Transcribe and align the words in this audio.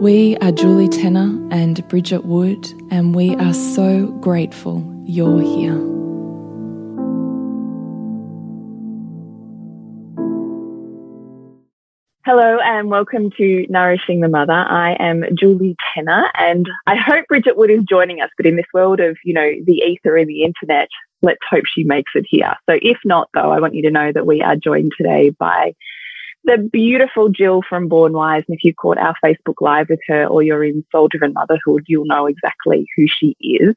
We 0.00 0.36
are 0.42 0.52
Julie 0.52 0.90
Tenner 0.90 1.40
and 1.50 1.88
Bridget 1.88 2.26
Wood, 2.26 2.70
and 2.90 3.14
we 3.14 3.34
are 3.36 3.54
so 3.54 4.08
grateful 4.20 4.84
you're 5.06 5.40
here. 5.40 5.72
Hello 12.26 12.58
and 12.62 12.90
welcome 12.90 13.30
to 13.38 13.66
Nourishing 13.70 14.20
the 14.20 14.28
Mother. 14.28 14.52
I 14.52 14.98
am 15.00 15.24
Julie 15.34 15.76
Tenner 15.94 16.30
and 16.34 16.68
I 16.86 16.96
hope 16.96 17.24
Bridget 17.28 17.56
Wood 17.56 17.70
is 17.70 17.84
joining 17.88 18.20
us, 18.20 18.28
but 18.36 18.44
in 18.44 18.56
this 18.56 18.66
world 18.74 19.00
of, 19.00 19.16
you 19.24 19.32
know, 19.32 19.50
the 19.64 19.76
ether 19.76 20.18
and 20.18 20.28
the 20.28 20.42
internet, 20.42 20.88
let's 21.22 21.40
hope 21.48 21.64
she 21.64 21.84
makes 21.84 22.12
it 22.14 22.26
here. 22.28 22.54
So 22.68 22.78
if 22.82 22.98
not 23.06 23.30
though, 23.32 23.50
I 23.50 23.60
want 23.60 23.74
you 23.74 23.82
to 23.82 23.90
know 23.90 24.12
that 24.12 24.26
we 24.26 24.42
are 24.42 24.56
joined 24.56 24.92
today 24.98 25.30
by 25.30 25.74
the 26.46 26.58
beautiful 26.58 27.28
Jill 27.28 27.60
from 27.68 27.88
Born 27.88 28.12
Wise. 28.12 28.44
And 28.48 28.56
if 28.56 28.64
you 28.64 28.72
caught 28.72 28.98
our 28.98 29.16
Facebook 29.22 29.60
Live 29.60 29.88
with 29.90 30.00
her 30.06 30.26
or 30.26 30.42
you're 30.42 30.64
in 30.64 30.84
Soul 30.92 31.08
Driven 31.08 31.32
Motherhood, 31.32 31.84
you'll 31.88 32.06
know 32.06 32.26
exactly 32.26 32.86
who 32.96 33.06
she 33.08 33.36
is. 33.40 33.74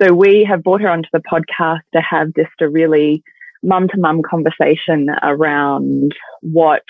So 0.00 0.14
we 0.14 0.44
have 0.44 0.62
brought 0.62 0.80
her 0.80 0.88
onto 0.88 1.08
the 1.12 1.20
podcast 1.20 1.80
to 1.94 2.00
have 2.00 2.28
just 2.34 2.52
a 2.60 2.68
really 2.68 3.22
mum 3.62 3.88
to 3.88 3.98
mum 3.98 4.22
conversation 4.22 5.08
around 5.22 6.12
what 6.42 6.84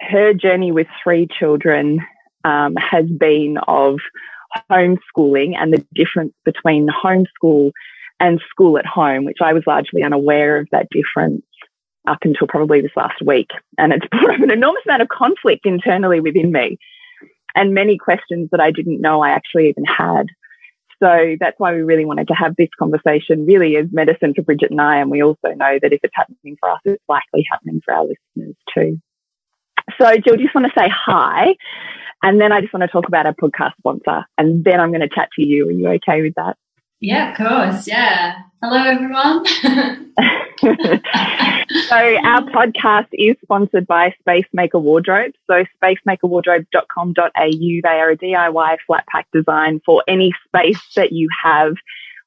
her 0.00 0.32
journey 0.34 0.70
with 0.70 0.86
three 1.02 1.26
children 1.26 2.00
um, 2.44 2.76
has 2.76 3.06
been 3.06 3.58
of 3.66 3.98
homeschooling 4.70 5.56
and 5.56 5.72
the 5.72 5.84
difference 5.94 6.32
between 6.44 6.88
homeschool 6.88 7.72
and 8.20 8.40
school 8.48 8.78
at 8.78 8.86
home, 8.86 9.24
which 9.24 9.38
I 9.42 9.52
was 9.52 9.64
largely 9.66 10.02
unaware 10.02 10.58
of 10.58 10.68
that 10.70 10.88
difference 10.90 11.44
up 12.08 12.18
until 12.22 12.46
probably 12.46 12.80
this 12.80 12.96
last 12.96 13.22
week. 13.24 13.50
And 13.76 13.92
it's 13.92 14.06
brought 14.10 14.34
up 14.34 14.40
an 14.40 14.50
enormous 14.50 14.82
amount 14.86 15.02
of 15.02 15.08
conflict 15.08 15.66
internally 15.66 16.20
within 16.20 16.50
me 16.52 16.78
and 17.54 17.74
many 17.74 17.98
questions 17.98 18.48
that 18.52 18.60
I 18.60 18.70
didn't 18.70 19.00
know 19.00 19.20
I 19.20 19.30
actually 19.30 19.68
even 19.68 19.84
had. 19.84 20.26
So 21.02 21.36
that's 21.38 21.58
why 21.58 21.72
we 21.74 21.82
really 21.82 22.04
wanted 22.04 22.28
to 22.28 22.34
have 22.34 22.56
this 22.56 22.68
conversation 22.78 23.46
really 23.46 23.76
as 23.76 23.86
medicine 23.92 24.34
for 24.34 24.42
Bridget 24.42 24.70
and 24.70 24.80
I. 24.80 24.96
And 24.96 25.10
we 25.10 25.22
also 25.22 25.48
know 25.54 25.78
that 25.80 25.92
if 25.92 26.00
it's 26.02 26.14
happening 26.14 26.56
for 26.58 26.70
us, 26.70 26.80
it's 26.84 27.02
likely 27.08 27.44
happening 27.50 27.80
for 27.84 27.94
our 27.94 28.04
listeners 28.04 28.56
too. 28.74 29.00
So 30.00 30.16
Jill, 30.18 30.36
just 30.36 30.54
want 30.54 30.66
to 30.66 30.72
say 30.76 30.88
hi. 30.88 31.54
And 32.22 32.40
then 32.40 32.52
I 32.52 32.60
just 32.60 32.72
want 32.72 32.82
to 32.82 32.88
talk 32.88 33.06
about 33.06 33.26
our 33.26 33.34
podcast 33.34 33.76
sponsor. 33.78 34.24
And 34.36 34.64
then 34.64 34.80
I'm 34.80 34.90
going 34.90 35.02
to 35.02 35.08
chat 35.08 35.28
to 35.36 35.42
you. 35.42 35.68
Are 35.68 35.72
you 35.72 35.88
okay 35.88 36.20
with 36.20 36.34
that? 36.34 36.56
Yeah, 37.00 37.30
of 37.30 37.36
course. 37.36 37.86
Yeah. 37.86 38.34
Hello, 38.60 38.82
everyone. 38.82 39.44
so 41.88 41.96
our 41.96 42.42
podcast 42.42 43.08
is 43.12 43.36
sponsored 43.42 43.86
by 43.86 44.14
Spacemaker 44.20 44.78
Wardrobes. 44.78 45.38
So 45.46 45.64
spacemakerwardrobes.com.au. 45.82 47.30
They 47.32 47.80
are 47.82 48.10
a 48.10 48.16
DIY 48.16 48.76
flat 48.86 49.06
pack 49.10 49.26
design 49.32 49.80
for 49.86 50.04
any 50.06 50.34
space 50.46 50.80
that 50.96 51.12
you 51.12 51.28
have 51.42 51.76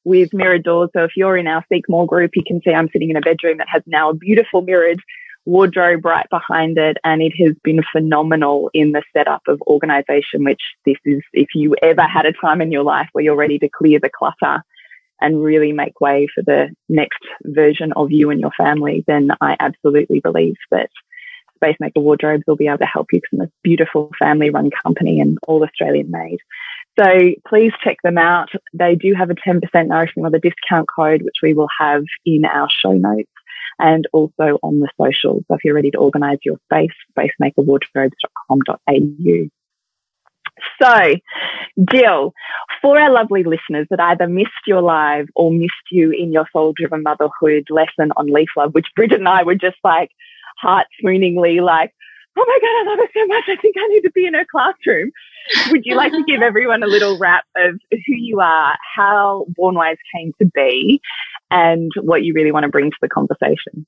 with 0.04 0.34
mirrored 0.34 0.64
doors. 0.64 0.90
So 0.94 1.04
if 1.04 1.12
you're 1.16 1.38
in 1.38 1.46
our 1.46 1.64
Seek 1.72 1.88
More 1.88 2.08
group, 2.08 2.32
you 2.36 2.44
can 2.44 2.60
see 2.64 2.72
I'm 2.72 2.90
sitting 2.92 3.12
in 3.12 3.18
a 3.18 3.22
bedroom 3.22 3.60
that 3.60 3.70
has 3.70 3.84
now 3.86 4.10
a 4.10 4.16
beautiful 4.16 4.64
mirrored 4.64 5.00
wardrobe 5.46 6.06
right 6.06 6.28
behind 6.32 6.80
it. 6.80 6.98
And 7.04 7.22
it 7.22 7.34
has 7.40 7.54
been 7.64 7.84
phenomenal 7.92 8.72
in 8.74 8.94
the 8.94 9.04
setup 9.16 9.44
of 9.48 9.62
organization, 9.68 10.44
which 10.44 10.62
this 10.86 10.98
is, 11.06 11.22
if 11.34 11.50
you 11.54 11.76
ever 11.84 12.02
had 12.02 12.26
a 12.26 12.34
time 12.34 12.62
in 12.62 12.72
your 12.72 12.84
life 12.84 13.10
where 13.12 13.24
you're 13.24 13.36
ready 13.36 13.60
to 13.60 13.70
clear 13.70 14.00
the 14.00 14.10
clutter 14.10 14.64
and 15.22 15.44
really 15.44 15.72
make 15.72 16.02
way 16.02 16.28
for 16.34 16.44
the 16.44 16.70
next 16.90 17.20
version 17.44 17.94
of 17.94 18.12
you 18.12 18.30
and 18.30 18.42
your 18.42 18.52
family, 18.58 19.04
then 19.08 19.30
I 19.40 19.56
absolutely 19.60 20.20
believe 20.20 20.56
that 20.72 20.90
Spacemaker 21.56 22.00
Wardrobes 22.00 22.44
will 22.48 22.56
be 22.56 22.68
able 22.68 22.80
to 22.80 22.86
help 22.86 23.08
you 23.14 23.22
because 23.22 23.46
it's 23.46 23.52
a 23.52 23.62
beautiful 23.64 24.10
family 24.18 24.50
run 24.50 24.72
company 24.84 25.22
and 25.22 25.38
all 25.48 25.64
Australian 25.64 26.10
made. 26.10 26.40
So 27.00 27.06
please 27.48 27.72
check 27.84 27.98
them 28.04 28.18
out. 28.18 28.50
They 28.74 28.96
do 28.96 29.14
have 29.14 29.30
a 29.30 29.36
10% 29.36 29.62
Nourishing 29.88 30.24
Mother 30.24 30.40
discount 30.40 30.88
code, 30.94 31.22
which 31.22 31.38
we 31.42 31.54
will 31.54 31.70
have 31.80 32.04
in 32.26 32.44
our 32.46 32.68
show 32.70 32.94
notes 32.94 33.30
and 33.80 34.08
also 34.12 34.60
on 34.64 34.80
the 34.80 34.90
socials. 35.00 35.44
So 35.48 35.56
if 35.56 35.64
you're 35.64 35.76
ready 35.76 35.92
to 35.92 35.98
organize 35.98 36.40
your 36.44 36.58
space, 36.66 36.92
spacemakerwardrobes.com.au. 37.18 39.61
So, 40.82 41.16
Jill, 41.92 42.34
for 42.82 43.00
our 43.00 43.12
lovely 43.12 43.44
listeners 43.44 43.88
that 43.90 44.00
either 44.00 44.28
missed 44.28 44.50
your 44.68 44.82
live 44.82 45.28
or 45.36 45.52
missed 45.52 45.72
you 45.92 46.12
in 46.12 46.32
your 46.32 46.46
soul 46.52 46.74
driven 46.76 47.04
motherhood 47.04 47.68
lesson 47.70 48.12
on 48.18 48.28
leaf 48.28 48.50
love, 48.58 48.74
which 48.74 48.88
Bridget 48.96 49.20
and 49.20 49.30
I 49.30 49.44
were 49.44 49.56
just 49.56 49.78
like 49.84 50.12
heart 50.60 50.88
swooningly 51.04 51.62
like, 51.62 51.94
oh 52.38 52.46
my 52.48 52.60
God, 52.62 52.68
I 52.68 52.84
love 52.90 53.00
it 53.04 53.12
so 53.14 53.28
much. 53.28 53.44
I 53.48 53.62
think 53.62 53.76
I 53.78 53.88
need 53.88 54.02
to 54.02 54.12
be 54.12 54.26
in 54.26 54.34
her 54.34 54.46
classroom. 54.50 55.12
Would 55.72 55.86
you 55.86 55.96
like 55.96 56.12
to 56.12 56.24
give 56.24 56.42
everyone 56.42 56.84
a 56.84 56.88
little 56.88 57.18
wrap 57.18 57.46
of 57.58 57.80
who 57.92 58.16
you 58.16 58.40
are, 58.40 58.78
how 58.96 59.46
Born 59.50 59.76
Wise 59.76 59.98
came 60.16 60.32
to 60.40 60.46
be, 60.54 61.02
and 61.50 61.92
what 62.02 62.24
you 62.24 62.34
really 62.34 62.52
want 62.52 62.64
to 62.64 62.70
bring 62.70 62.92
to 62.92 62.98
the 63.02 63.10
conversation? 63.10 63.86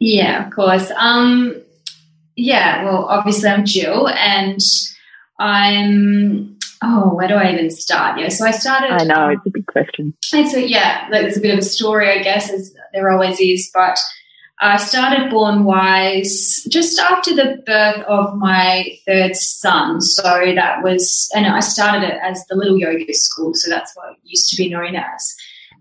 Yeah, 0.00 0.46
of 0.46 0.52
course. 0.52 0.90
Um, 0.96 1.60
yeah, 2.36 2.84
well, 2.84 3.06
obviously 3.06 3.48
I'm 3.48 3.64
Jill 3.64 4.08
and 4.08 4.60
I'm 5.38 6.56
oh, 6.82 7.14
where 7.14 7.28
do 7.28 7.34
I 7.34 7.52
even 7.52 7.70
start? 7.70 8.18
Yeah, 8.20 8.28
so 8.28 8.44
I 8.44 8.50
started. 8.50 8.90
I 8.90 9.04
know 9.04 9.28
it's 9.30 9.46
a 9.46 9.50
big 9.50 9.66
question. 9.66 10.14
It's 10.32 10.54
a, 10.54 10.68
yeah, 10.68 11.08
there's 11.10 11.36
a 11.36 11.40
bit 11.40 11.52
of 11.52 11.60
a 11.60 11.62
story, 11.62 12.10
I 12.10 12.22
guess, 12.22 12.50
as 12.50 12.74
there 12.92 13.10
always 13.10 13.40
is. 13.40 13.70
But 13.72 13.98
I 14.60 14.76
started 14.76 15.30
Born 15.30 15.64
Wise 15.64 16.66
just 16.70 16.98
after 16.98 17.34
the 17.34 17.62
birth 17.66 18.04
of 18.06 18.36
my 18.36 18.98
third 19.06 19.36
son. 19.36 20.00
So 20.00 20.22
that 20.22 20.82
was, 20.82 21.30
and 21.34 21.46
I 21.46 21.60
started 21.60 22.06
it 22.08 22.18
as 22.22 22.44
the 22.46 22.56
Little 22.56 22.78
Yoga 22.78 23.12
School. 23.12 23.52
So 23.54 23.70
that's 23.70 23.94
what 23.96 24.12
it 24.12 24.18
used 24.24 24.50
to 24.50 24.56
be 24.56 24.70
known 24.70 24.96
as. 24.96 25.34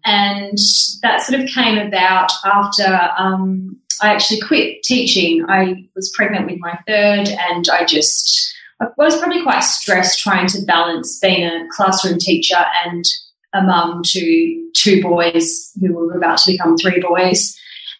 And 0.06 0.57
that 1.02 1.22
sort 1.22 1.42
of 1.42 1.50
came 1.50 1.80
about 1.80 2.31
after 2.44 3.10
um, 3.18 3.78
I 4.02 4.13
actually 4.13 4.42
quit 4.42 4.84
teaching. 4.84 5.46
I 5.48 5.88
was 5.96 6.13
pregnant 6.16 6.46
with 6.46 6.60
my 6.60 6.78
third, 6.88 7.30
and 7.30 7.68
I 7.69 7.86
just 7.86 8.55
I 8.81 8.88
was 8.98 9.18
probably 9.18 9.42
quite 9.44 9.62
stressed 9.62 10.19
trying 10.19 10.48
to 10.48 10.62
balance 10.63 11.19
being 11.19 11.45
a 11.45 11.68
classroom 11.72 12.18
teacher 12.19 12.63
and 12.86 13.04
a 13.54 13.62
mum 13.62 14.01
to 14.04 14.72
two 14.75 15.01
boys 15.01 15.72
who 15.80 15.94
were 15.94 16.18
about 16.18 16.39
to 16.39 16.51
become 16.51 16.77
three 16.77 17.00
boys. 17.00 17.57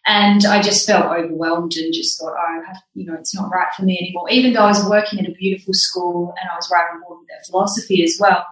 And 0.08 0.46
I 0.46 0.62
just 0.62 0.86
felt 0.86 1.06
overwhelmed 1.06 1.74
and 1.78 1.94
just 1.94 2.20
thought, 2.20 2.36
oh, 2.38 2.62
have, 2.68 2.82
you 2.94 3.06
know, 3.06 3.16
it's 3.16 3.34
not 3.34 3.50
right 3.52 3.74
for 3.76 3.84
me 3.84 3.98
anymore. 3.98 4.30
Even 4.30 4.54
though 4.54 4.62
I 4.62 4.68
was 4.68 4.88
working 4.88 5.20
at 5.20 5.30
a 5.30 5.34
beautiful 5.34 5.74
school 5.74 6.34
and 6.40 6.50
I 6.52 6.56
was 6.56 6.70
writing 6.72 7.00
more 7.00 7.18
with 7.18 7.28
their 7.28 7.40
philosophy 7.48 8.04
as 8.04 8.18
well. 8.20 8.46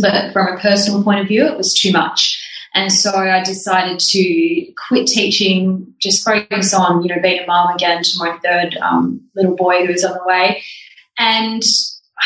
but 0.00 0.32
from 0.32 0.48
a 0.48 0.60
personal 0.60 1.02
point 1.02 1.20
of 1.20 1.28
view, 1.28 1.44
it 1.44 1.56
was 1.56 1.74
too 1.74 1.90
much. 1.90 2.40
And 2.74 2.92
so 2.92 3.10
I 3.10 3.42
decided 3.42 3.98
to 3.98 4.72
quit 4.86 5.06
teaching, 5.06 5.94
just 5.98 6.24
focus 6.24 6.74
on, 6.74 7.02
you 7.02 7.08
know, 7.08 7.22
being 7.22 7.42
a 7.42 7.46
mom 7.46 7.74
again 7.74 8.02
to 8.02 8.18
my 8.18 8.38
third 8.44 8.76
um, 8.76 9.22
little 9.34 9.56
boy 9.56 9.86
who 9.86 9.92
was 9.92 10.04
on 10.04 10.12
the 10.12 10.24
way. 10.26 10.62
And 11.18 11.62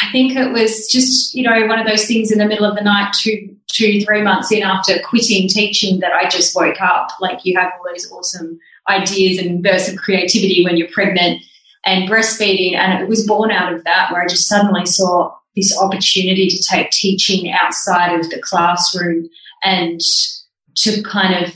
I 0.00 0.10
think 0.12 0.36
it 0.36 0.52
was 0.52 0.88
just, 0.90 1.34
you 1.34 1.42
know, 1.42 1.66
one 1.66 1.78
of 1.78 1.86
those 1.86 2.06
things 2.06 2.30
in 2.30 2.38
the 2.38 2.46
middle 2.46 2.64
of 2.64 2.76
the 2.76 2.84
night, 2.84 3.12
two, 3.18 3.54
two, 3.72 4.00
three 4.02 4.22
months 4.22 4.52
in 4.52 4.62
after 4.62 4.98
quitting 5.00 5.48
teaching, 5.48 6.00
that 6.00 6.12
I 6.12 6.28
just 6.28 6.54
woke 6.56 6.80
up. 6.80 7.08
Like 7.20 7.44
you 7.44 7.58
have 7.58 7.72
all 7.72 7.92
those 7.92 8.10
awesome 8.10 8.58
ideas 8.88 9.38
and 9.38 9.62
bursts 9.62 9.88
of 9.88 9.96
creativity 9.96 10.64
when 10.64 10.76
you're 10.76 10.88
pregnant 10.88 11.42
and 11.84 12.08
breastfeeding. 12.08 12.74
And 12.74 13.02
it 13.02 13.08
was 13.08 13.26
born 13.26 13.50
out 13.50 13.72
of 13.72 13.84
that, 13.84 14.12
where 14.12 14.22
I 14.22 14.26
just 14.26 14.48
suddenly 14.48 14.86
saw 14.86 15.34
this 15.56 15.76
opportunity 15.78 16.48
to 16.48 16.62
take 16.62 16.90
teaching 16.90 17.52
outside 17.52 18.18
of 18.18 18.30
the 18.30 18.40
classroom 18.40 19.28
and 19.62 20.00
to 20.76 21.02
kind 21.02 21.44
of 21.44 21.54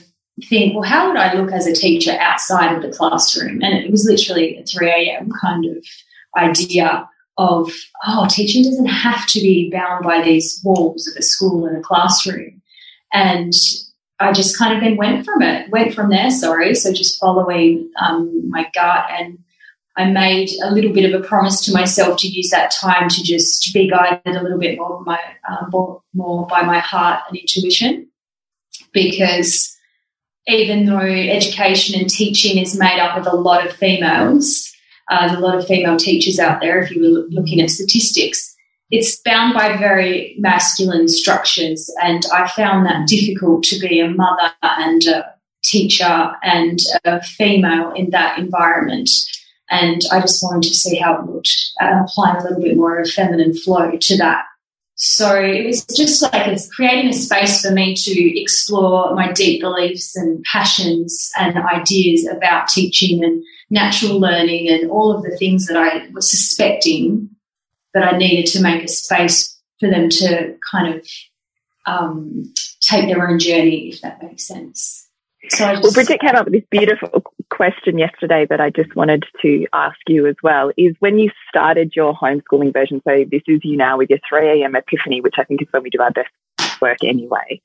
think, 0.49 0.75
well, 0.75 0.83
how 0.83 1.09
would 1.09 1.17
I 1.17 1.35
look 1.35 1.53
as 1.53 1.67
a 1.67 1.73
teacher 1.73 2.13
outside 2.19 2.75
of 2.75 2.83
the 2.83 2.97
classroom? 2.97 3.63
And 3.63 3.75
it 3.75 3.91
was 3.91 4.05
literally 4.05 4.59
a 4.59 4.65
3 4.65 4.89
a.m. 4.89 5.31
kind 5.41 5.65
of 5.67 5.85
idea 6.37 7.09
of, 7.37 7.71
oh, 8.07 8.27
teaching 8.31 8.63
doesn't 8.63 8.87
have 8.87 9.27
to 9.27 9.41
be 9.41 9.71
bound 9.71 10.05
by 10.05 10.23
these 10.23 10.61
walls 10.65 11.09
of 11.09 11.17
a 11.17 11.23
school 11.23 11.67
and 11.67 11.77
a 11.77 11.81
classroom. 11.81 12.63
And 13.13 13.53
I 14.21 14.33
just 14.33 14.57
kind 14.57 14.75
of 14.75 14.81
then 14.81 14.97
went 14.97 15.25
from 15.25 15.43
it, 15.43 15.71
went 15.71 15.95
from 15.95 16.11
there, 16.11 16.31
sorry. 16.31 16.75
So 16.75 16.93
just 16.93 17.19
following 17.19 17.91
um, 18.01 18.49
my 18.49 18.71
gut. 18.75 19.07
And 19.11 19.39
I 19.97 20.11
made 20.11 20.51
a 20.63 20.71
little 20.71 20.93
bit 20.93 21.13
of 21.13 21.21
a 21.21 21.25
promise 21.27 21.65
to 21.65 21.73
myself 21.73 22.19
to 22.19 22.29
use 22.29 22.51
that 22.51 22.73
time 22.73 23.09
to 23.09 23.23
just 23.23 23.73
be 23.73 23.89
guided 23.89 24.37
a 24.37 24.43
little 24.43 24.59
bit 24.59 24.79
more, 24.79 25.05
more, 25.71 26.03
more 26.15 26.47
by 26.47 26.63
my 26.63 26.79
heart 26.79 27.21
and 27.29 27.39
intuition. 27.39 28.09
Because 28.93 29.77
even 30.47 30.87
though 30.87 30.99
education 30.99 31.99
and 31.99 32.09
teaching 32.09 32.59
is 32.59 32.79
made 32.79 33.01
up 33.01 33.17
of 33.17 33.27
a 33.27 33.37
lot 33.37 33.67
of 33.67 33.73
females, 33.73 34.74
uh, 35.11 35.27
there's 35.27 35.39
a 35.39 35.43
lot 35.43 35.57
of 35.57 35.67
female 35.67 35.97
teachers 35.97 36.39
out 36.39 36.61
there, 36.61 36.81
if 36.81 36.91
you 36.91 37.01
were 37.01 37.27
looking 37.31 37.61
at 37.61 37.71
statistics, 37.71 38.55
it's 38.91 39.21
bound 39.23 39.55
by 39.55 39.77
very 39.77 40.37
masculine 40.39 41.09
structures. 41.09 41.93
And 42.03 42.23
I 42.33 42.49
found 42.49 42.87
that 42.87 43.07
difficult 43.09 43.65
to 43.65 43.79
be 43.79 44.01
a 44.01 44.09
mother 44.09 44.53
and 44.63 45.03
a 45.05 45.35
teacher 45.65 46.33
and 46.43 46.79
a 47.05 47.23
female 47.23 47.93
in 47.93 48.11
that 48.11 48.39
environment. 48.39 49.11
And 49.71 50.03
I 50.13 50.21
just 50.21 50.43
wanted 50.43 50.69
to 50.69 50.75
see 50.75 50.97
how 50.97 51.19
it 51.19 51.27
looked, 51.27 51.51
uh, 51.81 52.05
applying 52.05 52.37
a 52.37 52.43
little 52.43 52.63
bit 52.63 52.77
more 52.77 52.99
of 52.99 53.07
a 53.07 53.11
feminine 53.11 53.55
flow 53.55 53.93
to 53.99 54.17
that. 54.19 54.45
So 54.97 55.35
it 55.35 55.67
was 55.67 55.85
just 55.97 56.23
like 56.23 56.47
it's 56.47 56.73
creating 56.73 57.11
a 57.11 57.13
space 57.13 57.63
for 57.63 57.73
me 57.73 57.95
to 57.97 58.41
explore 58.41 59.15
my 59.15 59.33
deep 59.33 59.61
beliefs 59.61 60.15
and 60.15 60.45
passions 60.45 61.33
and 61.37 61.57
ideas 61.59 62.27
about 62.27 62.69
teaching 62.69 63.25
and 63.25 63.43
natural 63.75 64.21
learning 64.21 64.69
and 64.69 64.91
all 64.91 65.13
of 65.13 65.23
the 65.25 65.37
things 65.37 65.67
that 65.67 65.77
I 65.77 66.09
was 66.13 66.31
suspecting 66.31 67.29
that 67.93 68.05
I 68.05 68.17
needed 68.17 68.47
to 68.53 68.63
make 68.63 68.85
a 68.85 68.89
space 68.89 69.61
for 69.81 69.91
them 69.91 70.09
to 70.09 70.57
kind 70.71 70.95
of 70.95 71.07
um, 71.87 72.55
take 72.81 73.07
their 73.07 73.29
own 73.29 73.39
journey, 73.39 73.89
if 73.89 74.01
that 74.01 74.23
makes 74.23 74.47
sense. 74.47 75.09
So 75.51 75.67
just, 75.73 75.83
well, 75.83 75.93
Bridget 75.93 76.21
came 76.21 76.37
up 76.37 76.47
with 76.47 76.55
this 76.55 76.65
beautiful 76.71 77.23
question 77.51 77.99
yesterday 77.99 78.47
that 78.49 78.61
I 78.61 78.71
just 78.71 78.97
wanted 78.97 79.25
to 79.43 79.67
ask 79.75 79.99
you 80.07 80.27
as 80.27 80.37
well. 80.43 80.71
Is 80.79 80.95
when 81.01 81.19
you 81.19 81.31
started 81.49 81.93
your 81.95 82.15
homeschooling 82.15 82.73
version, 82.73 83.03
so 83.07 83.25
this 83.31 83.43
is 83.47 83.61
you 83.63 83.77
now 83.77 83.99
with 83.99 84.09
your 84.09 84.21
3 84.27 84.63
a.m. 84.63 84.75
epiphany, 84.75 85.21
which 85.21 85.35
I 85.37 85.45
think 85.45 85.61
is 85.61 85.69
when 85.71 85.83
we 85.83 85.91
do 85.91 86.01
our 86.01 86.13
best 86.13 86.31
work 86.81 86.99
anyway. 87.05 87.61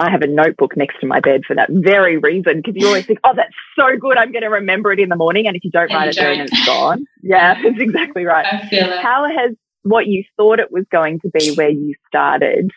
I 0.00 0.10
have 0.10 0.22
a 0.22 0.26
notebook 0.26 0.76
next 0.76 1.00
to 1.00 1.06
my 1.06 1.18
bed 1.18 1.42
for 1.44 1.56
that 1.56 1.70
very 1.70 2.18
reason 2.18 2.58
because 2.58 2.74
you 2.76 2.86
always 2.86 3.04
think, 3.04 3.18
oh, 3.24 3.32
that's 3.34 3.54
so 3.76 3.96
good. 3.98 4.16
I'm 4.16 4.30
going 4.30 4.42
to 4.42 4.48
remember 4.48 4.92
it 4.92 5.00
in 5.00 5.08
the 5.08 5.16
morning. 5.16 5.46
And 5.48 5.56
if 5.56 5.64
you 5.64 5.72
don't 5.72 5.90
and 5.90 5.94
write 5.94 6.08
it 6.08 6.16
down, 6.16 6.40
it's 6.40 6.66
gone. 6.66 7.04
Yeah, 7.22 7.54
that's 7.62 7.80
exactly 7.80 8.24
right. 8.24 8.46
I 8.46 8.68
feel 8.68 8.92
it. 8.92 9.00
How 9.00 9.26
has 9.26 9.56
what 9.82 10.06
you 10.06 10.24
thought 10.36 10.60
it 10.60 10.70
was 10.70 10.84
going 10.92 11.20
to 11.20 11.30
be 11.30 11.54
where 11.54 11.70
you 11.70 11.94
started, 12.06 12.70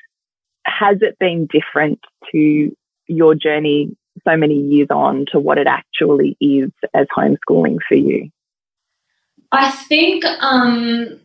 has 0.65 0.97
it 1.01 1.17
been 1.19 1.47
different 1.47 1.99
to 2.31 2.75
your 3.07 3.35
journey 3.35 3.95
so 4.27 4.35
many 4.35 4.55
years 4.55 4.87
on 4.89 5.25
to 5.31 5.39
what 5.39 5.57
it 5.57 5.67
actually 5.67 6.37
is 6.39 6.71
as 6.93 7.07
homeschooling 7.15 7.77
for 7.87 7.95
you? 7.95 8.29
I 9.51 9.69
think 9.71 10.23
um, 10.25 11.19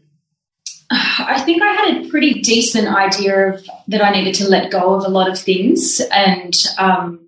I 0.90 1.40
think 1.44 1.62
I 1.62 1.72
had 1.72 1.96
a 1.96 2.08
pretty 2.08 2.40
decent 2.40 2.88
idea 2.88 3.52
of 3.52 3.66
that 3.88 4.04
I 4.04 4.10
needed 4.10 4.34
to 4.36 4.48
let 4.48 4.70
go 4.70 4.94
of 4.94 5.04
a 5.04 5.08
lot 5.08 5.30
of 5.30 5.38
things 5.38 6.00
and 6.12 6.54
um, 6.78 7.26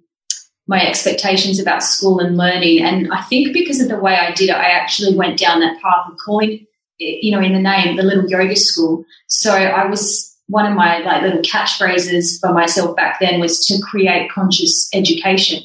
my 0.67 0.87
expectations 0.87 1.59
about 1.59 1.83
school 1.83 2.21
and 2.21 2.37
learning. 2.37 2.83
And 2.83 3.13
I 3.13 3.23
think 3.23 3.53
because 3.53 3.81
of 3.81 3.89
the 3.89 3.99
way 3.99 4.15
I 4.15 4.33
did 4.33 4.51
it, 4.51 4.57
I 4.57 4.71
actually 4.71 5.17
went 5.17 5.39
down 5.39 5.61
that 5.61 5.81
path 5.81 6.11
of 6.11 6.19
calling, 6.25 6.67
you 6.99 7.33
know, 7.33 7.41
in 7.41 7.55
the 7.55 7.59
name, 7.59 7.97
the 7.97 8.03
little 8.03 8.29
yoga 8.29 8.55
school. 8.55 9.05
So 9.27 9.53
I 9.53 9.87
was 9.87 10.37
one 10.47 10.67
of 10.67 10.77
my 10.77 10.99
like 10.99 11.23
little 11.23 11.43
catchphrases 11.43 12.41
for 12.41 12.53
myself 12.53 12.97
back 12.97 13.19
then 13.21 13.41
was 13.41 13.67
to 13.67 13.81
create 13.83 14.31
conscious 14.31 14.89
education. 14.95 15.63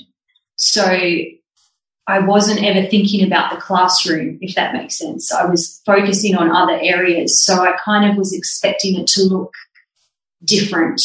So 0.56 0.98
I 2.08 2.20
wasn't 2.20 2.64
ever 2.64 2.86
thinking 2.88 3.26
about 3.26 3.52
the 3.52 3.62
classroom, 3.62 4.38
if 4.42 4.56
that 4.56 4.74
makes 4.74 4.98
sense. 4.98 5.32
I 5.34 5.46
was 5.46 5.82
focusing 5.86 6.36
on 6.36 6.52
other 6.52 6.78
areas. 6.82 7.44
So 7.46 7.64
I 7.64 7.78
kind 7.84 8.10
of 8.10 8.18
was 8.18 8.34
expecting 8.34 9.00
it 9.00 9.08
to 9.08 9.24
look 9.24 9.54
different, 10.44 11.02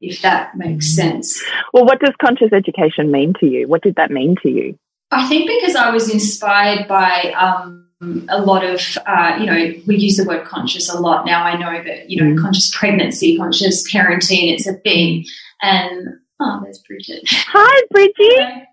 if 0.00 0.22
that 0.22 0.56
makes 0.56 0.94
sense. 0.94 1.42
Well, 1.74 1.84
what 1.84 2.00
does 2.00 2.14
conscious 2.20 2.52
education 2.52 3.10
mean 3.10 3.34
to 3.40 3.46
you? 3.46 3.68
What 3.68 3.82
did 3.82 3.96
that 3.96 4.10
mean 4.10 4.36
to 4.42 4.48
you? 4.48 4.78
I 5.10 5.28
think 5.28 5.50
because 5.60 5.76
I 5.76 5.90
was 5.90 6.10
inspired 6.10 6.88
by 6.88 7.34
um, 7.36 7.88
a 8.28 8.40
lot 8.40 8.64
of, 8.64 8.80
uh, 9.06 9.36
you 9.38 9.46
know, 9.46 9.74
we 9.86 9.96
use 9.96 10.16
the 10.16 10.24
word 10.24 10.46
conscious 10.46 10.88
a 10.88 10.98
lot 10.98 11.26
now. 11.26 11.42
I 11.42 11.58
know 11.58 11.82
that, 11.84 12.08
you 12.08 12.22
know, 12.22 12.34
mm. 12.34 12.40
conscious 12.40 12.74
pregnancy, 12.74 13.36
conscious 13.36 13.90
parenting, 13.92 14.54
it's 14.54 14.66
a 14.66 14.74
thing. 14.74 15.26
And, 15.60 16.08
oh, 16.40 16.60
there's 16.62 16.78
Bridget. 16.78 17.24
Hi, 17.26 17.82
Bridget. 17.90 18.68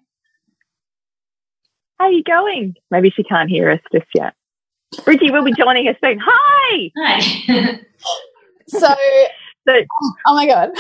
How 1.98 2.06
are 2.06 2.12
you 2.12 2.24
going? 2.24 2.76
Maybe 2.92 3.10
she 3.10 3.24
can't 3.24 3.50
hear 3.50 3.70
us 3.72 3.80
just 3.92 4.08
yet. 4.14 4.34
Bridgie 5.04 5.32
will 5.32 5.44
be 5.44 5.54
joining 5.54 5.88
us 5.88 5.96
soon. 6.04 6.20
Hi. 6.24 6.92
Hi. 6.98 7.80
so, 8.68 8.96
so, 9.68 9.74
oh 10.28 10.36
my 10.36 10.46
god. 10.46 10.70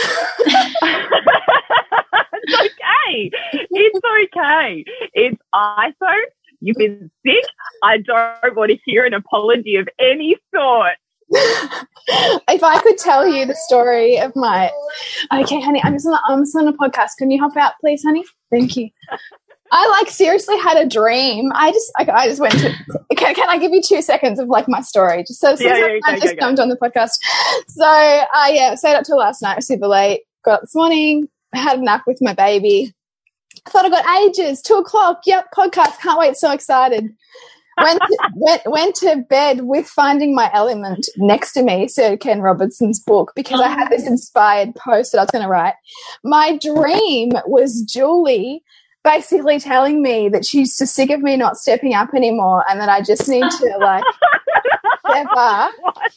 it's 2.34 2.60
okay. 2.60 3.32
It's 3.52 4.00
okay. 4.38 4.86
It's 5.14 5.42
ISO. 5.54 6.16
You've 6.62 6.78
been 6.78 7.12
sick. 7.26 7.46
I 7.84 7.98
don't 7.98 8.56
want 8.56 8.72
to 8.72 8.78
hear 8.86 9.06
an 9.06 9.14
apology 9.14 9.76
of 9.76 9.90
any 10.00 10.38
sort. 10.56 10.94
if 11.30 12.64
I 12.64 12.80
could 12.82 12.98
tell 12.98 13.28
you 13.28 13.46
the 13.46 13.56
story 13.68 14.18
of 14.18 14.36
my, 14.36 14.72
okay, 15.34 15.60
honey, 15.60 15.82
I'm 15.84 15.94
just 15.94 16.06
on, 16.06 16.14
the, 16.14 16.22
I'm 16.30 16.44
just 16.44 16.56
on 16.56 16.68
a 16.68 16.74
podcast. 16.74 17.18
Can 17.18 17.32
you 17.32 17.42
hop 17.42 17.58
out, 17.58 17.74
please, 17.82 18.04
honey? 18.04 18.24
Thank 18.50 18.78
you. 18.78 18.90
I 19.72 19.88
like 20.00 20.10
seriously 20.10 20.58
had 20.58 20.78
a 20.78 20.88
dream. 20.88 21.52
I 21.54 21.72
just 21.72 21.92
I, 21.98 22.10
I 22.10 22.28
just 22.28 22.40
went 22.40 22.54
to. 22.60 22.74
Can, 23.16 23.36
can, 23.36 23.50
I 23.50 23.58
give 23.58 23.72
you 23.72 23.82
two 23.82 24.02
seconds 24.02 24.40
of 24.40 24.48
like 24.48 24.68
my 24.68 24.82
story? 24.82 25.24
Just 25.24 25.40
so, 25.40 25.56
yeah, 25.60 25.78
yeah, 25.78 26.00
I 26.06 26.20
just 26.20 26.38
jumped 26.40 26.60
on 26.60 26.70
the 26.70 26.78
podcast. 26.78 27.12
So 27.68 27.86
uh, 27.86 28.50
yeah, 28.50 28.76
stayed 28.76 28.96
up 28.96 29.04
till 29.06 29.18
last 29.18 29.42
night, 29.42 29.64
super 29.64 29.88
late. 29.88 30.22
Got 30.46 30.56
up 30.56 30.62
this 30.62 30.76
morning, 30.76 31.28
had 31.54 31.80
a 31.80 31.82
nap 31.82 32.04
with 32.08 32.22
my 32.22 32.34
baby. 32.34 32.94
I 33.66 33.70
thought 33.70 33.86
I 33.86 33.90
got 33.90 34.22
ages. 34.22 34.62
Two 34.62 34.76
o'clock. 34.76 35.22
Yep, 35.26 35.48
podcast. 35.56 36.00
Can't 36.00 36.20
wait. 36.20 36.38
So 36.38 36.52
excited. 36.52 37.10
Went 37.82 38.00
to, 38.00 38.18
went 38.36 38.62
went 38.66 38.96
to 38.96 39.26
bed 39.30 39.62
with 39.62 39.88
Finding 39.88 40.34
My 40.34 40.50
Element 40.54 41.08
next 41.18 41.54
to 41.54 41.64
me, 41.64 41.88
Sir 41.88 42.18
Ken 42.18 42.42
Robinson's 42.42 43.00
book, 43.00 43.34
because 43.36 43.60
I 43.60 43.68
had 43.68 43.90
this 43.90 44.04
oh. 44.04 44.12
inspired 44.12 44.76
post 44.76 45.12
that 45.12 45.20
I 45.20 45.24
was 45.24 45.32
going 45.32 45.44
to 45.44 45.50
write. 45.50 45.76
My 46.24 46.58
dream 46.58 47.32
was 47.46 47.82
Julie 47.82 48.64
basically 49.08 49.58
telling 49.58 50.02
me 50.02 50.28
that 50.28 50.46
she's 50.46 50.78
just 50.78 50.94
sick 50.94 51.10
of 51.10 51.22
me 51.22 51.38
not 51.38 51.56
stepping 51.56 51.94
up 51.94 52.14
anymore 52.14 52.66
and 52.70 52.80
that 52.82 52.90
I 52.90 53.02
just 53.02 53.28
need 53.30 53.50
to 53.50 53.78
like 53.80 54.04
step 55.10 55.28
up. 55.32 55.72
What? 55.80 56.12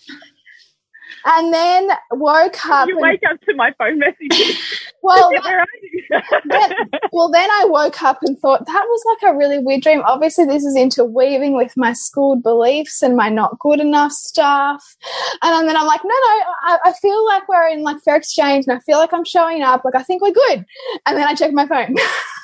And 1.24 1.52
then 1.52 1.90
woke 2.12 2.66
up. 2.66 2.88
You 2.88 2.98
wake 2.98 3.22
up 3.30 3.40
to 3.42 3.54
my 3.54 3.72
phone 3.78 3.98
messages. 3.98 4.58
Well, 5.02 5.30
then, 6.50 6.70
well, 7.10 7.30
then 7.30 7.50
I 7.50 7.64
woke 7.64 8.02
up 8.02 8.18
and 8.20 8.38
thought 8.38 8.66
that 8.66 8.84
was 8.86 9.02
like 9.06 9.32
a 9.32 9.34
really 9.34 9.58
weird 9.58 9.80
dream. 9.80 10.02
Obviously, 10.04 10.44
this 10.44 10.62
is 10.62 10.76
interweaving 10.76 11.56
with 11.56 11.74
my 11.74 11.94
schooled 11.94 12.42
beliefs 12.42 13.00
and 13.02 13.16
my 13.16 13.30
not 13.30 13.58
good 13.58 13.80
enough 13.80 14.12
stuff. 14.12 14.96
And 15.40 15.66
then 15.66 15.74
I'm 15.74 15.86
like, 15.86 16.02
no, 16.04 16.10
no, 16.10 16.44
I, 16.64 16.78
I 16.84 16.92
feel 17.00 17.24
like 17.24 17.48
we're 17.48 17.68
in 17.68 17.82
like 17.82 18.02
fair 18.02 18.16
exchange, 18.16 18.66
and 18.68 18.76
I 18.76 18.80
feel 18.80 18.98
like 18.98 19.14
I'm 19.14 19.24
showing 19.24 19.62
up. 19.62 19.86
Like 19.86 19.94
I 19.94 20.02
think 20.02 20.20
we're 20.20 20.32
good. 20.32 20.66
And 21.06 21.16
then 21.16 21.26
I 21.26 21.34
check 21.34 21.52
my 21.52 21.66
phone. 21.66 21.96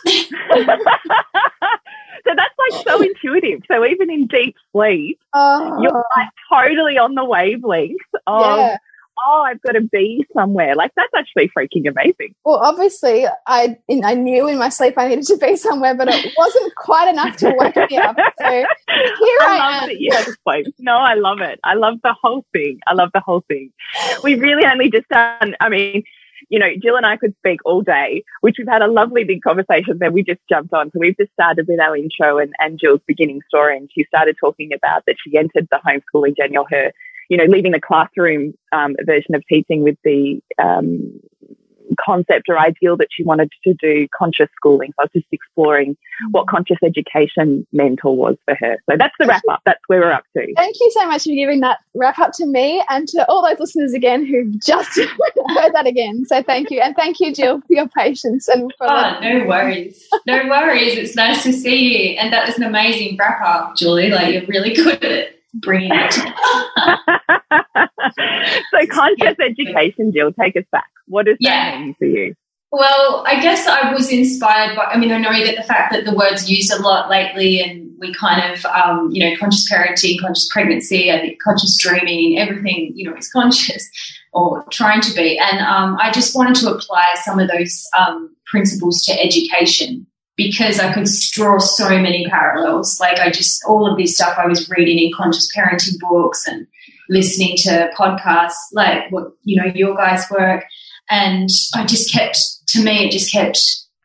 so 2.26 2.34
that's 2.36 2.54
like 2.70 2.84
so 2.84 3.02
intuitive. 3.02 3.62
So 3.70 3.84
even 3.84 4.10
in 4.10 4.26
deep 4.26 4.56
sleep, 4.72 5.18
you're 5.34 5.96
oh. 5.96 6.02
like 6.16 6.28
totally 6.52 6.98
on 6.98 7.14
the 7.14 7.24
wavelength 7.24 8.00
of 8.26 8.58
yeah. 8.58 8.76
oh, 9.26 9.42
I've 9.46 9.60
got 9.62 9.72
to 9.72 9.80
be 9.80 10.26
somewhere. 10.32 10.74
Like 10.74 10.92
that's 10.96 11.12
actually 11.16 11.50
freaking 11.56 11.88
amazing. 11.88 12.34
Well, 12.44 12.56
obviously, 12.56 13.26
I 13.46 13.76
I 14.04 14.14
knew 14.14 14.48
in 14.48 14.58
my 14.58 14.68
sleep 14.68 14.94
I 14.96 15.08
needed 15.08 15.26
to 15.26 15.36
be 15.36 15.56
somewhere, 15.56 15.94
but 15.94 16.08
it 16.08 16.32
wasn't 16.36 16.74
quite 16.74 17.08
enough 17.08 17.36
to 17.38 17.54
wake 17.56 17.90
me 17.90 17.98
up. 17.98 18.16
So 18.38 18.50
here 18.50 19.38
I, 19.40 19.58
I 19.60 19.78
am. 19.78 19.88
That 19.88 20.00
you 20.00 20.12
had 20.12 20.24
sleep. 20.24 20.74
No, 20.78 20.96
I 20.96 21.14
love 21.14 21.40
it. 21.40 21.58
I 21.64 21.74
love 21.74 21.94
the 22.02 22.14
whole 22.22 22.44
thing. 22.52 22.80
I 22.86 22.94
love 22.94 23.10
the 23.12 23.20
whole 23.20 23.42
thing. 23.48 23.72
We 24.22 24.34
really 24.34 24.64
only 24.64 24.90
just 24.90 25.08
done. 25.08 25.56
I 25.60 25.68
mean, 25.68 26.04
you 26.48 26.58
know, 26.58 26.68
Jill 26.80 26.96
and 26.96 27.06
I 27.06 27.16
could 27.16 27.34
speak 27.38 27.60
all 27.64 27.82
day, 27.82 28.22
which 28.40 28.56
we've 28.58 28.68
had 28.68 28.82
a 28.82 28.86
lovely 28.86 29.24
big 29.24 29.42
conversation 29.42 29.98
that 30.00 30.12
we 30.12 30.22
just 30.22 30.40
jumped 30.48 30.72
on. 30.72 30.90
So 30.92 31.00
we've 31.00 31.16
just 31.16 31.32
started 31.32 31.66
with 31.68 31.80
our 31.80 31.96
intro 31.96 32.38
and, 32.38 32.52
and 32.58 32.78
Jill's 32.78 33.00
beginning 33.06 33.40
story. 33.48 33.76
And 33.76 33.90
she 33.92 34.04
started 34.04 34.36
talking 34.38 34.70
about 34.72 35.04
that 35.06 35.16
she 35.22 35.36
entered 35.36 35.68
the 35.70 35.80
homeschooling 35.84 36.36
journey 36.36 36.56
or 36.56 36.66
her, 36.70 36.92
you 37.28 37.36
know, 37.36 37.44
leaving 37.44 37.72
the 37.72 37.80
classroom 37.80 38.54
um, 38.72 38.94
version 39.04 39.34
of 39.34 39.42
teaching 39.48 39.82
with 39.82 39.96
the 40.04 40.40
um, 40.62 41.20
concept 42.04 42.48
or 42.48 42.58
ideal 42.58 42.96
that 42.96 43.08
she 43.10 43.22
wanted 43.22 43.50
to 43.64 43.74
do 43.74 44.06
conscious 44.16 44.48
schooling. 44.56 44.90
So 44.90 44.94
I 45.00 45.04
was 45.04 45.10
just 45.14 45.26
exploring 45.32 45.96
what 46.30 46.46
mm. 46.46 46.50
conscious 46.50 46.78
education 46.84 47.66
mentor 47.72 48.16
was 48.16 48.36
for 48.44 48.54
her. 48.58 48.76
So 48.90 48.96
that's 48.98 49.14
the 49.18 49.26
wrap 49.26 49.42
up. 49.50 49.60
That's 49.64 49.80
where 49.86 50.00
we're 50.00 50.12
up 50.12 50.24
to. 50.36 50.54
Thank 50.56 50.76
you 50.80 50.90
so 50.94 51.06
much 51.06 51.24
for 51.24 51.30
giving 51.30 51.60
that 51.60 51.78
wrap 51.94 52.18
up 52.18 52.32
to 52.34 52.46
me 52.46 52.82
and 52.88 53.06
to 53.08 53.26
all 53.28 53.46
those 53.46 53.60
listeners 53.60 53.92
again 53.92 54.24
who've 54.24 54.60
just 54.60 54.96
heard 54.98 55.72
that 55.72 55.86
again. 55.86 56.24
So 56.26 56.42
thank 56.42 56.70
you. 56.70 56.80
And 56.80 56.94
thank 56.96 57.20
you, 57.20 57.32
Jill, 57.32 57.60
for 57.60 57.66
your 57.70 57.88
patience 57.88 58.48
and 58.48 58.72
for 58.78 58.90
oh, 58.90 59.18
no 59.20 59.46
worries. 59.46 60.08
No 60.26 60.46
worries. 60.48 60.96
It's 60.96 61.16
nice 61.16 61.42
to 61.44 61.52
see 61.52 62.10
you. 62.12 62.18
And 62.18 62.32
that 62.32 62.46
was 62.46 62.56
an 62.56 62.64
amazing 62.64 63.16
wrap 63.18 63.40
up, 63.42 63.76
Julie. 63.76 64.10
Like 64.10 64.32
you're 64.32 64.46
really 64.46 64.74
good 64.74 65.04
at 65.04 65.04
bringing 65.04 65.35
it. 65.64 66.12
so 68.70 68.86
conscious 68.90 69.36
education, 69.40 70.12
Jill, 70.12 70.32
take 70.32 70.56
us 70.56 70.64
back. 70.72 70.88
What 71.06 71.26
does 71.26 71.36
yeah. 71.40 71.72
that 71.72 71.80
mean 71.80 71.94
for 71.98 72.06
you? 72.06 72.34
Well, 72.72 73.24
I 73.26 73.40
guess 73.40 73.66
I 73.66 73.92
was 73.92 74.10
inspired 74.10 74.76
by, 74.76 74.84
I 74.84 74.98
mean, 74.98 75.12
I 75.12 75.18
know 75.18 75.32
that 75.32 75.56
the 75.56 75.62
fact 75.62 75.92
that 75.92 76.04
the 76.04 76.14
word's 76.14 76.50
used 76.50 76.72
a 76.72 76.82
lot 76.82 77.08
lately 77.08 77.60
and 77.60 77.90
we 77.98 78.12
kind 78.12 78.52
of, 78.52 78.64
um, 78.66 79.08
you 79.10 79.24
know, 79.24 79.36
conscious 79.38 79.70
parenting, 79.70 80.20
conscious 80.20 80.48
pregnancy, 80.52 81.10
I 81.10 81.20
think 81.20 81.40
conscious 81.42 81.78
dreaming, 81.80 82.38
everything, 82.38 82.92
you 82.94 83.08
know, 83.08 83.16
is 83.16 83.30
conscious 83.30 83.88
or 84.32 84.64
trying 84.70 85.00
to 85.02 85.14
be. 85.14 85.38
And 85.38 85.60
um, 85.60 85.96
I 86.00 86.10
just 86.10 86.34
wanted 86.34 86.56
to 86.56 86.74
apply 86.74 87.14
some 87.24 87.38
of 87.38 87.48
those 87.48 87.88
um, 87.96 88.34
principles 88.46 89.04
to 89.06 89.12
education 89.12 90.05
because 90.36 90.78
I 90.78 90.92
could 90.92 91.06
draw 91.32 91.58
so 91.58 91.88
many 91.98 92.26
parallels. 92.28 93.00
Like 93.00 93.18
I 93.18 93.30
just, 93.30 93.64
all 93.66 93.90
of 93.90 93.96
this 93.96 94.14
stuff 94.14 94.38
I 94.38 94.46
was 94.46 94.68
reading 94.70 94.98
in 94.98 95.12
conscious 95.12 95.50
parenting 95.56 95.98
books 95.98 96.46
and 96.46 96.66
listening 97.08 97.56
to 97.58 97.90
podcasts, 97.96 98.54
like 98.72 99.10
what, 99.10 99.32
you 99.44 99.60
know, 99.60 99.70
your 99.74 99.96
guys' 99.96 100.26
work. 100.30 100.64
And 101.10 101.48
I 101.74 101.86
just 101.86 102.12
kept, 102.12 102.38
to 102.68 102.82
me, 102.82 103.06
it 103.06 103.12
just 103.12 103.32
kept 103.32 103.58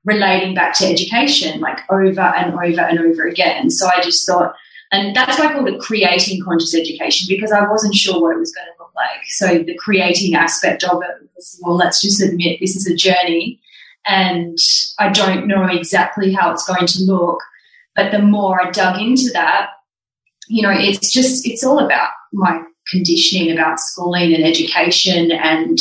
relating 0.05 0.55
back 0.55 0.73
to 0.77 0.85
education, 0.85 1.59
like 1.59 1.79
over 1.91 2.21
and 2.21 2.53
over 2.53 2.81
and 2.81 2.99
over 2.99 3.27
again. 3.27 3.69
So 3.69 3.87
I 3.87 4.01
just 4.01 4.25
thought, 4.25 4.53
and 4.91 5.15
that's 5.15 5.37
why 5.39 5.47
I 5.47 5.53
called 5.53 5.69
it 5.69 5.79
creating 5.79 6.43
conscious 6.43 6.75
education 6.75 7.27
because 7.29 7.51
I 7.51 7.67
wasn't 7.67 7.95
sure 7.95 8.21
what 8.21 8.35
it 8.35 8.39
was 8.39 8.53
going 8.53 8.67
to 8.67 8.83
look 8.83 8.93
like. 8.95 9.25
So 9.27 9.63
the 9.63 9.75
creating 9.75 10.35
aspect 10.35 10.83
of 10.83 11.01
it 11.01 11.29
was, 11.35 11.59
well, 11.61 11.75
let's 11.75 12.01
just 12.01 12.21
admit 12.21 12.59
this 12.59 12.75
is 12.75 12.87
a 12.87 12.95
journey 12.95 13.59
and 14.05 14.57
I 14.99 15.09
don't 15.09 15.47
know 15.47 15.65
exactly 15.65 16.33
how 16.33 16.51
it's 16.51 16.67
going 16.67 16.87
to 16.87 17.03
look. 17.03 17.39
But 17.95 18.11
the 18.11 18.19
more 18.19 18.61
I 18.61 18.71
dug 18.71 19.01
into 19.01 19.29
that, 19.33 19.71
you 20.47 20.61
know, 20.61 20.71
it's 20.73 21.11
just, 21.11 21.47
it's 21.47 21.63
all 21.63 21.79
about 21.79 22.09
my 22.33 22.63
conditioning 22.89 23.51
about 23.51 23.79
schooling 23.79 24.33
and 24.33 24.43
education 24.43 25.31
and 25.31 25.79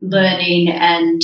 learning 0.00 0.68
and 0.68 1.22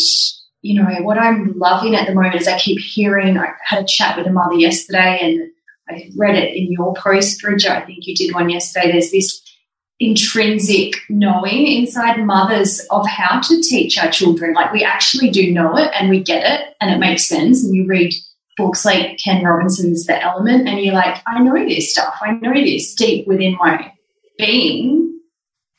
you 0.62 0.80
know 0.80 0.88
what 1.02 1.18
i'm 1.18 1.52
loving 1.58 1.94
at 1.94 2.06
the 2.06 2.14
moment 2.14 2.34
is 2.34 2.49
i 2.49 2.58
keep 2.58 2.80
hearing 2.80 3.37
i 3.37 3.49
had 3.64 3.84
a 3.84 3.87
chat 3.87 4.16
with 4.16 4.26
a 4.26 4.32
mother 4.32 4.54
yesterday 4.54 5.18
and 5.20 5.50
i 5.88 6.10
read 6.16 6.37
it 6.37 6.54
in 6.54 6.72
your 6.72 6.94
post 6.94 7.40
bridget 7.42 7.70
i 7.70 7.80
think 7.80 8.06
you 8.06 8.14
did 8.14 8.34
one 8.34 8.49
yesterday 8.49 8.92
there's 8.92 9.10
this 9.10 9.42
intrinsic 10.00 10.95
knowing 11.09 11.66
inside 11.66 12.25
mothers 12.25 12.80
of 12.90 13.07
how 13.07 13.38
to 13.40 13.61
teach 13.61 13.99
our 13.99 14.11
children 14.11 14.54
like 14.54 14.73
we 14.73 14.83
actually 14.83 15.30
do 15.30 15.52
know 15.52 15.76
it 15.76 15.90
and 15.99 16.09
we 16.09 16.23
get 16.23 16.42
it 16.45 16.75
and 16.80 16.90
it 16.90 16.99
makes 16.99 17.28
sense 17.28 17.62
and 17.62 17.75
you 17.75 17.87
read 17.87 18.12
books 18.57 18.85
like 18.85 19.19
ken 19.19 19.45
robinson's 19.45 20.07
the 20.07 20.23
element 20.23 20.66
and 20.66 20.80
you're 20.80 20.95
like 20.95 21.23
i 21.26 21.38
know 21.38 21.54
this 21.69 21.92
stuff 21.92 22.14
i 22.23 22.33
know 22.33 22.54
this 22.54 22.95
deep 22.95 23.26
within 23.26 23.54
my 23.61 23.92
being 24.38 25.21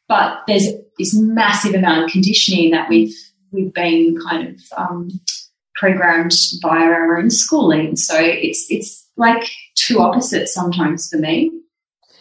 but 0.08 0.42
there's 0.48 0.68
this 1.00 1.16
massive 1.16 1.74
amount 1.74 2.04
of 2.04 2.12
conditioning 2.12 2.70
that 2.72 2.88
we've 2.90 3.16
we've 3.52 3.74
been 3.74 4.18
kind 4.28 4.48
of 4.48 4.62
um, 4.78 5.10
programmed 5.76 6.34
via 6.62 6.84
our 6.84 7.18
own 7.18 7.30
schooling. 7.30 7.96
So 7.96 8.16
it's 8.20 8.68
it's 8.70 9.10
like 9.18 9.50
two 9.76 10.00
opposites 10.00 10.54
sometimes 10.54 11.10
for 11.10 11.18
me. 11.18 11.52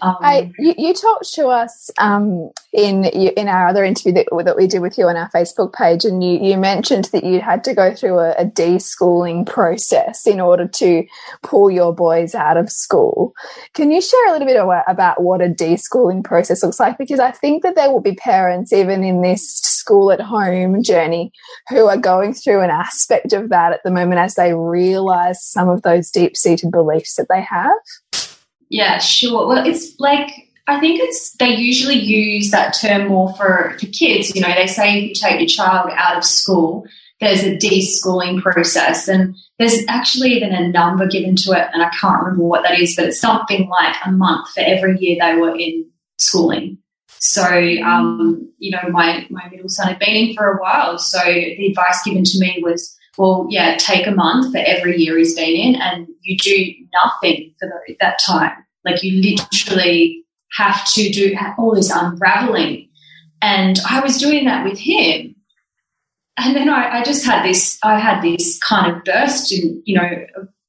Um, 0.03 0.17
I, 0.21 0.53
you, 0.59 0.75
you, 0.79 0.95
talked 0.95 1.33
to 1.35 1.49
us 1.49 1.91
um, 1.99 2.51
in 2.73 3.05
in 3.05 3.49
our 3.49 3.69
other 3.69 3.85
interview 3.85 4.13
that, 4.15 4.27
that 4.45 4.57
we 4.57 4.67
did 4.67 4.81
with 4.81 4.97
you 4.97 5.07
on 5.07 5.17
our 5.17 5.31
Facebook 5.31 5.73
page, 5.75 6.05
and 6.05 6.23
you, 6.23 6.39
you 6.41 6.57
mentioned 6.57 7.07
that 7.13 7.25
you 7.25 7.41
had 7.41 7.65
to 7.65 7.75
go 7.75 7.95
through 7.95 8.19
a, 8.19 8.33
a 8.33 8.45
deschooling 8.45 9.47
process 9.47 10.27
in 10.27 10.41
order 10.41 10.67
to 10.67 11.05
pull 11.43 11.71
your 11.71 11.95
boys 11.95 12.35
out 12.35 12.57
of 12.57 12.71
school. 12.71 13.35
Can 13.75 13.91
you 13.91 14.01
share 14.01 14.29
a 14.29 14.33
little 14.33 14.47
bit 14.47 14.57
about 14.89 15.23
what 15.23 15.43
a 15.43 15.49
deschooling 15.49 16.25
process 16.25 16.63
looks 16.63 16.81
like? 16.81 16.97
Because 16.99 17.21
I 17.21 17.31
think 17.31 17.63
that 17.63 17.75
there 17.75 17.91
will 17.91 18.01
be 18.01 18.15
parents, 18.15 18.73
even 18.73 19.05
in 19.05 19.23
this 19.23 19.59
school 19.59 20.13
at 20.13 20.21
home 20.21 20.83
journey, 20.83 21.33
who 21.69 21.87
are 21.87 21.97
going 21.97 22.35
through 22.35 22.63
an 22.63 22.71
aspect 22.71 23.33
of 23.33 23.51
that 23.51 23.73
at 23.73 23.81
the 23.85 23.91
moment 23.91 24.21
as 24.21 24.35
they 24.35 24.55
realize 24.55 25.45
some 25.45 25.69
of 25.69 25.83
those 25.83 26.11
deep 26.11 26.37
seated 26.37 26.71
beliefs 26.71 27.17
that 27.17 27.27
they 27.29 27.43
have. 27.43 27.71
Yeah, 28.71 28.99
sure. 28.99 29.49
Well, 29.49 29.67
it's 29.67 29.99
like 29.99 30.49
I 30.69 30.79
think 30.79 31.01
it's 31.01 31.33
they 31.33 31.49
usually 31.49 31.99
use 31.99 32.53
that 32.53 32.73
term 32.81 33.09
more 33.09 33.35
for 33.35 33.77
for 33.79 33.87
kids. 33.87 34.35
You 34.35 34.41
know, 34.41 34.55
they 34.55 34.69
say 34.69 34.99
if 34.99 35.09
you 35.09 35.15
take 35.15 35.41
your 35.41 35.49
child 35.49 35.91
out 35.93 36.17
of 36.17 36.25
school, 36.25 36.87
there's 37.19 37.43
a 37.43 37.57
deschooling 37.57 38.41
process, 38.41 39.09
and 39.09 39.35
there's 39.59 39.85
actually 39.89 40.31
even 40.35 40.53
a 40.53 40.69
number 40.69 41.07
given 41.09 41.35
to 41.37 41.53
it, 41.53 41.69
and 41.73 41.83
I 41.83 41.91
can't 41.91 42.23
remember 42.23 42.45
what 42.45 42.63
that 42.63 42.79
is, 42.79 42.95
but 42.95 43.07
it's 43.07 43.21
something 43.21 43.69
like 43.69 43.97
a 44.07 44.13
month 44.13 44.51
for 44.51 44.61
every 44.61 44.97
year 45.01 45.19
they 45.21 45.35
were 45.35 45.57
in 45.57 45.87
schooling. 46.19 46.79
So, 47.19 47.43
um, 47.45 48.51
you 48.59 48.71
know, 48.71 48.89
my 48.91 49.27
my 49.31 49.49
middle 49.49 49.69
son 49.69 49.89
had 49.89 49.99
been 49.99 50.15
in 50.15 50.35
for 50.37 50.53
a 50.53 50.63
while, 50.63 50.97
so 50.97 51.19
the 51.25 51.67
advice 51.67 52.03
given 52.05 52.23
to 52.23 52.39
me 52.39 52.61
was 52.63 52.97
well, 53.19 53.47
yeah, 53.51 53.77
take 53.77 54.07
a 54.07 54.13
month 54.13 54.53
for 54.53 54.59
every 54.59 54.97
year 54.97 55.19
he's 55.19 55.35
been 55.35 55.55
in, 55.55 55.77
and 55.77 56.09
you 56.23 56.37
do 56.39 56.73
nothing 56.93 57.55
for 57.59 57.71
that 58.01 58.19
time. 58.25 58.53
Like 58.85 59.03
you 59.03 59.21
literally 59.21 60.25
have 60.53 60.85
to 60.93 61.11
do 61.11 61.37
all 61.59 61.75
this 61.75 61.91
unraveling. 61.91 62.89
And 63.43 63.79
I 63.89 64.01
was 64.01 64.19
doing 64.19 64.45
that 64.47 64.65
with 64.65 64.79
him. 64.79 65.37
And 66.37 66.57
then 66.57 66.69
I, 66.69 67.01
I 67.01 67.03
just 67.03 67.25
had 67.25 67.45
this, 67.45 67.79
I 67.83 67.99
had 67.99 68.23
this 68.23 68.59
kind 68.59 68.95
of 68.95 69.05
burst 69.05 69.53
in, 69.53 69.83
you 69.85 69.97
know, 69.97 70.27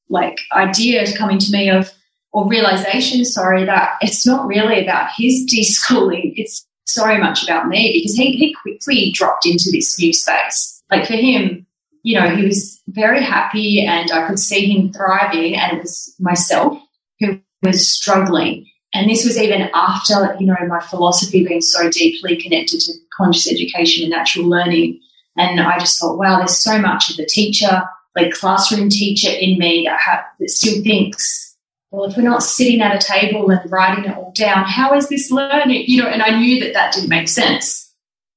like 0.08 0.38
ideas 0.52 1.16
coming 1.16 1.38
to 1.38 1.52
me 1.52 1.70
of, 1.70 1.90
or 2.32 2.48
realization, 2.48 3.24
sorry, 3.24 3.64
that 3.64 3.96
it's 4.00 4.26
not 4.26 4.46
really 4.46 4.82
about 4.82 5.10
his 5.16 5.46
deschooling. 5.46 6.32
It's 6.36 6.66
so 6.86 7.18
much 7.18 7.42
about 7.42 7.68
me 7.68 7.92
because 7.92 8.16
he, 8.16 8.32
he 8.36 8.54
quickly 8.62 9.10
dropped 9.12 9.46
into 9.46 9.70
this 9.70 9.98
new 9.98 10.12
space. 10.12 10.82
Like 10.90 11.06
for 11.06 11.14
him, 11.14 11.66
you 12.02 12.18
know, 12.18 12.34
he 12.34 12.44
was 12.44 12.80
very 12.88 13.22
happy 13.22 13.86
and 13.86 14.10
I 14.10 14.26
could 14.26 14.38
see 14.38 14.66
him 14.66 14.92
thriving, 14.92 15.56
and 15.56 15.76
it 15.76 15.82
was 15.82 16.14
myself 16.18 16.78
who 17.20 17.40
was 17.62 17.88
struggling. 17.88 18.66
And 18.94 19.08
this 19.08 19.24
was 19.24 19.38
even 19.38 19.70
after, 19.72 20.36
you 20.38 20.46
know, 20.46 20.56
my 20.68 20.80
philosophy 20.80 21.46
being 21.46 21.62
so 21.62 21.88
deeply 21.90 22.36
connected 22.36 22.80
to 22.80 22.92
conscious 23.16 23.50
education 23.50 24.04
and 24.04 24.10
natural 24.10 24.48
learning. 24.48 25.00
And 25.36 25.60
I 25.60 25.78
just 25.78 25.98
thought, 25.98 26.18
wow, 26.18 26.38
there's 26.38 26.58
so 26.58 26.78
much 26.78 27.08
of 27.08 27.16
the 27.16 27.24
teacher, 27.24 27.84
like 28.14 28.32
classroom 28.32 28.90
teacher 28.90 29.30
in 29.30 29.58
me 29.58 29.86
that, 29.86 29.98
have, 29.98 30.24
that 30.40 30.50
still 30.50 30.82
thinks, 30.82 31.56
well, 31.90 32.04
if 32.04 32.16
we're 32.16 32.22
not 32.22 32.42
sitting 32.42 32.82
at 32.82 32.94
a 32.94 33.06
table 33.06 33.48
and 33.50 33.70
writing 33.70 34.04
it 34.04 34.16
all 34.16 34.32
down, 34.34 34.64
how 34.64 34.94
is 34.94 35.08
this 35.08 35.30
learning? 35.30 35.84
You 35.86 36.02
know, 36.02 36.08
and 36.08 36.22
I 36.22 36.38
knew 36.38 36.60
that 36.60 36.74
that 36.74 36.92
didn't 36.92 37.08
make 37.08 37.28
sense. 37.28 37.90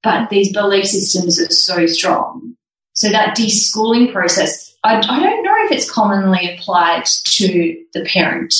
But 0.03 0.29
these 0.29 0.53
belief 0.53 0.85
systems 0.85 1.41
are 1.41 1.49
so 1.49 1.85
strong 1.87 2.55
so 2.95 3.09
that 3.09 3.37
deschooling 3.37 4.11
process, 4.11 4.75
I, 4.83 4.97
I 4.97 5.19
don't 5.19 5.43
know 5.43 5.55
if 5.65 5.71
it's 5.71 5.89
commonly 5.89 6.55
applied 6.55 7.05
to 7.05 7.85
the 7.93 8.03
parent, 8.05 8.53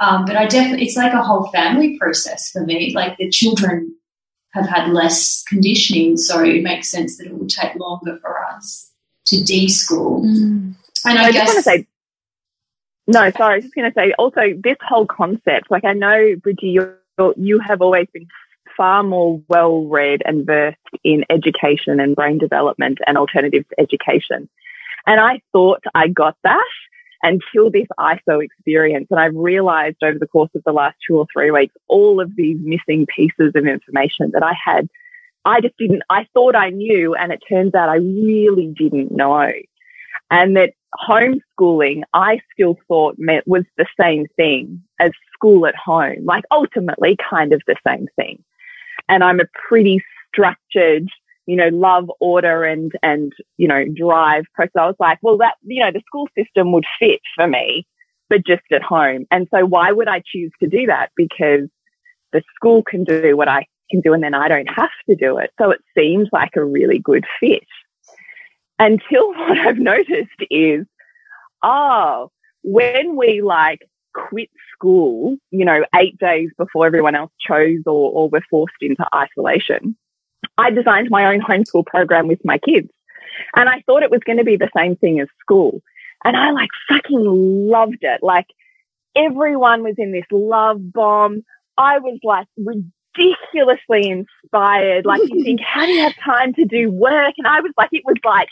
um, 0.00 0.24
but 0.24 0.36
I 0.36 0.46
definitely, 0.46 0.86
it's 0.86 0.96
like 0.96 1.12
a 1.12 1.22
whole 1.22 1.48
family 1.50 1.98
process 1.98 2.50
for 2.50 2.64
me. 2.64 2.92
Like 2.94 3.16
the 3.16 3.30
children 3.30 3.94
have 4.52 4.68
had 4.68 4.90
less 4.90 5.44
conditioning, 5.48 6.16
so 6.16 6.42
it 6.42 6.62
makes 6.62 6.90
sense 6.90 7.18
that 7.18 7.26
it 7.26 7.38
will 7.38 7.46
take 7.46 7.74
longer 7.76 8.18
for 8.20 8.44
us 8.44 8.90
to 9.26 9.36
deschool. 9.36 10.24
Mm. 10.24 10.74
And 11.04 11.18
I, 11.18 11.26
I 11.26 11.32
guess. 11.32 11.46
Just 11.46 11.54
want 11.54 11.64
to 11.64 11.70
say, 11.70 11.86
no, 13.06 13.30
sorry, 13.30 13.52
I 13.52 13.56
was 13.56 13.64
just 13.64 13.74
going 13.74 13.90
to 13.90 13.94
say 13.94 14.12
also 14.18 14.40
this 14.62 14.76
whole 14.86 15.06
concept, 15.06 15.70
like 15.70 15.84
I 15.84 15.92
know, 15.92 16.34
Bridgie, 16.42 16.68
you 16.68 16.94
you 17.36 17.58
have 17.58 17.80
always 17.80 18.06
been 18.12 18.28
far 18.78 19.02
more 19.02 19.42
well 19.48 19.84
read 19.84 20.22
and 20.24 20.46
versed 20.46 20.78
in 21.04 21.24
education 21.28 22.00
and 22.00 22.16
brain 22.16 22.38
development 22.38 22.98
and 23.06 23.18
alternative 23.18 23.66
education. 23.78 24.48
And 25.06 25.20
I 25.20 25.42
thought 25.52 25.82
I 25.94 26.08
got 26.08 26.36
that 26.44 26.64
until 27.22 27.70
this 27.70 27.88
ISO 27.98 28.42
experience. 28.42 29.08
And 29.10 29.20
I've 29.20 29.34
realized 29.34 29.96
over 30.02 30.18
the 30.18 30.26
course 30.26 30.50
of 30.54 30.62
the 30.64 30.72
last 30.72 30.96
two 31.06 31.16
or 31.16 31.26
three 31.32 31.50
weeks, 31.50 31.74
all 31.88 32.20
of 32.20 32.34
these 32.36 32.58
missing 32.62 33.06
pieces 33.14 33.52
of 33.54 33.66
information 33.66 34.30
that 34.32 34.42
I 34.42 34.52
had, 34.52 34.88
I 35.44 35.60
just 35.60 35.76
didn't, 35.76 36.02
I 36.08 36.26
thought 36.32 36.54
I 36.54 36.70
knew. 36.70 37.14
And 37.14 37.32
it 37.32 37.42
turns 37.48 37.74
out 37.74 37.88
I 37.88 37.96
really 37.96 38.72
didn't 38.78 39.10
know. 39.10 39.50
And 40.30 40.56
that 40.56 40.74
homeschooling, 41.08 42.02
I 42.14 42.40
still 42.52 42.78
thought 42.86 43.16
meant 43.18 43.48
was 43.48 43.64
the 43.76 43.86
same 44.00 44.26
thing 44.36 44.82
as 45.00 45.10
school 45.32 45.66
at 45.66 45.76
home, 45.76 46.24
like 46.24 46.44
ultimately 46.50 47.16
kind 47.30 47.52
of 47.52 47.62
the 47.66 47.76
same 47.86 48.06
thing. 48.16 48.44
And 49.08 49.24
I'm 49.24 49.40
a 49.40 49.46
pretty 49.68 50.02
structured, 50.28 51.08
you 51.46 51.56
know, 51.56 51.68
love 51.68 52.10
order 52.20 52.64
and, 52.64 52.92
and, 53.02 53.32
you 53.56 53.68
know, 53.68 53.84
drive 53.96 54.44
person. 54.54 54.72
I 54.78 54.86
was 54.86 54.96
like, 54.98 55.18
well, 55.22 55.38
that, 55.38 55.54
you 55.62 55.82
know, 55.82 55.90
the 55.90 56.02
school 56.06 56.28
system 56.36 56.72
would 56.72 56.84
fit 56.98 57.20
for 57.34 57.46
me, 57.46 57.86
but 58.28 58.46
just 58.46 58.62
at 58.72 58.82
home. 58.82 59.26
And 59.30 59.48
so 59.52 59.64
why 59.64 59.92
would 59.92 60.08
I 60.08 60.22
choose 60.24 60.52
to 60.60 60.68
do 60.68 60.86
that? 60.86 61.10
Because 61.16 61.68
the 62.32 62.42
school 62.54 62.82
can 62.82 63.04
do 63.04 63.36
what 63.36 63.48
I 63.48 63.66
can 63.90 64.00
do 64.00 64.12
and 64.12 64.22
then 64.22 64.34
I 64.34 64.48
don't 64.48 64.68
have 64.68 64.90
to 65.08 65.16
do 65.16 65.38
it. 65.38 65.50
So 65.58 65.70
it 65.70 65.80
seems 65.96 66.28
like 66.32 66.56
a 66.56 66.64
really 66.64 66.98
good 66.98 67.24
fit 67.40 67.64
until 68.78 69.28
what 69.34 69.58
I've 69.58 69.78
noticed 69.78 70.40
is, 70.50 70.86
oh, 71.62 72.30
when 72.62 73.16
we 73.16 73.42
like 73.42 73.80
quit 74.28 74.50
school, 74.72 75.36
you 75.50 75.64
know, 75.64 75.84
eight 75.98 76.18
days 76.18 76.50
before 76.56 76.86
everyone 76.86 77.14
else 77.14 77.32
chose 77.40 77.80
or, 77.86 78.10
or 78.12 78.28
were 78.28 78.42
forced 78.50 78.74
into 78.80 79.04
isolation, 79.14 79.96
I 80.56 80.70
designed 80.70 81.08
my 81.10 81.26
own 81.32 81.40
homeschool 81.40 81.86
program 81.86 82.28
with 82.28 82.40
my 82.44 82.58
kids. 82.58 82.90
And 83.54 83.68
I 83.68 83.82
thought 83.86 84.02
it 84.02 84.10
was 84.10 84.22
going 84.24 84.38
to 84.38 84.44
be 84.44 84.56
the 84.56 84.70
same 84.76 84.96
thing 84.96 85.20
as 85.20 85.28
school. 85.40 85.80
And 86.24 86.36
I 86.36 86.50
like 86.50 86.70
fucking 86.88 87.68
loved 87.70 87.98
it. 88.02 88.20
Like 88.22 88.46
everyone 89.14 89.82
was 89.82 89.94
in 89.98 90.12
this 90.12 90.24
love 90.30 90.92
bomb. 90.92 91.42
I 91.76 91.98
was 91.98 92.18
like 92.24 92.48
ridiculously 92.56 94.10
inspired. 94.10 95.06
Like 95.06 95.20
you 95.22 95.44
think, 95.44 95.60
how 95.60 95.86
do 95.86 95.92
you 95.92 96.02
have 96.02 96.16
time 96.24 96.54
to 96.54 96.64
do 96.64 96.90
work? 96.90 97.34
And 97.38 97.46
I 97.46 97.60
was 97.60 97.72
like, 97.76 97.90
it 97.92 98.02
was 98.04 98.16
like 98.24 98.48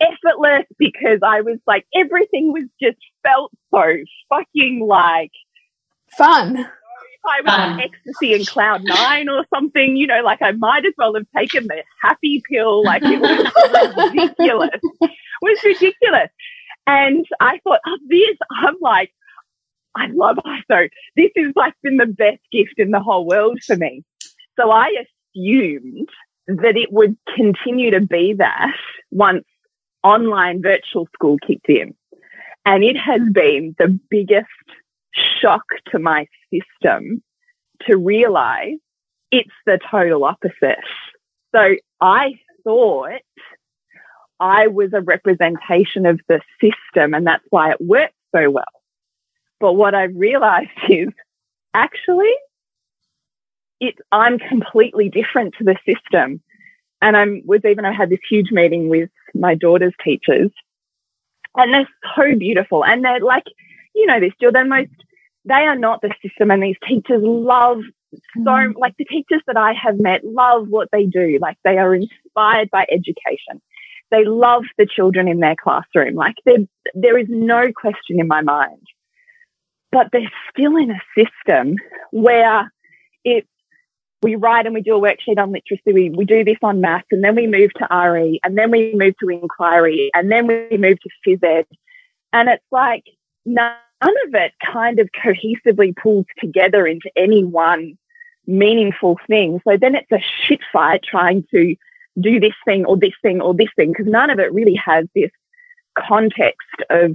effortless 0.00 0.66
because 0.78 1.20
I 1.22 1.40
was 1.40 1.58
like, 1.66 1.86
everything 1.94 2.52
was 2.52 2.64
just 2.80 2.98
felt 3.22 3.52
so 3.72 3.96
fucking 4.30 4.86
like 4.86 5.32
fun. 6.16 6.66
I 7.28 7.40
was 7.42 7.58
on 7.58 7.80
ecstasy 7.80 8.34
and 8.34 8.46
cloud 8.46 8.82
nine 8.84 9.28
or 9.28 9.44
something, 9.54 9.96
you 9.96 10.06
know, 10.06 10.20
like 10.22 10.42
I 10.42 10.52
might 10.52 10.86
as 10.86 10.92
well 10.96 11.14
have 11.14 11.26
taken 11.36 11.66
the 11.66 11.82
happy 12.00 12.42
pill. 12.48 12.84
Like 12.84 13.02
it 13.04 13.20
was 13.20 14.12
ridiculous. 14.12 14.80
it 15.02 15.10
was 15.42 15.58
ridiculous. 15.64 16.30
And 16.86 17.26
I 17.40 17.58
thought, 17.64 17.80
oh, 17.84 17.98
this, 18.08 18.36
I'm 18.64 18.76
like, 18.80 19.12
I 19.96 20.06
love 20.12 20.36
ISO. 20.36 20.88
This 21.16 21.30
is 21.34 21.52
like 21.56 21.74
been 21.82 21.96
the 21.96 22.06
best 22.06 22.40
gift 22.52 22.74
in 22.76 22.90
the 22.90 23.00
whole 23.00 23.26
world 23.26 23.58
for 23.66 23.76
me. 23.76 24.04
So 24.58 24.70
I 24.70 24.92
assumed 25.34 26.08
that 26.46 26.76
it 26.76 26.92
would 26.92 27.16
continue 27.34 27.90
to 27.90 28.00
be 28.00 28.34
that 28.34 28.72
once 29.10 29.44
online 30.06 30.62
virtual 30.62 31.08
school 31.12 31.36
kicked 31.44 31.68
in. 31.68 31.94
And 32.64 32.84
it 32.84 32.96
has 32.96 33.20
hmm. 33.20 33.32
been 33.32 33.76
the 33.78 33.98
biggest 34.10 34.46
shock 35.40 35.64
to 35.90 35.98
my 35.98 36.26
system 36.52 37.22
to 37.82 37.96
realize 37.96 38.78
it's 39.30 39.50
the 39.66 39.78
total 39.90 40.24
opposite. 40.24 40.78
So 41.54 41.76
I 42.00 42.38
thought 42.64 43.20
I 44.38 44.66
was 44.68 44.92
a 44.92 45.00
representation 45.00 46.06
of 46.06 46.20
the 46.28 46.40
system 46.60 47.14
and 47.14 47.26
that's 47.26 47.44
why 47.50 47.72
it 47.72 47.80
worked 47.80 48.14
so 48.34 48.50
well. 48.50 48.64
But 49.58 49.72
what 49.72 49.94
I've 49.94 50.14
realized 50.14 50.70
is 50.88 51.08
actually 51.74 52.34
it's, 53.80 53.98
I'm 54.10 54.38
completely 54.38 55.10
different 55.10 55.54
to 55.58 55.64
the 55.64 55.76
system. 55.86 56.40
And 57.02 57.16
I'm 57.16 57.42
was 57.44 57.60
even 57.64 57.84
I 57.84 57.92
had 57.92 58.10
this 58.10 58.20
huge 58.28 58.50
meeting 58.50 58.88
with 58.88 59.10
my 59.34 59.54
daughter's 59.54 59.94
teachers, 60.02 60.50
and 61.54 61.74
they're 61.74 61.88
so 62.16 62.38
beautiful, 62.38 62.84
and 62.84 63.04
they're 63.04 63.20
like, 63.20 63.44
you 63.94 64.06
know, 64.06 64.20
this, 64.20 64.32
Jill. 64.40 64.52
They're 64.52 64.64
most 64.64 64.90
they 65.44 65.54
are 65.54 65.78
not 65.78 66.00
the 66.00 66.12
system, 66.22 66.50
and 66.50 66.62
these 66.62 66.76
teachers 66.86 67.22
love 67.22 67.82
so 68.34 68.40
mm. 68.40 68.74
like 68.76 68.96
the 68.98 69.04
teachers 69.04 69.42
that 69.46 69.56
I 69.56 69.72
have 69.72 69.98
met 69.98 70.24
love 70.24 70.68
what 70.68 70.88
they 70.92 71.06
do. 71.06 71.38
Like 71.40 71.56
they 71.64 71.78
are 71.78 71.94
inspired 71.94 72.70
by 72.70 72.86
education. 72.90 73.60
They 74.10 74.24
love 74.24 74.64
the 74.78 74.86
children 74.86 75.28
in 75.28 75.40
their 75.40 75.56
classroom. 75.56 76.14
Like 76.14 76.36
there, 76.44 76.58
there 76.94 77.18
is 77.18 77.26
no 77.28 77.72
question 77.72 78.20
in 78.20 78.28
my 78.28 78.40
mind. 78.40 78.82
But 79.90 80.08
they're 80.12 80.30
still 80.50 80.76
in 80.76 80.90
a 80.90 81.00
system 81.16 81.76
where 82.10 82.70
it's 83.24 83.48
we 84.22 84.34
write 84.34 84.66
and 84.66 84.74
we 84.74 84.80
do 84.80 84.96
a 84.96 85.00
worksheet 85.00 85.38
on 85.38 85.52
literacy. 85.52 85.92
We, 85.92 86.10
we 86.10 86.24
do 86.24 86.44
this 86.44 86.58
on 86.62 86.80
maths 86.80 87.06
and 87.10 87.22
then 87.22 87.34
we 87.34 87.46
move 87.46 87.72
to 87.74 87.88
RE 87.90 88.40
and 88.42 88.56
then 88.56 88.70
we 88.70 88.94
move 88.94 89.14
to 89.18 89.28
inquiry 89.28 90.10
and 90.14 90.30
then 90.30 90.46
we 90.46 90.76
move 90.76 90.98
to 91.00 91.10
phys 91.26 91.42
ed. 91.42 91.66
And 92.32 92.48
it's 92.48 92.64
like 92.70 93.04
none 93.44 93.76
of 94.02 94.34
it 94.34 94.52
kind 94.64 94.98
of 94.98 95.08
cohesively 95.12 95.94
pulls 95.96 96.26
together 96.38 96.86
into 96.86 97.10
any 97.16 97.44
one 97.44 97.98
meaningful 98.46 99.18
thing. 99.26 99.60
So 99.66 99.76
then 99.76 99.94
it's 99.94 100.10
a 100.12 100.20
shit 100.44 100.60
fight 100.72 101.02
trying 101.02 101.44
to 101.50 101.76
do 102.18 102.40
this 102.40 102.54
thing 102.64 102.86
or 102.86 102.96
this 102.96 103.14
thing 103.22 103.40
or 103.40 103.54
this 103.54 103.68
thing 103.76 103.92
because 103.92 104.06
none 104.06 104.30
of 104.30 104.38
it 104.38 104.52
really 104.52 104.76
has 104.76 105.06
this 105.14 105.30
context 105.98 106.68
of 106.90 107.14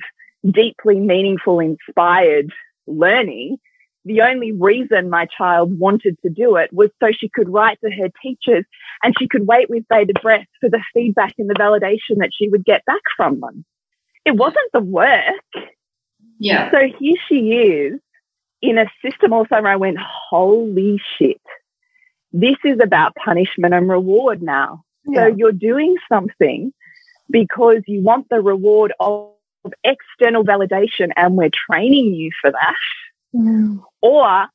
deeply 0.50 1.00
meaningful, 1.00 1.60
inspired 1.60 2.52
learning 2.88 3.58
the 4.06 4.22
only 4.22 4.52
reason 4.52 5.10
my 5.10 5.28
child 5.28 5.78
wanted 5.78 6.18
to 6.24 6.30
do 6.30 6.56
it 6.56 6.72
was 6.74 6.90
so 7.02 7.12
she 7.12 7.30
could 7.30 7.50
write 7.50 7.80
to 7.84 7.92
her 7.92 8.10
teachers 8.22 8.66
and 9.04 9.14
she 9.20 9.28
could 9.28 9.46
wait 9.46 9.70
with 9.70 9.88
bated 9.90 10.20
breath 10.22 10.48
for 10.60 10.70
the 10.70 10.82
feedback 10.94 11.36
and 11.38 11.50
the 11.50 11.54
validation 11.54 12.18
that 12.18 12.32
she 12.34 12.50
would 12.50 12.66
get 12.66 12.84
back 12.86 13.02
from 13.16 13.40
them. 13.40 13.64
It 14.26 14.36
wasn't 14.36 14.72
the 14.74 14.82
work. 14.82 15.34
Yeah. 16.40 16.72
So 16.72 16.80
here 17.00 17.16
she 17.30 17.52
is 17.52 18.00
in 18.62 18.78
a 18.78 18.90
system 19.04 19.34
also 19.34 19.62
where 19.62 19.68
I 19.68 19.76
went, 19.76 19.98
holy 20.00 21.00
shit. 21.18 21.42
This 22.34 22.58
is 22.64 22.80
about 22.82 23.16
punishment 23.16 23.74
and 23.74 23.90
reward 23.90 24.42
now. 24.42 24.84
Yeah. 25.06 25.28
So 25.28 25.36
you're 25.36 25.52
doing 25.52 25.98
something 26.10 26.74
because 27.30 27.82
you 27.88 28.02
want 28.02 28.30
the 28.30 28.42
reward 28.42 28.94
of 29.00 29.34
external 29.84 30.44
validation 30.44 31.12
and 31.16 31.36
we're 31.36 31.52
training 31.70 32.14
you 32.14 32.32
for 32.42 32.52
that 32.52 32.76
Mm. 33.34 33.82
or 34.02 34.48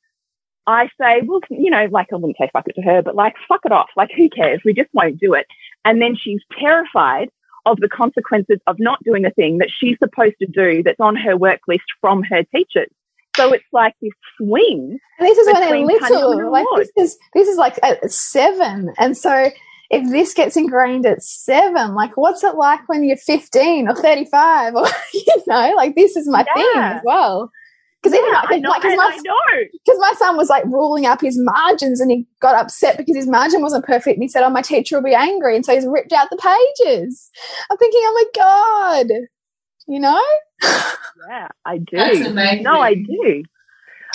I 0.67 0.89
say, 1.01 1.23
well, 1.25 1.41
you 1.49 1.71
know, 1.71 1.87
like 1.91 2.09
I 2.13 2.17
wouldn't 2.17 2.37
say 2.39 2.51
fuck 2.53 2.67
it 2.67 2.75
to 2.75 2.83
her, 2.83 3.03
but 3.03 3.15
like 3.15 3.35
fuck 3.49 3.61
it 3.65 3.73
off. 3.73 3.89
Like 3.97 4.11
who 4.17 4.29
cares? 4.29 4.61
We 4.65 4.75
just 4.75 4.91
won't 4.93 5.19
do 5.19 5.35
it. 5.35 5.47
And 5.85 6.03
then 6.03 6.17
she's 6.17 6.41
terrified 6.59 7.29
of 7.67 7.79
the 7.81 7.89
consequences 7.89 8.59
of 8.67 8.77
not 8.79 9.03
doing 9.05 9.23
the 9.23 9.31
thing 9.31 9.59
that 9.59 9.71
she's 9.77 9.99
supposed 9.99 10.37
to 10.41 10.47
do 10.47 10.83
that's 10.83 11.01
on 11.01 11.17
her 11.17 11.37
work 11.37 11.61
list 11.69 11.85
from 12.01 12.23
her 12.25 12.43
teachers. 12.55 12.89
So 13.37 13.53
it's 13.53 13.65
like 13.73 13.95
this 14.01 14.13
swing. 14.39 14.99
And 15.19 15.29
this 15.29 15.37
is 15.37 15.47
when 15.47 15.61
they're 15.61 15.79
little. 15.79 16.51
Like 16.51 16.67
this 16.77 16.91
is 16.97 17.19
this 17.35 17.49
is 17.49 17.59
like 17.59 17.79
at 17.83 18.11
seven. 18.11 18.93
And 18.99 19.17
so 19.17 19.51
if 19.91 20.11
this 20.11 20.35
gets 20.35 20.57
ingrained 20.57 21.07
at 21.07 21.23
seven, 21.23 21.95
like 21.95 22.17
what's 22.17 22.43
it 22.43 22.55
like 22.57 22.89
when 22.89 23.05
you're 23.05 23.17
15 23.17 23.89
or 23.89 23.95
35 23.95 24.75
or 24.75 24.87
you 25.15 25.43
know, 25.47 25.73
like 25.77 25.95
this 25.95 26.17
is 26.17 26.27
my 26.29 26.45
yeah. 26.47 26.55
thing 26.55 26.83
as 26.83 27.03
well. 27.05 27.53
Because 28.13 28.21
yeah, 28.31 28.43
I 28.45 28.59
know, 28.59 28.71
like, 28.71 28.83
cause 28.83 28.97
my, 28.97 29.11
I 29.13 29.17
know. 29.25 29.65
Because 29.73 29.99
my 29.99 30.13
son 30.17 30.37
was 30.37 30.49
like 30.49 30.65
ruling 30.65 31.07
up 31.07 31.21
his 31.21 31.39
margins 31.39 32.01
and 32.01 32.11
he 32.11 32.27
got 32.41 32.55
upset 32.55 32.97
because 32.97 33.17
his 33.17 33.27
margin 33.27 33.63
wasn't 33.63 33.85
perfect. 33.85 34.17
And 34.17 34.23
he 34.23 34.29
said, 34.29 34.45
Oh, 34.45 34.51
my 34.51 34.63
teacher 34.63 34.97
will 34.97 35.05
be 35.05 35.15
angry. 35.15 35.57
And 35.57 35.65
so 35.65 35.75
he's 35.75 35.87
ripped 35.87 36.13
out 36.13 36.29
the 36.31 36.37
pages. 36.37 37.31
I'm 37.71 37.77
thinking, 37.79 38.01
Oh 38.05 38.27
my 38.35 38.43
God. 38.43 39.07
You 39.89 40.01
know? 40.01 40.23
Yeah, 41.29 41.49
I 41.65 41.79
do. 41.79 42.33
No, 42.63 42.81
I 42.81 42.95
do. 42.95 43.43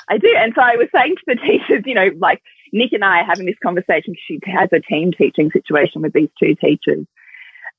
I 0.10 0.18
do. 0.18 0.34
And 0.38 0.54
so 0.56 0.62
I 0.62 0.76
was 0.76 0.88
saying 0.94 1.16
to 1.16 1.24
the 1.28 1.36
teachers, 1.48 1.84
you 1.86 1.96
know, 1.96 2.10
like 2.20 2.42
Nick 2.74 2.94
and 2.94 3.04
I 3.04 3.22
are 3.22 3.26
having 3.26 3.46
this 3.46 3.56
conversation. 3.62 4.14
She 4.28 4.40
has 4.46 4.70
a 4.72 4.80
team 4.80 5.12
teaching 5.12 5.52
situation 5.52 6.02
with 6.02 6.14
these 6.14 6.30
two 6.40 6.56
teachers. 6.56 7.06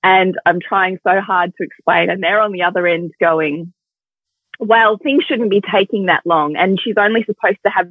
And 0.04 0.36
I'm 0.46 0.58
trying 0.60 0.98
so 1.06 1.20
hard 1.20 1.52
to 1.56 1.64
explain. 1.64 2.10
And 2.10 2.22
they're 2.22 2.40
on 2.40 2.52
the 2.52 2.62
other 2.62 2.86
end 2.86 3.12
going, 3.20 3.72
well, 4.58 4.98
things 4.98 5.24
shouldn't 5.24 5.50
be 5.50 5.60
taking 5.60 6.06
that 6.06 6.22
long. 6.24 6.56
And 6.56 6.80
she's 6.80 6.94
only 6.96 7.24
supposed 7.24 7.58
to 7.64 7.70
have 7.70 7.88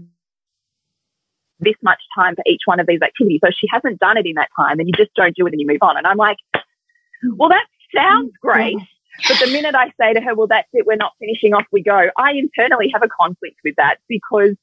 this 1.60 1.76
much 1.82 2.00
time 2.15 2.36
for 2.36 2.43
each 2.47 2.62
one 2.65 2.80
of 2.80 2.88
these 2.88 3.02
activities. 3.02 3.39
So 3.43 3.52
she 3.52 3.67
hasn't 3.71 4.00
done 4.00 4.17
it 4.17 4.26
in 4.26 4.36
that 4.36 4.50
time 4.56 4.80
and 4.80 4.88
you 4.88 4.93
just 4.93 5.13
don't 5.15 5.36
do 5.36 5.45
it 5.45 5.54
and 5.54 5.62
you 5.62 5.67
move 5.67 5.82
on. 5.82 5.97
And 5.97 6.08
I'm 6.08 6.17
like, 6.17 6.38
well, 7.38 7.50
that 7.50 7.65
sounds 7.95 8.32
great. 8.41 8.78
But 9.28 9.38
the 9.39 9.52
minute 9.52 9.76
I 9.76 9.91
say 10.00 10.13
to 10.13 10.21
her, 10.21 10.34
well, 10.34 10.47
that's 10.47 10.67
it, 10.74 10.86
we're 10.88 10.95
not 10.95 11.13
finishing 11.19 11.54
off, 11.54 11.65
we 11.71 11.84
go, 11.84 12.10
I 12.17 12.32
internally 12.32 12.89
have 12.93 13.04
a 13.04 13.08
conflict 13.08 13.58
with 13.63 13.76
that 13.76 13.97
because 14.08 14.56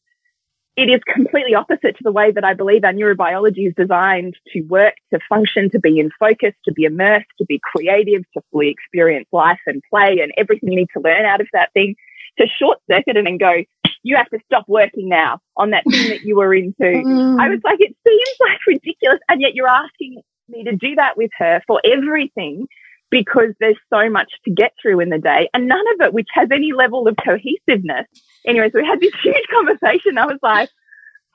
it 0.78 0.88
is 0.88 1.00
completely 1.12 1.56
opposite 1.56 1.96
to 1.96 2.04
the 2.04 2.12
way 2.12 2.30
that 2.30 2.44
I 2.44 2.54
believe 2.54 2.84
our 2.84 2.92
neurobiology 2.92 3.66
is 3.66 3.74
designed 3.76 4.34
to 4.52 4.60
work, 4.62 4.94
to 5.12 5.18
function, 5.28 5.68
to 5.70 5.80
be 5.80 5.98
in 5.98 6.10
focus, 6.20 6.54
to 6.66 6.72
be 6.72 6.84
immersed, 6.84 7.26
to 7.38 7.44
be 7.46 7.60
creative, 7.64 8.22
to 8.34 8.42
fully 8.52 8.68
experience 8.68 9.26
life 9.32 9.58
and 9.66 9.82
play 9.90 10.20
and 10.22 10.32
everything 10.36 10.70
you 10.70 10.76
need 10.76 10.88
to 10.94 11.02
learn 11.02 11.24
out 11.24 11.40
of 11.40 11.48
that 11.52 11.72
thing, 11.72 11.96
to 12.38 12.46
short 12.46 12.78
circuit 12.88 13.16
it 13.16 13.26
and 13.26 13.40
go, 13.40 13.64
you 14.04 14.14
have 14.14 14.30
to 14.30 14.38
stop 14.46 14.66
working 14.68 15.08
now 15.08 15.40
on 15.56 15.70
that 15.70 15.82
thing 15.90 16.10
that 16.10 16.22
you 16.22 16.36
were 16.36 16.54
into. 16.54 16.76
Mm. 16.78 17.40
I 17.40 17.48
was 17.48 17.60
like, 17.64 17.80
it 17.80 17.96
seems 18.06 18.36
like 18.40 18.64
ridiculous. 18.64 19.18
And 19.28 19.40
yet 19.40 19.54
you're 19.54 19.66
asking 19.66 20.22
me 20.48 20.62
to 20.62 20.76
do 20.76 20.94
that 20.94 21.16
with 21.16 21.30
her 21.38 21.60
for 21.66 21.80
everything 21.84 22.68
because 23.10 23.54
there's 23.60 23.78
so 23.92 24.10
much 24.10 24.30
to 24.44 24.50
get 24.50 24.72
through 24.80 25.00
in 25.00 25.08
the 25.08 25.18
day 25.18 25.48
and 25.54 25.66
none 25.66 25.84
of 25.94 26.06
it 26.06 26.12
which 26.12 26.28
has 26.32 26.48
any 26.52 26.72
level 26.72 27.08
of 27.08 27.16
cohesiveness. 27.24 28.06
Anyway, 28.46 28.70
so 28.70 28.80
we 28.80 28.86
had 28.86 29.00
this 29.00 29.14
huge 29.22 29.46
conversation. 29.52 30.18
I 30.18 30.26
was 30.26 30.38
like, 30.42 30.68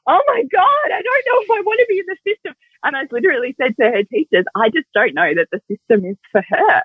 oh 0.07 0.21
my 0.27 0.43
God, 0.51 0.85
I 0.85 1.01
don't 1.01 1.25
know 1.27 1.41
if 1.41 1.51
I 1.51 1.61
want 1.61 1.79
to 1.79 1.85
be 1.89 1.99
in 1.99 2.05
the 2.07 2.17
system. 2.31 2.53
And 2.83 2.95
I 2.95 3.03
literally 3.11 3.55
said 3.59 3.75
to 3.79 3.89
her 3.89 4.03
teachers, 4.03 4.45
I 4.55 4.69
just 4.69 4.87
don't 4.93 5.15
know 5.15 5.33
that 5.33 5.47
the 5.51 5.61
system 5.69 6.05
is 6.05 6.17
for 6.31 6.43
her. 6.47 6.81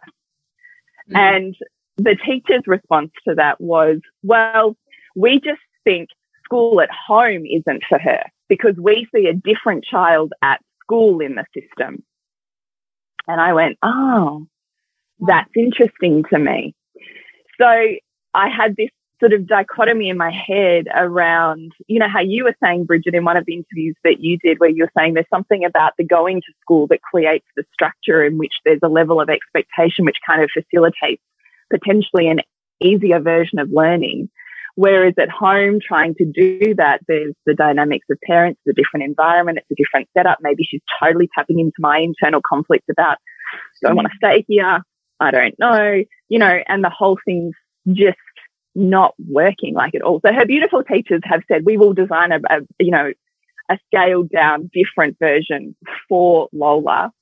Mm-hmm. 1.11 1.17
And 1.17 1.57
the 1.97 2.17
teacher's 2.25 2.63
response 2.67 3.11
to 3.27 3.35
that 3.35 3.61
was, 3.61 3.99
well, 4.23 4.77
we 5.17 5.41
just 5.41 5.61
think 5.85 6.11
school 6.45 6.81
at 6.81 6.91
home 6.91 7.45
isn't 7.45 7.83
for 7.89 7.99
her 7.99 8.23
because 8.49 8.77
we 8.81 9.07
see 9.15 9.27
a 9.27 9.35
different 9.35 9.85
child 9.85 10.33
at 10.43 10.61
school 10.83 11.21
in 11.21 11.35
the 11.35 11.45
system. 11.53 12.05
And 13.27 13.41
I 13.41 13.53
went, 13.53 13.77
oh, 13.83 14.47
that's 15.21 15.51
interesting 15.57 16.25
to 16.31 16.39
me. 16.39 16.75
So 17.61 17.67
I 17.67 18.49
had 18.49 18.77
this 18.77 18.91
sort 19.21 19.33
of 19.33 19.47
dichotomy 19.47 20.09
in 20.09 20.17
my 20.17 20.31
head 20.31 20.87
around, 20.95 21.73
you 21.89 21.99
know, 21.99 22.09
how 22.09 22.21
you 22.21 22.45
were 22.45 22.55
saying, 22.63 22.85
Bridget, 22.85 23.15
in 23.15 23.25
one 23.25 23.37
of 23.37 23.45
the 23.47 23.55
interviews 23.55 23.97
that 24.05 24.21
you 24.21 24.39
did, 24.39 24.59
where 24.59 24.71
you 24.71 24.85
were 24.85 24.93
saying 24.97 25.15
there's 25.15 25.27
something 25.29 25.65
about 25.65 25.93
the 25.99 26.05
going 26.05 26.41
to 26.41 26.53
school 26.61 26.87
that 26.89 27.03
creates 27.03 27.47
the 27.57 27.65
structure 27.73 28.25
in 28.25 28.39
which 28.39 28.55
there's 28.65 28.81
a 28.83 28.89
level 28.89 29.21
of 29.21 29.29
expectation 29.29 30.05
which 30.05 30.19
kind 30.25 30.43
of 30.43 30.51
facilitates 30.53 31.23
potentially 31.71 32.29
an 32.29 32.41
easier 32.81 33.21
version 33.21 33.59
of 33.59 33.71
learning. 33.73 34.31
Whereas 34.77 35.15
at 35.19 35.29
home, 35.29 35.81
trying 35.85 36.15
to 36.15 36.25
do 36.25 36.77
that, 36.77 37.01
there's 37.09 37.35
the 37.45 37.55
dynamics 37.55 38.07
of 38.11 38.19
parents, 38.25 38.61
the 38.65 38.73
different 38.73 39.05
environment, 39.05 39.59
it's 39.59 39.71
a 39.73 39.75
different 39.75 40.09
setup. 40.17 40.39
Maybe 40.41 40.63
she's 40.63 40.81
totally 41.03 41.29
tapping 41.35 41.59
into 41.59 41.75
my 41.81 41.99
internal 41.99 42.41
conflict 42.49 42.85
about, 42.89 43.19
do 43.83 43.89
I 43.89 43.93
want 43.93 44.07
to 44.07 44.17
stay 44.17 44.45
here? 44.47 44.83
I 45.21 45.31
don't 45.31 45.59
know, 45.59 46.03
you 46.29 46.39
know, 46.39 46.61
and 46.67 46.85
the 46.85 46.91
whole 46.91 47.19
thing's 47.25 47.55
just 47.93 48.19
not 48.75 49.15
working 49.29 49.75
like 49.75 49.95
at 49.95 50.03
all. 50.03 50.21
So 50.25 50.33
her 50.33 50.47
beautiful 50.47 50.85
teachers 50.85 51.21
have 51.25 51.43
said, 51.49 51.65
we 51.65 51.77
will 51.77 51.95
design 51.95 52.33
a, 52.33 52.41
a 52.49 52.61
you 52.79 52.91
know, 52.91 53.13
a 53.71 53.79
scaled 53.87 54.31
down 54.31 54.71
different 54.73 55.19
version 55.19 55.77
for 56.09 56.49
Lola 56.53 57.13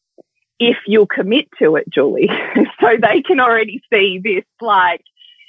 if 0.58 0.76
you'll 0.86 1.06
commit 1.06 1.48
to 1.58 1.76
it, 1.76 1.88
Julie. 1.88 2.30
so 2.80 2.96
they 3.00 3.22
can 3.22 3.40
already 3.40 3.82
see 3.92 4.20
this 4.22 4.44
like, 4.60 5.02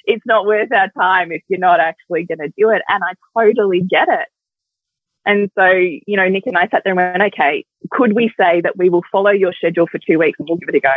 it's 0.04 0.24
not 0.26 0.46
worth 0.46 0.72
our 0.72 0.90
time 0.90 1.32
if 1.32 1.42
you're 1.48 1.58
not 1.58 1.80
actually 1.80 2.24
going 2.24 2.38
to 2.38 2.52
do 2.56 2.70
it. 2.70 2.82
And 2.88 3.02
I 3.04 3.12
totally 3.38 3.82
get 3.82 4.08
it. 4.08 4.28
And 5.26 5.50
so, 5.58 5.66
you 5.66 6.16
know, 6.16 6.28
Nick 6.28 6.46
and 6.46 6.56
I 6.56 6.68
sat 6.68 6.82
there 6.84 6.98
and 6.98 7.18
went, 7.20 7.34
okay, 7.34 7.66
could 7.90 8.14
we 8.14 8.32
say 8.40 8.62
that 8.62 8.78
we 8.78 8.88
will 8.88 9.04
follow 9.12 9.30
your 9.30 9.52
schedule 9.52 9.86
for 9.86 9.98
two 9.98 10.18
weeks 10.18 10.38
and 10.38 10.48
we'll 10.48 10.58
give 10.58 10.70
it 10.70 10.74
a 10.74 10.80
go? 10.80 10.94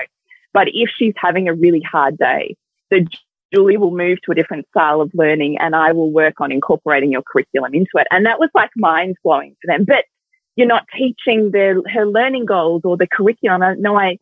But 0.53 0.67
if 0.73 0.89
she's 0.95 1.13
having 1.17 1.47
a 1.47 1.53
really 1.53 1.81
hard 1.81 2.17
day, 2.17 2.55
the 2.89 3.07
Julie 3.53 3.77
will 3.77 3.95
move 3.95 4.21
to 4.21 4.31
a 4.31 4.35
different 4.35 4.67
style 4.69 5.01
of 5.01 5.11
learning 5.13 5.57
and 5.59 5.75
I 5.75 5.91
will 5.91 6.11
work 6.11 6.39
on 6.39 6.51
incorporating 6.51 7.11
your 7.11 7.21
curriculum 7.21 7.73
into 7.73 7.91
it. 7.95 8.07
And 8.11 8.25
that 8.25 8.39
was 8.39 8.49
like 8.53 8.69
mind 8.75 9.17
blowing 9.23 9.55
for 9.61 9.67
them. 9.67 9.85
But 9.85 10.05
you're 10.55 10.67
not 10.67 10.85
teaching 10.95 11.51
their, 11.51 11.81
her 11.93 12.05
learning 12.05 12.45
goals 12.45 12.81
or 12.85 12.97
the 12.97 13.07
curriculum. 13.07 13.81
No, 13.81 13.97
I, 13.97 14.19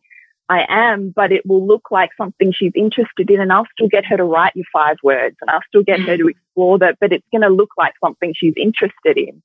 I 0.48 0.66
am, 0.68 1.10
but 1.14 1.30
it 1.30 1.46
will 1.46 1.64
look 1.64 1.90
like 1.92 2.10
something 2.16 2.52
she's 2.52 2.72
interested 2.74 3.30
in 3.30 3.40
and 3.40 3.52
I'll 3.52 3.68
still 3.72 3.88
get 3.88 4.04
her 4.06 4.16
to 4.16 4.24
write 4.24 4.52
you 4.56 4.64
five 4.72 4.96
words 5.02 5.36
and 5.40 5.50
I'll 5.50 5.62
still 5.68 5.84
get 5.84 6.00
her 6.00 6.16
to 6.16 6.24
mm. 6.24 6.30
explore 6.30 6.78
that, 6.80 6.98
but 7.00 7.12
it's 7.12 7.26
going 7.30 7.42
to 7.42 7.48
look 7.48 7.70
like 7.78 7.94
something 8.02 8.34
she's 8.36 8.54
interested 8.56 9.16
in. 9.16 9.42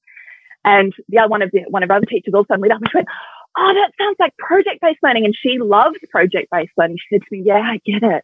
And 0.63 0.93
the 1.09 1.19
other 1.19 1.29
one 1.29 1.43
of 1.43 1.51
the, 1.51 1.61
one 1.69 1.83
of 1.83 1.91
our 1.91 1.97
other 1.97 2.07
teachers 2.07 2.33
also 2.33 2.57
lit 2.57 2.71
up 2.71 2.81
and 2.81 2.89
she 2.89 2.97
went, 2.97 3.07
Oh, 3.57 3.73
that 3.73 3.91
sounds 3.97 4.17
like 4.19 4.35
project 4.37 4.81
based 4.81 4.99
learning. 5.01 5.25
And 5.25 5.35
she 5.35 5.59
loves 5.59 5.97
project 6.09 6.49
based 6.51 6.73
learning. 6.77 6.97
She 6.97 7.15
said 7.15 7.21
to 7.21 7.27
me, 7.31 7.43
Yeah, 7.45 7.61
I 7.61 7.79
get 7.85 8.03
it. 8.03 8.23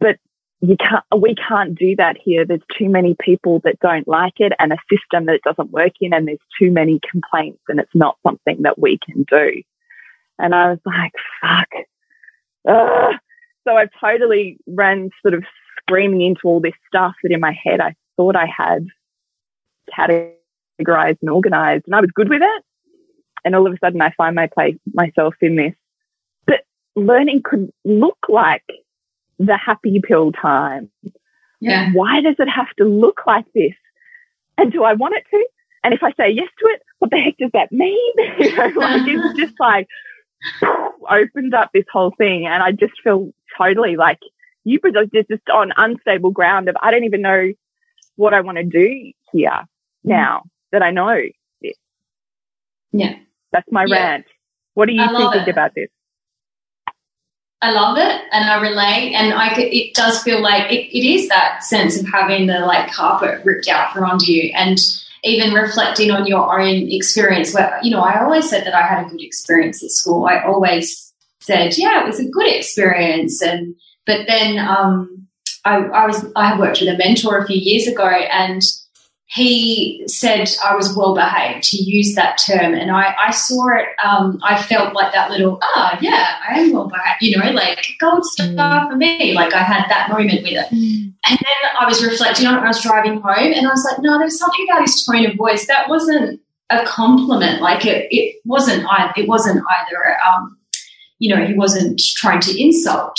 But 0.00 0.18
you 0.60 0.76
can't, 0.76 1.04
we 1.16 1.34
can't 1.34 1.74
do 1.74 1.96
that 1.96 2.16
here. 2.22 2.44
There's 2.44 2.60
too 2.76 2.88
many 2.88 3.16
people 3.20 3.60
that 3.64 3.78
don't 3.80 4.08
like 4.08 4.34
it 4.38 4.52
and 4.58 4.72
a 4.72 4.78
system 4.90 5.26
that 5.26 5.34
it 5.34 5.42
doesn't 5.42 5.70
work 5.70 5.92
in 6.00 6.14
and 6.14 6.26
there's 6.26 6.38
too 6.58 6.70
many 6.70 7.00
complaints 7.10 7.60
and 7.68 7.78
it's 7.80 7.94
not 7.94 8.16
something 8.22 8.62
that 8.62 8.78
we 8.78 8.98
can 8.98 9.24
do. 9.24 9.62
And 10.38 10.54
I 10.54 10.70
was 10.70 10.80
like, 10.86 11.12
fuck. 11.40 11.68
Ugh. 12.68 13.14
So 13.66 13.76
I 13.76 13.86
totally 14.00 14.58
ran 14.66 15.10
sort 15.22 15.34
of 15.34 15.44
screaming 15.80 16.22
into 16.22 16.40
all 16.44 16.60
this 16.60 16.74
stuff 16.86 17.14
that 17.22 17.32
in 17.32 17.40
my 17.40 17.52
head 17.52 17.80
I 17.80 17.94
thought 18.16 18.36
I 18.36 18.46
had 18.46 18.86
categorized 19.96 21.18
and 21.20 21.30
organized 21.30 21.84
and 21.86 21.94
I 21.94 22.00
was 22.00 22.10
good 22.14 22.28
with 22.28 22.42
it. 22.42 22.64
And 23.44 23.54
all 23.54 23.66
of 23.66 23.72
a 23.72 23.78
sudden 23.78 24.00
I 24.00 24.10
find 24.16 24.34
my 24.34 24.46
place, 24.46 24.76
myself 24.92 25.34
in 25.40 25.56
this. 25.56 25.74
But 26.46 26.64
learning 26.96 27.42
could 27.42 27.70
look 27.84 28.18
like 28.28 28.64
the 29.38 29.56
happy 29.56 30.00
pill 30.06 30.32
time. 30.32 30.90
Yeah. 31.60 31.90
Why 31.92 32.20
does 32.20 32.36
it 32.38 32.48
have 32.48 32.70
to 32.78 32.84
look 32.84 33.22
like 33.26 33.46
this? 33.54 33.74
And 34.58 34.72
do 34.72 34.84
I 34.84 34.94
want 34.94 35.14
it 35.14 35.24
to? 35.30 35.46
And 35.82 35.92
if 35.92 36.02
I 36.02 36.12
say 36.12 36.30
yes 36.30 36.48
to 36.58 36.68
it, 36.70 36.82
what 36.98 37.10
the 37.10 37.18
heck 37.18 37.36
does 37.38 37.50
that 37.52 37.72
mean? 37.72 38.12
you 38.38 38.56
know, 38.56 38.72
like 38.76 39.02
it's 39.06 39.38
just 39.38 39.60
like 39.60 39.88
opened 41.10 41.54
up 41.54 41.70
this 41.72 41.84
whole 41.92 42.12
thing. 42.16 42.46
And 42.46 42.62
I 42.62 42.72
just 42.72 42.94
feel 43.02 43.32
totally 43.58 43.96
like 43.96 44.20
you 44.64 44.80
just, 45.12 45.28
just 45.28 45.50
on 45.50 45.72
unstable 45.76 46.30
ground 46.30 46.68
of 46.68 46.76
I 46.80 46.90
don't 46.90 47.04
even 47.04 47.22
know 47.22 47.52
what 48.16 48.34
I 48.34 48.40
want 48.40 48.58
to 48.58 48.64
do 48.64 49.12
here 49.32 49.50
mm. 49.50 49.66
now 50.04 50.44
that 50.72 50.82
I 50.82 50.90
know 50.90 51.20
this. 51.60 51.76
Yeah. 52.92 53.16
That's 53.54 53.70
my 53.70 53.84
yeah. 53.86 53.96
rant. 53.96 54.24
What 54.74 54.88
are 54.88 54.92
you 54.92 55.06
thinking 55.06 55.42
it. 55.42 55.48
about 55.48 55.70
this? 55.76 55.88
I 57.62 57.70
love 57.70 57.96
it 57.96 58.20
and 58.32 58.50
I 58.50 58.60
relate 58.60 59.14
and 59.14 59.32
I 59.32 59.54
it 59.56 59.94
does 59.94 60.22
feel 60.22 60.42
like 60.42 60.70
it, 60.70 60.94
it 60.94 61.08
is 61.08 61.28
that 61.28 61.62
sense 61.62 61.98
of 61.98 62.06
having 62.06 62.46
the 62.46 62.60
like 62.60 62.92
carpet 62.92 63.42
ripped 63.44 63.68
out 63.68 63.94
from 63.94 64.04
under 64.04 64.24
you 64.24 64.52
and 64.54 64.76
even 65.22 65.54
reflecting 65.54 66.10
on 66.10 66.26
your 66.26 66.60
own 66.60 66.88
experience 66.90 67.54
where 67.54 67.78
you 67.82 67.90
know 67.90 68.00
I 68.00 68.22
always 68.22 68.50
said 68.50 68.66
that 68.66 68.74
I 68.74 68.82
had 68.82 69.06
a 69.06 69.08
good 69.08 69.22
experience 69.22 69.82
at 69.82 69.90
school 69.92 70.26
I 70.26 70.42
always 70.42 71.14
said 71.40 71.78
yeah 71.78 72.02
it 72.02 72.06
was 72.06 72.20
a 72.20 72.28
good 72.28 72.48
experience 72.48 73.40
and 73.40 73.74
but 74.04 74.26
then 74.26 74.58
um, 74.58 75.26
I, 75.64 75.76
I 75.76 76.06
was 76.06 76.26
I 76.36 76.58
worked 76.58 76.80
with 76.80 76.90
a 76.90 76.98
mentor 76.98 77.38
a 77.38 77.46
few 77.46 77.56
years 77.56 77.86
ago 77.86 78.06
and 78.06 78.60
he 79.26 80.04
said 80.06 80.48
I 80.64 80.76
was 80.76 80.94
well 80.94 81.14
behaved. 81.14 81.66
He 81.68 81.82
used 81.82 82.16
that 82.16 82.38
term, 82.46 82.74
and 82.74 82.90
I, 82.90 83.14
I 83.26 83.30
saw 83.30 83.68
it. 83.76 83.86
Um, 84.04 84.38
I 84.42 84.62
felt 84.62 84.94
like 84.94 85.12
that 85.12 85.30
little, 85.30 85.58
ah, 85.62 85.92
oh, 85.94 85.98
yeah, 86.00 86.36
I 86.48 86.60
am 86.60 86.72
well 86.72 86.88
behaved. 86.88 87.22
You 87.22 87.38
know, 87.38 87.50
like 87.50 87.84
gold 88.00 88.24
star 88.24 88.46
mm. 88.48 88.90
for 88.90 88.96
me. 88.96 89.32
Like 89.32 89.54
I 89.54 89.62
had 89.62 89.88
that 89.88 90.10
moment 90.10 90.42
with 90.42 90.52
it, 90.52 90.66
mm. 90.70 91.12
and 91.26 91.38
then 91.38 91.70
I 91.80 91.86
was 91.86 92.04
reflecting 92.04 92.46
on 92.46 92.58
it 92.58 92.60
I 92.60 92.68
was 92.68 92.82
driving 92.82 93.20
home, 93.20 93.52
and 93.52 93.66
I 93.66 93.70
was 93.70 93.86
like, 93.90 94.02
no, 94.02 94.18
there's 94.18 94.38
something 94.38 94.66
about 94.70 94.82
his 94.82 95.04
tone 95.04 95.26
of 95.26 95.36
voice 95.36 95.66
that 95.66 95.88
wasn't 95.88 96.40
a 96.70 96.84
compliment. 96.84 97.62
Like 97.62 97.86
it, 97.86 98.06
it 98.10 98.36
wasn't. 98.44 98.86
I 98.88 99.12
it 99.16 99.26
wasn't 99.26 99.64
either. 99.68 100.18
Um, 100.20 100.58
you 101.18 101.34
know, 101.34 101.46
he 101.46 101.54
wasn't 101.54 102.00
trying 102.16 102.40
to 102.40 102.62
insult 102.62 103.18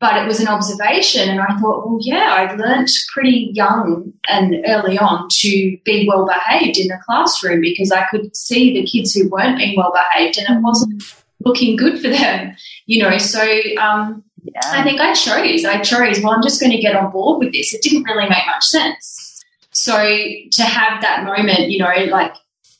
but 0.00 0.16
it 0.16 0.26
was 0.26 0.40
an 0.40 0.48
observation 0.48 1.28
and 1.28 1.40
I 1.40 1.58
thought, 1.58 1.86
well, 1.86 1.98
yeah, 2.00 2.34
I'd 2.38 2.58
learnt 2.58 2.90
pretty 3.12 3.50
young 3.52 4.14
and 4.28 4.56
early 4.66 4.98
on 4.98 5.28
to 5.30 5.78
be 5.84 6.08
well 6.08 6.26
behaved 6.26 6.78
in 6.78 6.88
the 6.88 6.98
classroom 7.04 7.60
because 7.60 7.92
I 7.92 8.06
could 8.10 8.34
see 8.34 8.72
the 8.72 8.86
kids 8.86 9.12
who 9.12 9.28
weren't 9.28 9.58
being 9.58 9.76
well 9.76 9.92
behaved 9.92 10.38
and 10.38 10.56
it 10.56 10.62
wasn't 10.62 11.02
looking 11.44 11.76
good 11.76 12.00
for 12.00 12.08
them, 12.08 12.56
you 12.86 13.02
know. 13.02 13.18
So 13.18 13.42
um, 13.78 14.24
yeah. 14.42 14.60
I 14.64 14.82
think 14.82 15.00
I 15.00 15.12
chose, 15.12 15.66
I 15.66 15.80
chose, 15.80 16.22
well, 16.22 16.32
I'm 16.32 16.42
just 16.42 16.60
going 16.60 16.72
to 16.72 16.80
get 16.80 16.96
on 16.96 17.12
board 17.12 17.40
with 17.40 17.52
this. 17.52 17.74
It 17.74 17.82
didn't 17.82 18.04
really 18.04 18.28
make 18.28 18.46
much 18.46 18.64
sense. 18.64 19.44
So 19.72 19.92
to 19.96 20.62
have 20.62 21.02
that 21.02 21.24
moment, 21.24 21.70
you 21.70 21.78
know, 21.78 22.04
like 22.10 22.34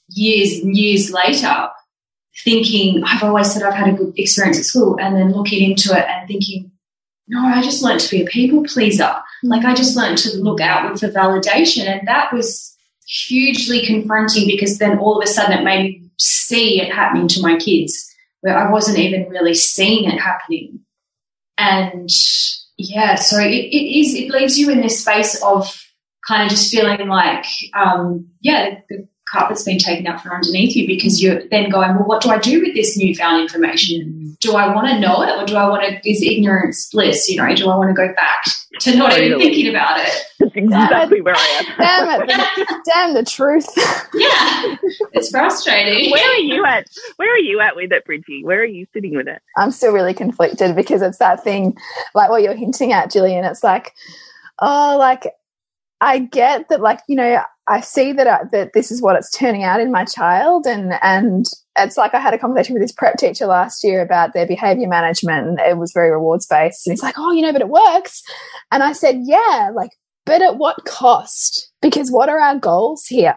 years 0.09 0.65
and 0.65 0.75
years 0.75 1.13
later, 1.13 1.69
thinking, 2.45 3.03
I've 3.05 3.23
always 3.23 3.53
said 3.53 3.63
I've 3.63 3.75
had 3.75 3.89
a 3.89 3.97
good 3.97 4.15
experience 4.17 4.59
at 4.59 4.65
school, 4.65 4.99
and 4.99 5.15
then 5.15 5.33
looking 5.33 5.71
into 5.71 5.93
it 5.97 6.07
and 6.09 6.27
thinking, 6.27 6.70
no, 7.31 7.47
I 7.47 7.63
just 7.63 7.81
learned 7.81 8.01
to 8.01 8.11
be 8.11 8.23
a 8.23 8.27
people 8.27 8.65
pleaser. 8.65 9.15
Like 9.45 9.65
I 9.65 9.73
just 9.73 9.97
learned 9.97 10.19
to 10.19 10.37
look 10.39 10.61
outward 10.61 10.99
for 10.99 11.09
validation. 11.09 11.87
And 11.87 12.07
that 12.09 12.33
was 12.33 12.77
hugely 13.07 13.87
confronting 13.87 14.49
because 14.49 14.79
then 14.79 14.99
all 14.99 15.17
of 15.17 15.25
a 15.25 15.29
sudden 15.29 15.57
it 15.57 15.65
made 15.65 15.85
me 15.85 16.11
see 16.19 16.83
it 16.83 16.93
happening 16.93 17.29
to 17.29 17.41
my 17.41 17.57
kids 17.57 18.13
where 18.41 18.59
I 18.59 18.71
wasn't 18.71 18.99
even 18.99 19.29
really 19.29 19.55
seeing 19.55 20.11
it 20.11 20.19
happening. 20.19 20.81
And 21.57 22.11
yeah, 22.77 23.15
so 23.15 23.39
it, 23.39 23.51
it 23.51 23.99
is, 24.01 24.15
it 24.15 24.31
leaves 24.31 24.59
you 24.59 24.69
in 24.71 24.81
this 24.81 25.01
space 25.01 25.41
of 25.41 25.73
kind 26.27 26.43
of 26.43 26.51
just 26.51 26.73
feeling 26.73 27.07
like, 27.07 27.47
um, 27.75 28.29
yeah, 28.41 28.81
the 28.89 29.07
carpet's 29.31 29.63
been 29.63 29.79
taken 29.79 30.07
out 30.07 30.21
from 30.21 30.33
underneath 30.33 30.75
you 30.75 30.87
because 30.87 31.23
you're 31.23 31.43
then 31.49 31.71
going, 31.71 31.95
well, 31.95 32.05
what 32.05 32.23
do 32.23 32.31
I 32.31 32.39
do 32.39 32.61
with 32.61 32.75
this 32.75 32.97
newfound 32.97 33.43
information? 33.43 34.37
Do 34.41 34.57
I 34.57 34.75
want 34.75 34.89
to 34.89 34.99
know 34.99 35.23
it 35.23 35.37
or 35.37 35.47
do 35.47 35.57
I 35.57 35.69
want 35.69 35.83
to, 35.83 36.11
is 36.11 36.23
ignorance 36.23 36.91
bliss? 36.91 37.29
You 37.29 37.37
know, 37.37 37.55
do 37.55 37.69
I 37.69 37.77
want 37.77 37.91
to 37.91 37.95
go 37.95 38.13
back 38.15 38.45
to 38.81 38.97
not 38.97 39.17
even 39.19 39.39
thinking 39.39 39.69
about 39.69 40.01
it? 40.01 40.13
That's 40.39 40.53
exactly 40.55 41.21
where 41.21 41.37
I 41.37 41.47
am. 41.59 41.65
Damn 41.79 42.23
it. 42.23 42.69
Damn 42.87 43.15
the 43.15 43.25
truth. 43.25 43.67
yeah. 44.15 44.77
It's 45.13 45.31
frustrating. 45.31 46.11
Where 46.11 46.31
are 46.31 46.41
you 46.41 46.65
at? 46.65 46.89
Where 47.17 47.33
are 47.33 47.39
you 47.39 47.61
at 47.61 47.77
with 47.77 47.93
it, 47.93 48.05
Bridgie? 48.05 48.43
Where 48.45 48.61
are 48.61 48.65
you 48.65 48.87
sitting 48.93 49.15
with 49.15 49.29
it? 49.29 49.41
I'm 49.57 49.71
still 49.71 49.93
really 49.93 50.15
conflicted 50.15 50.75
because 50.75 51.03
it's 51.03 51.19
that 51.19 51.45
thing, 51.45 51.77
like 52.15 52.31
what 52.31 52.43
you're 52.43 52.55
hinting 52.55 52.93
at, 52.93 53.13
Gillian. 53.13 53.45
It's 53.45 53.63
like, 53.63 53.95
oh, 54.61 54.97
like 54.99 55.27
I 56.01 56.19
get 56.19 56.69
that, 56.71 56.81
like 56.81 57.01
you 57.07 57.17
know, 57.17 57.43
I 57.71 57.81
see 57.81 58.13
that 58.13 58.27
I, 58.27 58.41
that 58.51 58.73
this 58.73 58.91
is 58.91 59.01
what 59.01 59.15
it's 59.15 59.31
turning 59.31 59.63
out 59.63 59.81
in 59.81 59.93
my 59.93 60.05
child, 60.05 60.67
and 60.67 60.93
and 61.03 61.47
it's 61.79 61.97
like 61.97 62.15
I 62.15 62.19
had 62.19 62.35
a 62.35 62.39
conversation 62.39 62.75
with 62.75 62.83
this 62.83 62.91
prep 62.91 63.17
teacher 63.17 63.47
last 63.47 63.85
year 63.85 64.03
about 64.03 64.33
their 64.35 64.47
behavior 64.47 64.89
management, 64.89 65.47
and 65.47 65.61
it 65.61 65.79
was 65.79 65.93
very 65.93 66.11
rewards 66.11 66.47
based. 66.47 66.85
And 66.85 66.93
he's 66.93 67.03
like, 67.03 67.15
"Oh, 67.17 67.31
you 67.31 67.43
know, 67.43 67.53
but 67.53 67.63
it 67.63 67.69
works," 67.69 68.25
and 68.73 68.83
I 68.83 68.93
said, 68.93 69.21
"Yeah, 69.23 69.71
like, 69.73 69.93
but 70.27 70.43
at 70.43 70.59
what 70.59 70.85
cost? 70.85 71.71
Because 71.81 72.11
what 72.11 72.29
are 72.29 72.41
our 72.41 72.59
goals 72.59 73.07
here? 73.07 73.37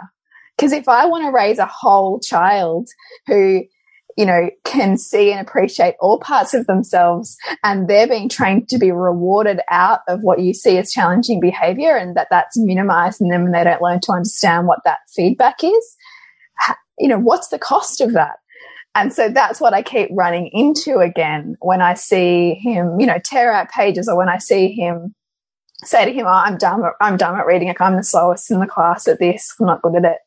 Because 0.57 0.71
if 0.71 0.89
I 0.89 1.05
want 1.05 1.25
to 1.25 1.31
raise 1.31 1.59
a 1.59 1.67
whole 1.67 2.19
child 2.19 2.89
who 3.27 3.63
you 4.17 4.25
know, 4.25 4.49
can 4.63 4.97
see 4.97 5.31
and 5.31 5.45
appreciate 5.45 5.95
all 5.99 6.19
parts 6.19 6.53
of 6.53 6.67
themselves 6.67 7.37
and 7.63 7.87
they're 7.87 8.07
being 8.07 8.29
trained 8.29 8.69
to 8.69 8.77
be 8.77 8.91
rewarded 8.91 9.59
out 9.69 10.01
of 10.07 10.21
what 10.21 10.39
you 10.39 10.53
see 10.53 10.77
as 10.77 10.91
challenging 10.91 11.39
behavior 11.39 11.95
and 11.95 12.15
that 12.15 12.27
that's 12.29 12.59
minimized 12.59 13.21
in 13.21 13.29
them 13.29 13.45
and 13.45 13.53
they 13.53 13.63
don't 13.63 13.81
learn 13.81 13.99
to 14.01 14.11
understand 14.11 14.67
what 14.67 14.79
that 14.85 14.99
feedback 15.13 15.63
is. 15.63 15.97
You 16.99 17.07
know, 17.07 17.19
what's 17.19 17.47
the 17.47 17.57
cost 17.57 18.01
of 18.01 18.13
that? 18.13 18.35
And 18.93 19.11
so 19.11 19.29
that's 19.29 19.59
what 19.59 19.73
I 19.73 19.81
keep 19.81 20.09
running 20.11 20.51
into 20.53 20.99
again 20.99 21.55
when 21.59 21.81
I 21.81 21.95
see 21.95 22.53
him, 22.53 22.99
you 22.99 23.07
know, 23.07 23.17
tear 23.23 23.51
out 23.51 23.71
pages 23.71 24.07
or 24.07 24.15
when 24.15 24.29
I 24.29 24.37
see 24.37 24.71
him 24.71 25.15
say 25.83 26.05
to 26.05 26.13
him, 26.13 26.27
oh, 26.27 26.29
I'm 26.29 26.57
done, 26.57 26.83
I'm 27.01 27.17
done 27.17 27.39
at 27.39 27.47
reading. 27.47 27.69
Like, 27.69 27.81
I'm 27.81 27.95
the 27.95 28.03
slowest 28.03 28.51
in 28.51 28.59
the 28.59 28.67
class 28.67 29.07
at 29.07 29.17
this. 29.17 29.55
I'm 29.59 29.65
not 29.65 29.81
good 29.81 29.95
at 29.95 30.05
it 30.05 30.17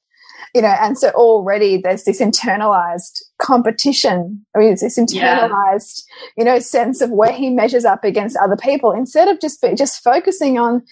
you 0.55 0.63
know, 0.63 0.75
and 0.81 0.99
so 0.99 1.11
already 1.11 1.77
there's 1.77 2.05
this 2.05 2.21
internalized 2.21 3.23
competition. 3.39 4.45
I 4.55 4.59
mean, 4.59 4.73
it's 4.73 4.83
this 4.83 4.99
internalized, 4.99 6.03
yeah. 6.07 6.29
you 6.37 6.45
know, 6.45 6.59
sense 6.59 7.01
of 7.01 7.11
where 7.11 7.33
he 7.33 7.51
measures 7.51 7.85
up 7.85 8.05
against 8.05 8.37
other 8.37 8.57
people 8.57 8.93
instead 8.93 9.29
of 9.29 9.41
just 9.41 9.65
just 9.77 10.03
focusing 10.03 10.59
on 10.59 10.83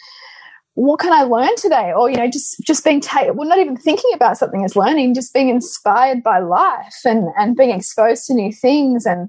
what 0.75 0.99
can 0.99 1.13
I 1.13 1.23
learn 1.23 1.55
today, 1.57 1.93
or 1.97 2.11
you 2.11 2.17
know, 2.17 2.29
just 2.29 2.57
just 2.67 2.85
being 2.85 3.01
taken. 3.01 3.37
Well, 3.37 3.49
not 3.49 3.59
even 3.59 3.77
thinking 3.77 4.11
about 4.15 4.37
something 4.37 4.65
as 4.65 4.77
learning, 4.77 5.15
just 5.15 5.33
being 5.33 5.49
inspired 5.49 6.23
by 6.23 6.41
life 6.41 6.97
and 7.05 7.29
and 7.39 7.57
being 7.57 7.71
exposed 7.71 8.27
to 8.27 8.35
new 8.35 8.53
things 8.53 9.07
and 9.07 9.29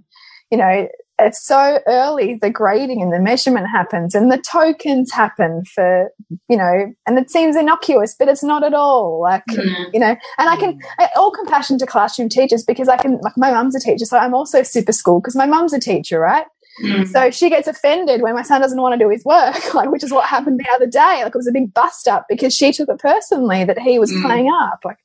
you 0.52 0.58
know 0.58 0.88
it's 1.20 1.46
so 1.46 1.80
early 1.88 2.38
the 2.42 2.50
grading 2.50 3.02
and 3.02 3.14
the 3.14 3.20
measurement 3.20 3.68
happens 3.68 4.14
and 4.14 4.32
the 4.32 4.38
tokens 4.38 5.12
happen 5.12 5.64
for 5.64 6.12
you 6.50 6.58
know 6.58 6.94
and 7.08 7.18
it 7.18 7.30
seems 7.30 7.56
innocuous 7.56 8.16
but 8.18 8.28
it's 8.28 8.44
not 8.44 8.64
at 8.64 8.74
all 8.74 9.22
like 9.22 9.44
mm. 9.52 9.94
you 9.94 10.00
know 10.00 10.16
and 10.38 10.50
i 10.50 10.56
can 10.58 10.80
all 11.16 11.32
compassion 11.32 11.78
to 11.78 11.86
classroom 11.86 12.28
teachers 12.28 12.64
because 12.64 12.90
i 12.90 12.98
can 12.98 13.18
like 13.22 13.38
my 13.38 13.52
mum's 13.52 13.76
a 13.76 13.80
teacher 13.80 14.06
so 14.06 14.18
i'm 14.18 14.34
also 14.34 14.62
super 14.64 14.92
school 14.92 15.22
because 15.22 15.36
my 15.36 15.46
mum's 15.46 15.74
a 15.74 15.80
teacher 15.80 16.20
right 16.20 16.46
mm. 16.84 17.08
so 17.08 17.32
she 17.32 17.50
gets 17.50 17.68
offended 17.68 18.22
when 18.22 18.36
my 18.36 18.44
son 18.44 18.60
doesn't 18.60 18.82
want 18.82 18.94
to 18.94 19.04
do 19.04 19.10
his 19.10 19.24
work 19.24 19.56
like 19.74 19.90
which 19.92 20.04
is 20.04 20.12
what 20.12 20.26
happened 20.26 20.60
the 20.60 20.70
other 20.74 20.88
day 20.88 21.22
like 21.24 21.28
it 21.28 21.36
was 21.36 21.48
a 21.48 21.54
big 21.54 21.74
bust 21.74 22.08
up 22.08 22.26
because 22.28 22.54
she 22.54 22.74
took 22.74 22.90
it 22.90 23.00
personally 23.00 23.64
that 23.64 23.80
he 23.80 24.00
was 24.00 24.12
mm. 24.12 24.22
playing 24.22 24.50
up 24.50 24.80
like 24.84 24.98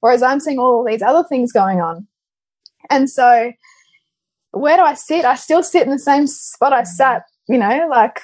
whereas 0.00 0.22
i'm 0.22 0.40
seeing 0.40 0.58
all 0.58 0.84
these 0.84 1.02
other 1.02 1.26
things 1.28 1.52
going 1.52 1.80
on 1.80 2.06
and 2.88 3.10
so 3.10 3.52
where 4.52 4.76
do 4.76 4.82
I 4.82 4.94
sit? 4.94 5.24
I 5.24 5.34
still 5.34 5.62
sit 5.62 5.84
in 5.84 5.90
the 5.90 5.98
same 5.98 6.26
spot 6.26 6.72
I 6.72 6.84
sat, 6.84 7.24
you 7.48 7.58
know, 7.58 7.86
like 7.90 8.20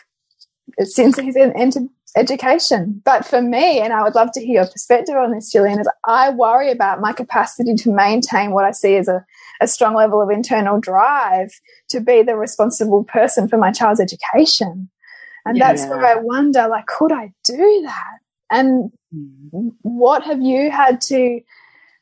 since 0.81 1.19
he's 1.19 1.37
entered 1.37 1.89
education. 2.17 3.03
But 3.05 3.25
for 3.25 3.43
me, 3.43 3.81
and 3.81 3.93
I 3.93 4.03
would 4.03 4.15
love 4.15 4.33
to 4.33 4.41
hear 4.41 4.63
your 4.63 4.67
perspective 4.67 5.15
on 5.15 5.33
this, 5.33 5.53
Gillian, 5.53 5.79
is 5.79 5.89
I 6.05 6.31
worry 6.31 6.71
about 6.71 7.01
my 7.01 7.13
capacity 7.13 7.75
to 7.75 7.93
maintain 7.93 8.53
what 8.53 8.65
I 8.65 8.73
see 8.73 8.97
as 8.97 9.07
a, 9.07 9.25
a 9.61 9.69
strong 9.69 9.95
level 9.95 10.21
of 10.21 10.31
internal 10.31 10.81
drive 10.81 11.51
to 11.91 12.01
be 12.01 12.23
the 12.23 12.37
responsible 12.37 13.05
person 13.05 13.49
for 13.49 13.59
my 13.59 13.71
child's 13.71 14.01
education. 14.01 14.89
And 15.45 15.57
yeah. 15.57 15.69
that's 15.69 15.87
where 15.87 16.05
I 16.05 16.17
wonder, 16.17 16.67
like, 16.67 16.87
could 16.87 17.13
I 17.13 17.33
do 17.45 17.83
that? 17.85 18.19
And 18.51 18.91
mm. 19.15 19.73
what 19.83 20.25
have 20.25 20.41
you 20.41 20.71
had 20.71 21.01
to 21.03 21.41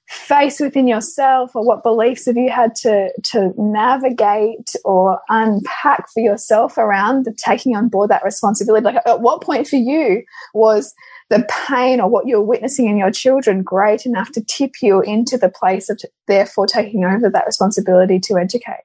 face 0.06 0.60
within 0.60 0.86
yourself 0.86 1.56
or 1.56 1.64
what 1.64 1.82
beliefs 1.82 2.26
have 2.26 2.36
you 2.36 2.50
had 2.50 2.74
to 2.74 3.10
to 3.22 3.52
navigate 3.56 4.74
or 4.84 5.20
unpack 5.28 6.10
for 6.12 6.20
yourself 6.20 6.76
around 6.76 7.24
the 7.24 7.32
taking 7.32 7.74
on 7.74 7.88
board 7.88 8.10
that 8.10 8.24
responsibility? 8.24 8.84
Like 8.84 9.02
at 9.06 9.20
what 9.20 9.42
point 9.42 9.66
for 9.66 9.76
you 9.76 10.22
was 10.52 10.94
the 11.30 11.46
pain 11.66 12.00
or 12.00 12.08
what 12.08 12.26
you're 12.26 12.42
witnessing 12.42 12.86
in 12.86 12.98
your 12.98 13.10
children 13.10 13.62
great 13.62 14.04
enough 14.04 14.30
to 14.32 14.44
tip 14.44 14.72
you 14.82 15.00
into 15.00 15.38
the 15.38 15.48
place 15.48 15.88
of 15.88 15.98
therefore 16.26 16.66
taking 16.66 17.04
over 17.04 17.30
that 17.30 17.46
responsibility 17.46 18.20
to 18.20 18.36
educate? 18.36 18.84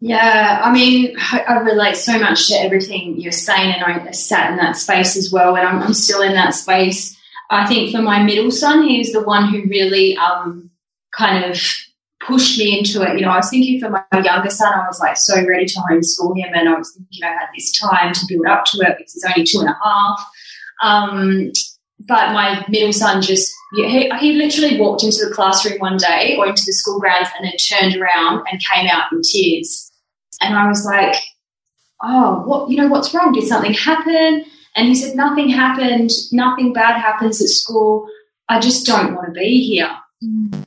Yeah, 0.00 0.60
I 0.62 0.72
mean, 0.72 1.16
I 1.18 1.58
relate 1.60 1.96
so 1.96 2.18
much 2.18 2.48
to 2.48 2.54
everything 2.54 3.18
you're 3.18 3.32
saying, 3.32 3.72
and 3.72 3.82
I 3.82 4.10
sat 4.10 4.50
in 4.50 4.58
that 4.58 4.76
space 4.76 5.16
as 5.16 5.32
well, 5.32 5.56
and 5.56 5.66
I'm, 5.66 5.82
I'm 5.82 5.94
still 5.94 6.20
in 6.20 6.34
that 6.34 6.52
space 6.52 7.16
I 7.50 7.66
think 7.66 7.94
for 7.94 8.02
my 8.02 8.22
middle 8.22 8.50
son, 8.50 8.82
he's 8.82 9.12
the 9.12 9.22
one 9.22 9.48
who 9.48 9.62
really 9.68 10.16
um, 10.16 10.70
kind 11.16 11.44
of 11.44 11.60
pushed 12.26 12.58
me 12.58 12.78
into 12.78 13.02
it. 13.02 13.18
You 13.18 13.24
know, 13.24 13.30
I 13.30 13.36
was 13.36 13.50
thinking 13.50 13.80
for 13.80 13.90
my 13.90 14.02
younger 14.12 14.50
son, 14.50 14.72
I 14.74 14.86
was 14.86 15.00
like 15.00 15.16
so 15.16 15.44
ready 15.46 15.66
to 15.66 15.80
homeschool 15.80 16.36
him, 16.36 16.52
and 16.54 16.68
I 16.68 16.74
was 16.74 16.92
thinking 16.92 17.24
I 17.24 17.28
had 17.28 17.48
this 17.54 17.78
time 17.78 18.12
to 18.12 18.26
build 18.28 18.46
up 18.46 18.64
to 18.66 18.78
it 18.78 18.96
because 18.98 19.12
he's 19.12 19.24
only 19.24 19.44
two 19.44 19.60
and 19.60 19.68
a 19.68 19.78
half. 19.82 20.20
Um, 20.82 21.52
but 22.00 22.32
my 22.32 22.64
middle 22.68 22.92
son 22.92 23.22
just 23.22 23.54
he, 23.74 24.10
he 24.20 24.32
literally 24.34 24.78
walked 24.78 25.02
into 25.02 25.24
the 25.24 25.34
classroom 25.34 25.78
one 25.78 25.96
day 25.96 26.36
or 26.38 26.46
into 26.46 26.62
the 26.64 26.72
school 26.72 27.00
grounds 27.00 27.28
and 27.36 27.46
then 27.46 27.54
turned 27.56 28.00
around 28.00 28.46
and 28.50 28.62
came 28.62 28.86
out 28.88 29.10
in 29.12 29.20
tears. 29.22 29.90
And 30.40 30.54
I 30.54 30.68
was 30.68 30.84
like, 30.84 31.16
oh, 32.02 32.42
what 32.46 32.70
you 32.70 32.76
know, 32.76 32.88
what's 32.88 33.14
wrong? 33.14 33.32
Did 33.32 33.48
something 33.48 33.72
happen? 33.72 34.44
And 34.76 34.88
he 34.88 34.94
said, 34.94 35.16
Nothing 35.16 35.48
happened, 35.48 36.10
nothing 36.32 36.72
bad 36.72 37.00
happens 37.00 37.42
at 37.42 37.48
school. 37.48 38.08
I 38.48 38.60
just 38.60 38.86
don't 38.86 39.14
want 39.14 39.26
to 39.28 39.32
be 39.32 39.66
here. 39.66 39.90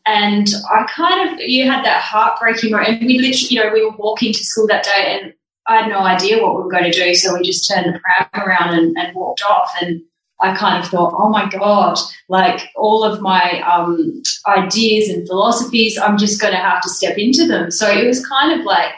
And 0.06 0.48
I 0.72 0.86
kind 0.90 1.30
of, 1.30 1.40
you 1.40 1.70
had 1.70 1.84
that 1.86 2.02
heartbreaking 2.02 2.72
moment. 2.72 3.02
And 3.02 3.08
we 3.08 3.20
literally, 3.20 3.48
you 3.50 3.64
know, 3.64 3.72
we 3.74 3.86
were 3.86 3.96
walking 3.98 4.34
to 4.34 4.44
school 4.44 4.68
that 4.68 4.84
day 4.84 5.20
and 5.22 5.34
I 5.68 5.78
had 5.82 5.90
no 5.90 6.00
idea 6.00 6.42
what 6.42 6.56
we 6.56 6.64
were 6.64 6.70
going 6.70 6.92
to 6.92 6.92
do. 6.92 7.14
So 7.14 7.34
we 7.34 7.44
just 7.44 7.70
turned 7.70 7.94
the 7.94 8.00
pram 8.00 8.48
around 8.48 8.78
and, 8.78 8.98
and 8.98 9.16
walked 9.16 9.44
off. 9.44 9.72
And 9.82 10.02
I 10.42 10.56
kind 10.56 10.84
of 10.84 10.90
thought, 10.90 11.14
oh 11.18 11.30
my 11.30 11.50
God, 11.50 11.98
like 12.28 12.70
all 12.76 13.04
of 13.04 13.22
my 13.22 13.62
um, 13.62 14.22
ideas 14.48 15.10
and 15.10 15.28
philosophies, 15.28 15.98
I'm 15.98 16.18
just 16.18 16.42
going 16.42 16.54
to 16.54 16.60
have 16.60 16.82
to 16.82 16.90
step 16.90 17.18
into 17.18 17.46
them. 17.46 17.72
So 17.72 17.90
it 17.90 18.08
was 18.08 18.26
kind 18.26 18.60
of 18.60 18.66
like, 18.66 18.98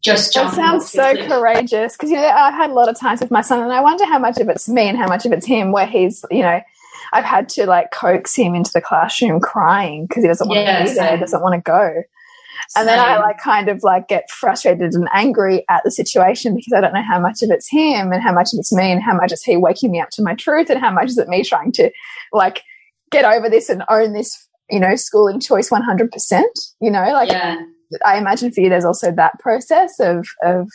just 0.00 0.34
That 0.34 0.54
sounds 0.54 0.90
so 0.90 1.14
courageous 1.26 1.94
because 1.96 2.10
you 2.10 2.16
know 2.16 2.26
I've 2.26 2.54
had 2.54 2.70
a 2.70 2.74
lot 2.74 2.88
of 2.88 2.98
times 2.98 3.20
with 3.20 3.30
my 3.30 3.42
son, 3.42 3.62
and 3.62 3.72
I 3.72 3.80
wonder 3.80 4.06
how 4.06 4.18
much 4.18 4.38
of 4.38 4.48
it's 4.48 4.68
me 4.68 4.88
and 4.88 4.96
how 4.96 5.06
much 5.06 5.26
of 5.26 5.32
it's 5.32 5.46
him. 5.46 5.72
Where 5.72 5.86
he's, 5.86 6.24
you 6.30 6.42
know, 6.42 6.60
I've 7.12 7.24
had 7.24 7.48
to 7.50 7.66
like 7.66 7.90
coax 7.90 8.34
him 8.34 8.54
into 8.54 8.70
the 8.72 8.80
classroom 8.80 9.40
crying 9.40 10.06
because 10.06 10.24
he 10.24 10.28
doesn't 10.28 10.48
want 10.48 10.60
yeah, 10.60 10.78
to 10.78 10.84
be 10.84 10.94
there, 10.94 11.18
doesn't 11.18 11.42
want 11.42 11.54
to 11.54 11.60
go. 11.60 12.02
And 12.76 12.86
then 12.86 12.98
I 12.98 13.18
like 13.18 13.38
kind 13.38 13.68
of 13.68 13.82
like 13.82 14.08
get 14.08 14.30
frustrated 14.30 14.92
and 14.94 15.08
angry 15.12 15.64
at 15.68 15.82
the 15.84 15.90
situation 15.90 16.54
because 16.54 16.72
I 16.76 16.80
don't 16.80 16.92
know 16.92 17.02
how 17.02 17.18
much 17.18 17.42
of 17.42 17.50
it's 17.50 17.68
him 17.68 18.12
and 18.12 18.22
how 18.22 18.32
much 18.32 18.52
of 18.52 18.58
it's 18.58 18.72
me 18.72 18.92
and 18.92 19.02
how 19.02 19.14
much 19.14 19.32
is 19.32 19.42
he 19.42 19.56
waking 19.56 19.90
me 19.90 20.00
up 20.00 20.10
to 20.10 20.22
my 20.22 20.34
truth 20.34 20.70
and 20.70 20.78
how 20.78 20.90
much 20.90 21.08
is 21.08 21.18
it 21.18 21.28
me 21.28 21.42
trying 21.42 21.72
to 21.72 21.90
like 22.32 22.62
get 23.10 23.24
over 23.24 23.48
this 23.48 23.68
and 23.68 23.82
own 23.88 24.12
this, 24.12 24.46
you 24.68 24.78
know, 24.78 24.94
schooling 24.94 25.40
choice 25.40 25.70
100%, 25.70 26.42
you 26.80 26.90
know, 26.90 27.12
like 27.12 27.30
yeah. 27.30 27.60
I 28.04 28.18
imagine 28.18 28.52
for 28.52 28.60
you, 28.60 28.68
there's 28.68 28.84
also 28.84 29.12
that 29.12 29.38
process 29.38 29.98
of 30.00 30.28
of 30.42 30.70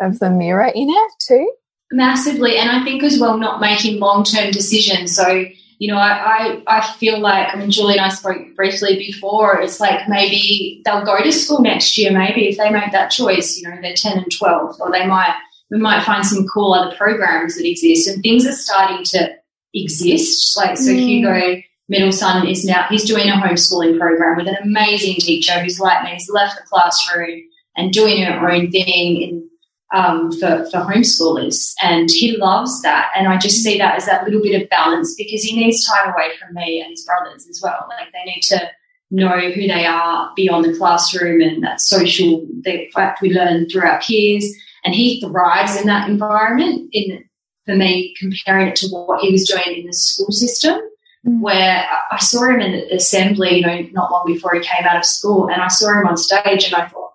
of 0.00 0.18
the 0.18 0.30
mirror 0.30 0.70
in 0.74 0.88
it 0.88 1.12
too. 1.20 1.52
Massively, 1.92 2.56
and 2.56 2.70
I 2.70 2.82
think 2.82 3.02
as 3.02 3.20
well, 3.20 3.38
not 3.38 3.60
making 3.60 4.00
long 4.00 4.24
term 4.24 4.50
decisions. 4.50 5.14
So 5.14 5.46
you 5.78 5.92
know, 5.92 5.98
I, 5.98 6.62
I, 6.66 6.78
I 6.78 6.92
feel 6.98 7.18
like, 7.18 7.52
I 7.52 7.58
mean, 7.58 7.70
Julie 7.70 7.98
and 7.98 8.06
I 8.06 8.08
spoke 8.08 8.38
briefly 8.54 8.96
before, 8.96 9.60
it's 9.60 9.80
like 9.80 10.08
maybe 10.08 10.80
they'll 10.84 11.04
go 11.04 11.22
to 11.22 11.32
school 11.32 11.60
next 11.60 11.98
year, 11.98 12.12
maybe 12.12 12.48
if 12.48 12.56
they 12.56 12.70
make 12.70 12.92
that 12.92 13.10
choice, 13.10 13.58
you 13.58 13.68
know, 13.68 13.76
they're 13.82 13.94
10 13.94 14.18
and 14.18 14.32
12, 14.32 14.80
or 14.80 14.90
they 14.90 15.06
might, 15.06 15.34
we 15.70 15.78
might 15.78 16.04
find 16.04 16.24
some 16.24 16.46
cool 16.46 16.72
other 16.72 16.94
programs 16.96 17.56
that 17.56 17.68
exist 17.68 18.08
and 18.08 18.22
things 18.22 18.46
are 18.46 18.52
starting 18.52 19.04
to 19.04 19.34
exist. 19.74 20.56
Like, 20.56 20.76
so 20.76 20.90
mm. 20.90 21.00
Hugo 21.00 21.62
middle 21.94 22.12
son 22.12 22.46
is 22.46 22.64
now 22.64 22.86
he's 22.90 23.04
doing 23.04 23.28
a 23.28 23.34
homeschooling 23.34 23.98
program 23.98 24.36
with 24.36 24.48
an 24.48 24.56
amazing 24.62 25.14
teacher 25.14 25.60
who's 25.60 25.78
like 25.78 26.02
me. 26.02 26.10
He's 26.10 26.28
left 26.28 26.56
the 26.56 26.66
classroom 26.66 27.42
and 27.76 27.92
doing 27.92 28.22
her 28.24 28.50
own 28.50 28.70
thing 28.70 29.22
in 29.22 29.50
um, 29.94 30.32
for, 30.32 30.66
for 30.70 30.78
homeschoolers. 30.78 31.72
And 31.80 32.10
he 32.10 32.36
loves 32.36 32.82
that. 32.82 33.10
And 33.16 33.28
I 33.28 33.38
just 33.38 33.62
see 33.62 33.78
that 33.78 33.94
as 33.94 34.06
that 34.06 34.24
little 34.24 34.42
bit 34.42 34.60
of 34.60 34.68
balance 34.68 35.14
because 35.16 35.42
he 35.42 35.56
needs 35.56 35.86
time 35.86 36.12
away 36.12 36.30
from 36.40 36.52
me 36.54 36.80
and 36.80 36.90
his 36.90 37.04
brothers 37.04 37.46
as 37.48 37.60
well. 37.62 37.86
Like 37.88 38.12
they 38.12 38.28
need 38.28 38.42
to 38.42 38.70
know 39.12 39.52
who 39.52 39.68
they 39.68 39.86
are 39.86 40.32
beyond 40.34 40.64
the 40.64 40.76
classroom 40.76 41.40
and 41.40 41.62
that 41.62 41.80
social, 41.80 42.44
the 42.62 42.90
fact 42.92 43.22
we 43.22 43.32
learn 43.32 43.68
through 43.68 43.82
our 43.82 44.00
peers. 44.00 44.44
And 44.84 44.94
he 44.94 45.20
thrives 45.20 45.76
in 45.80 45.86
that 45.86 46.08
environment. 46.08 46.88
In 46.92 47.24
for 47.66 47.74
me, 47.74 48.14
comparing 48.18 48.68
it 48.68 48.76
to 48.76 48.88
what 48.88 49.20
he 49.20 49.32
was 49.32 49.48
doing 49.48 49.78
in 49.78 49.86
the 49.86 49.92
school 49.94 50.30
system. 50.30 50.78
Where 51.24 51.86
I 52.12 52.18
saw 52.18 52.44
him 52.44 52.60
in 52.60 52.72
the 52.72 52.94
assembly, 52.94 53.56
you 53.56 53.62
know, 53.62 53.80
not 53.92 54.12
long 54.12 54.24
before 54.26 54.54
he 54.54 54.60
came 54.60 54.86
out 54.86 54.98
of 54.98 55.04
school, 55.04 55.48
and 55.48 55.62
I 55.62 55.68
saw 55.68 55.98
him 55.98 56.06
on 56.06 56.16
stage, 56.18 56.66
and 56.66 56.74
I 56.74 56.86
thought, 56.86 57.12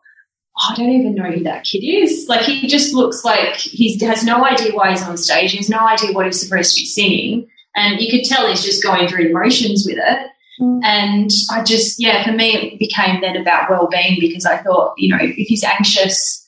oh, 0.57 0.69
I 0.71 0.75
don't 0.75 0.89
even 0.89 1.15
know 1.15 1.29
who 1.29 1.43
that 1.43 1.63
kid 1.63 1.85
is. 1.85 2.25
Like 2.27 2.41
he 2.41 2.67
just 2.67 2.93
looks 2.93 3.23
like 3.23 3.55
he 3.55 3.97
has 4.05 4.23
no 4.23 4.43
idea 4.43 4.73
why 4.73 4.91
he's 4.91 5.03
on 5.03 5.15
stage. 5.15 5.51
He 5.51 5.57
has 5.57 5.69
no 5.69 5.79
idea 5.79 6.11
what 6.11 6.25
he's 6.25 6.41
supposed 6.41 6.75
to 6.75 6.81
be 6.81 6.85
singing, 6.85 7.47
and 7.75 8.01
you 8.01 8.09
could 8.09 8.25
tell 8.27 8.49
he's 8.49 8.63
just 8.63 8.83
going 8.83 9.07
through 9.07 9.27
the 9.27 9.33
motions 9.33 9.85
with 9.85 9.97
it. 9.97 10.27
Mm. 10.59 10.81
And 10.83 11.31
I 11.51 11.63
just, 11.63 12.01
yeah, 12.01 12.23
for 12.25 12.33
me, 12.33 12.55
it 12.55 12.79
became 12.79 13.21
then 13.21 13.37
about 13.37 13.69
well-being 13.69 14.17
because 14.19 14.45
I 14.45 14.57
thought, 14.57 14.95
you 14.97 15.07
know, 15.09 15.21
if 15.21 15.47
he's 15.47 15.63
anxious, 15.63 16.45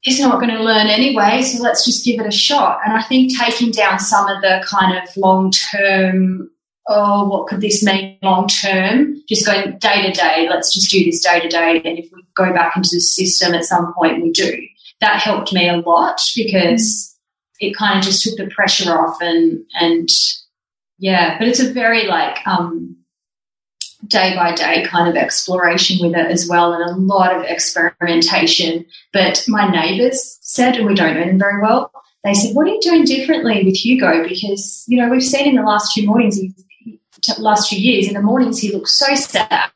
he's 0.00 0.20
not 0.20 0.38
going 0.38 0.54
to 0.54 0.62
learn 0.62 0.86
anyway, 0.86 1.42
so 1.42 1.60
let's 1.62 1.84
just 1.84 2.04
give 2.04 2.20
it 2.20 2.26
a 2.26 2.30
shot. 2.30 2.78
And 2.84 2.92
I 2.92 3.02
think 3.02 3.36
taking 3.36 3.72
down 3.72 3.98
some 3.98 4.28
of 4.28 4.40
the 4.42 4.64
kind 4.68 4.96
of 4.96 5.16
long-term 5.16 6.50
oh, 6.88 7.28
what 7.28 7.46
could 7.46 7.60
this 7.60 7.84
mean 7.84 8.18
long 8.22 8.48
term? 8.48 9.22
Just 9.28 9.46
going 9.46 9.78
day 9.78 10.02
to 10.02 10.12
day, 10.12 10.48
let's 10.50 10.72
just 10.72 10.90
do 10.90 11.04
this 11.04 11.22
day 11.22 11.40
to 11.40 11.48
day. 11.48 11.82
And 11.84 11.98
if 11.98 12.10
we 12.12 12.24
go 12.34 12.52
back 12.52 12.76
into 12.76 12.90
the 12.92 13.00
system 13.00 13.54
at 13.54 13.64
some 13.64 13.92
point, 13.94 14.22
we 14.22 14.32
do. 14.32 14.58
That 15.00 15.20
helped 15.20 15.52
me 15.52 15.68
a 15.68 15.76
lot 15.76 16.20
because 16.34 17.16
it 17.60 17.76
kind 17.76 17.98
of 17.98 18.04
just 18.04 18.22
took 18.22 18.36
the 18.36 18.52
pressure 18.52 18.90
off 18.90 19.18
and, 19.20 19.62
and 19.80 20.08
yeah, 20.98 21.38
but 21.38 21.46
it's 21.46 21.60
a 21.60 21.72
very 21.72 22.06
like, 22.06 22.44
um, 22.46 22.96
day 24.06 24.34
by 24.36 24.54
day 24.54 24.84
kind 24.86 25.08
of 25.08 25.16
exploration 25.16 25.98
with 26.00 26.16
it 26.16 26.30
as 26.30 26.48
well 26.48 26.72
and 26.72 26.82
a 26.82 26.94
lot 26.94 27.34
of 27.34 27.42
experimentation. 27.42 28.86
But 29.12 29.44
my 29.48 29.68
neighbours 29.68 30.38
said, 30.40 30.76
and 30.76 30.86
we 30.86 30.94
don't 30.94 31.14
know 31.14 31.26
them 31.26 31.38
very 31.38 31.60
well, 31.60 31.90
they 32.24 32.34
said, 32.34 32.54
What 32.54 32.66
are 32.66 32.70
you 32.70 32.80
doing 32.80 33.04
differently 33.04 33.64
with 33.64 33.74
Hugo? 33.74 34.26
Because, 34.26 34.84
you 34.86 34.98
know, 34.98 35.08
we've 35.08 35.22
seen 35.22 35.48
in 35.48 35.56
the 35.56 35.62
last 35.62 35.92
few 35.92 36.06
mornings 36.06 36.38
last 37.38 37.68
few 37.68 37.78
years, 37.78 38.08
in 38.08 38.14
the 38.14 38.22
mornings 38.22 38.58
he 38.58 38.72
looks 38.72 38.98
so 38.98 39.14
sad 39.14 39.70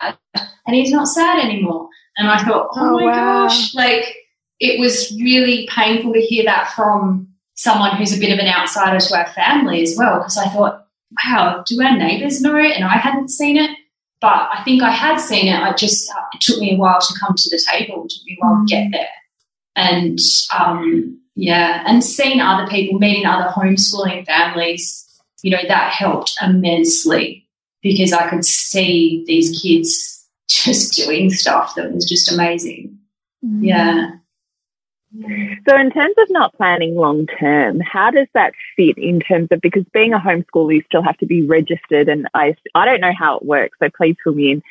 and 0.66 0.76
he's 0.76 0.92
not 0.92 1.08
sad 1.08 1.44
anymore. 1.44 1.88
And 2.16 2.28
I 2.28 2.42
thought, 2.42 2.68
oh, 2.74 2.80
oh 2.80 2.96
my 2.96 3.04
wow. 3.04 3.46
gosh, 3.46 3.74
like 3.74 4.16
it 4.60 4.78
was 4.78 5.12
really 5.20 5.68
painful 5.70 6.12
to 6.12 6.20
hear 6.20 6.44
that 6.44 6.72
from 6.74 7.28
someone 7.54 7.96
who's 7.96 8.16
a 8.16 8.20
bit 8.20 8.32
of 8.32 8.38
an 8.38 8.52
outsider 8.52 8.98
to 8.98 9.16
our 9.16 9.26
family 9.32 9.82
as 9.82 9.96
well. 9.98 10.18
Because 10.18 10.38
I 10.38 10.48
thought, 10.48 10.86
wow, 11.24 11.64
do 11.66 11.82
our 11.82 11.96
neighbours 11.96 12.40
know? 12.40 12.56
It? 12.56 12.76
And 12.76 12.84
I 12.84 12.96
hadn't 12.96 13.30
seen 13.30 13.56
it. 13.56 13.70
But 14.20 14.50
I 14.52 14.62
think 14.64 14.82
I 14.82 14.92
had 14.92 15.18
seen 15.18 15.48
it. 15.48 15.58
I 15.58 15.72
just, 15.74 16.08
it 16.32 16.40
took 16.40 16.60
me 16.60 16.74
a 16.74 16.78
while 16.78 17.00
to 17.00 17.18
come 17.18 17.34
to 17.36 17.50
the 17.50 17.60
table. 17.70 18.04
It 18.04 18.10
took 18.10 18.24
me 18.24 18.38
a 18.40 18.44
while 18.44 18.64
to 18.64 18.70
get 18.70 18.92
there. 18.92 19.08
And 19.74 20.18
um, 20.56 21.20
yeah, 21.34 21.82
and 21.86 22.04
seeing 22.04 22.40
other 22.40 22.68
people, 22.68 23.00
meeting 23.00 23.26
other 23.26 23.50
homeschooling 23.50 24.24
families, 24.24 25.04
you 25.42 25.50
know, 25.50 25.62
that 25.68 25.92
helped 25.92 26.36
immensely 26.40 27.46
because 27.82 28.12
I 28.12 28.28
could 28.28 28.44
see 28.44 29.24
these 29.26 29.60
kids 29.60 30.26
just 30.48 30.94
doing 31.04 31.30
stuff 31.30 31.74
that 31.74 31.92
was 31.92 32.04
just 32.04 32.32
amazing. 32.32 32.98
Mm. 33.44 33.58
Yeah. 33.62 34.10
So, 35.68 35.78
in 35.78 35.90
terms 35.90 36.14
of 36.18 36.28
not 36.30 36.56
planning 36.56 36.94
long 36.94 37.26
term, 37.38 37.80
how 37.80 38.10
does 38.10 38.28
that 38.32 38.54
fit 38.76 38.96
in 38.96 39.20
terms 39.20 39.48
of 39.50 39.60
because 39.60 39.84
being 39.92 40.14
a 40.14 40.18
homeschooler, 40.18 40.76
you 40.76 40.82
still 40.86 41.02
have 41.02 41.18
to 41.18 41.26
be 41.26 41.46
registered, 41.46 42.08
and 42.08 42.26
I 42.32 42.54
I 42.74 42.86
don't 42.86 43.02
know 43.02 43.12
how 43.16 43.36
it 43.36 43.44
works. 43.44 43.76
So 43.82 43.90
please 43.94 44.16
fill 44.24 44.34
me 44.34 44.52
in. 44.52 44.62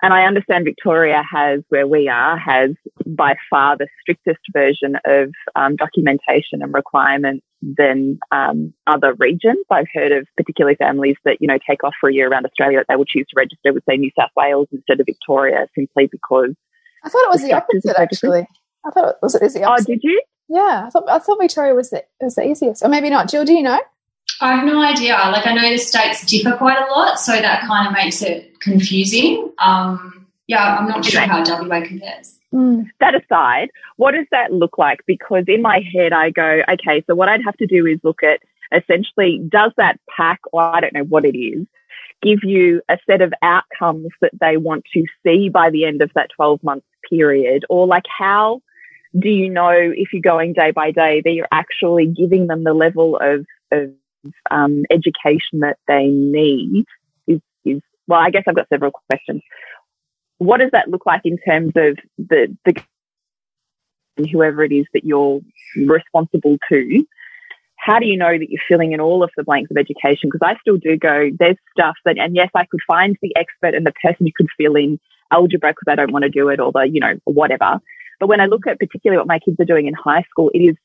And 0.00 0.14
I 0.14 0.26
understand 0.26 0.64
Victoria 0.64 1.24
has, 1.28 1.62
where 1.70 1.88
we 1.88 2.08
are, 2.08 2.38
has 2.38 2.70
by 3.04 3.34
far 3.50 3.76
the 3.76 3.88
strictest 4.00 4.38
version 4.52 4.96
of 5.04 5.32
um, 5.56 5.74
documentation 5.74 6.62
and 6.62 6.72
requirements 6.72 7.44
than 7.62 8.18
um, 8.30 8.72
other 8.86 9.14
regions. 9.14 9.64
I've 9.70 9.86
heard 9.92 10.12
of 10.12 10.26
particularly 10.36 10.76
families 10.76 11.16
that, 11.24 11.38
you 11.40 11.48
know, 11.48 11.58
take 11.68 11.84
off 11.84 11.94
for 12.00 12.08
a 12.08 12.14
year 12.14 12.28
around 12.28 12.46
Australia 12.46 12.78
that 12.78 12.86
they 12.88 12.96
will 12.96 13.04
choose 13.04 13.26
to 13.28 13.34
register 13.36 13.72
with, 13.72 13.84
say, 13.88 13.96
New 13.96 14.10
South 14.18 14.30
Wales 14.36 14.68
instead 14.72 15.00
of 15.00 15.06
Victoria 15.06 15.66
simply 15.74 16.06
because. 16.10 16.54
I 17.04 17.08
thought 17.08 17.24
it 17.24 17.30
was 17.30 17.42
the, 17.42 17.48
the 17.48 17.54
opposite, 17.54 18.00
actually. 18.00 18.46
I 18.86 18.90
thought 18.90 19.08
it 19.10 19.16
was, 19.22 19.34
it 19.34 19.42
was 19.42 19.54
the 19.54 19.64
opposite. 19.64 19.90
Oh, 19.90 19.92
did 19.94 20.00
you? 20.02 20.22
Yeah, 20.48 20.84
I 20.86 20.90
thought, 20.90 21.08
I 21.08 21.18
thought 21.18 21.38
Victoria 21.40 21.74
was 21.74 21.90
the, 21.90 22.04
was 22.20 22.36
the 22.36 22.46
easiest. 22.46 22.82
Or 22.82 22.88
maybe 22.88 23.10
not. 23.10 23.28
Jill, 23.28 23.44
do 23.44 23.52
you 23.52 23.62
know? 23.62 23.80
I 24.40 24.56
have 24.56 24.64
no 24.64 24.80
idea. 24.80 25.14
Like 25.32 25.46
I 25.46 25.52
know 25.52 25.68
the 25.68 25.78
states 25.78 26.24
differ 26.24 26.56
quite 26.56 26.78
a 26.78 26.90
lot, 26.92 27.18
so 27.18 27.32
that 27.32 27.66
kind 27.66 27.88
of 27.88 27.92
makes 27.92 28.22
it 28.22 28.60
confusing. 28.60 29.52
Um, 29.58 30.26
yeah, 30.46 30.78
I'm 30.78 30.88
not 30.88 31.04
sure 31.04 31.20
how 31.22 31.42
WA 31.42 31.84
compares. 31.84 32.37
Mm. 32.54 32.86
That 33.00 33.14
aside, 33.14 33.68
what 33.96 34.12
does 34.12 34.26
that 34.30 34.52
look 34.52 34.78
like? 34.78 35.00
Because 35.06 35.44
in 35.48 35.62
my 35.62 35.80
head, 35.94 36.12
I 36.12 36.30
go, 36.30 36.62
okay, 36.72 37.04
so 37.06 37.14
what 37.14 37.28
I'd 37.28 37.44
have 37.44 37.56
to 37.58 37.66
do 37.66 37.86
is 37.86 37.98
look 38.02 38.22
at 38.22 38.40
essentially, 38.72 39.40
does 39.48 39.72
that 39.76 40.00
pack, 40.14 40.40
or 40.52 40.62
I 40.62 40.80
don't 40.80 40.94
know 40.94 41.04
what 41.04 41.24
it 41.24 41.36
is, 41.36 41.66
give 42.22 42.40
you 42.42 42.82
a 42.88 42.98
set 43.06 43.22
of 43.22 43.32
outcomes 43.42 44.08
that 44.20 44.32
they 44.40 44.56
want 44.56 44.84
to 44.94 45.04
see 45.24 45.48
by 45.48 45.70
the 45.70 45.84
end 45.84 46.02
of 46.02 46.10
that 46.14 46.30
12 46.36 46.62
month 46.62 46.84
period? 47.08 47.64
Or 47.68 47.86
like, 47.86 48.04
how 48.06 48.60
do 49.18 49.28
you 49.28 49.48
know 49.48 49.72
if 49.72 50.12
you're 50.12 50.22
going 50.22 50.52
day 50.52 50.70
by 50.70 50.90
day 50.90 51.22
that 51.24 51.32
you're 51.32 51.48
actually 51.52 52.06
giving 52.06 52.46
them 52.46 52.64
the 52.64 52.74
level 52.74 53.18
of, 53.20 53.46
of 53.72 53.90
um, 54.50 54.84
education 54.90 55.60
that 55.60 55.78
they 55.86 56.06
need 56.06 56.84
is, 57.26 57.40
is, 57.64 57.80
well, 58.06 58.20
I 58.20 58.30
guess 58.30 58.44
I've 58.46 58.56
got 58.56 58.68
several 58.68 58.92
questions. 59.10 59.42
What 60.38 60.58
does 60.58 60.70
that 60.72 60.88
look 60.88 61.04
like 61.06 61.22
in 61.24 61.38
terms 61.38 61.72
of 61.76 61.98
the, 62.16 62.56
the 62.64 62.80
whoever 64.30 64.62
it 64.64 64.72
is 64.72 64.86
that 64.94 65.04
you're 65.04 65.40
responsible 65.76 66.56
to? 66.70 67.06
How 67.76 67.98
do 68.00 68.06
you 68.06 68.16
know 68.16 68.36
that 68.36 68.50
you're 68.50 68.62
filling 68.68 68.92
in 68.92 69.00
all 69.00 69.22
of 69.22 69.30
the 69.36 69.44
blanks 69.44 69.70
of 69.70 69.76
education? 69.76 70.30
Because 70.30 70.40
I 70.42 70.58
still 70.60 70.76
do 70.76 70.96
go, 70.96 71.30
there's 71.38 71.56
stuff 71.72 71.96
that, 72.04 72.18
and 72.18 72.34
yes, 72.34 72.50
I 72.54 72.66
could 72.66 72.80
find 72.86 73.16
the 73.22 73.34
expert 73.36 73.74
and 73.74 73.86
the 73.86 73.92
person 74.02 74.26
who 74.26 74.32
could 74.36 74.48
fill 74.56 74.74
in 74.74 74.98
algebra 75.30 75.70
because 75.70 75.90
I 75.90 75.94
don't 75.94 76.12
want 76.12 76.24
to 76.24 76.28
do 76.28 76.48
it 76.48 76.60
or 76.60 76.72
the, 76.72 76.88
you 76.88 77.00
know, 77.00 77.14
whatever. 77.24 77.80
But 78.20 78.28
when 78.28 78.40
I 78.40 78.46
look 78.46 78.66
at 78.66 78.80
particularly 78.80 79.18
what 79.18 79.28
my 79.28 79.38
kids 79.38 79.58
are 79.60 79.64
doing 79.64 79.86
in 79.86 79.94
high 79.94 80.22
school, 80.30 80.50
it 80.52 80.58
is 80.58 80.76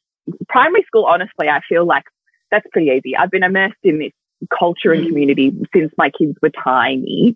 primary 0.47 0.83
school, 0.83 1.05
honestly, 1.05 1.49
I 1.49 1.61
feel 1.67 1.85
like 1.85 2.03
that's 2.51 2.65
pretty 2.71 2.91
easy. 2.91 3.17
I've 3.17 3.31
been 3.31 3.43
immersed 3.43 3.75
in 3.83 3.99
this 3.99 4.11
culture 4.57 4.91
and 4.91 5.03
mm. 5.03 5.07
community 5.07 5.53
since 5.73 5.91
my 5.97 6.09
kids 6.09 6.37
were 6.41 6.51
tiny, 6.51 7.35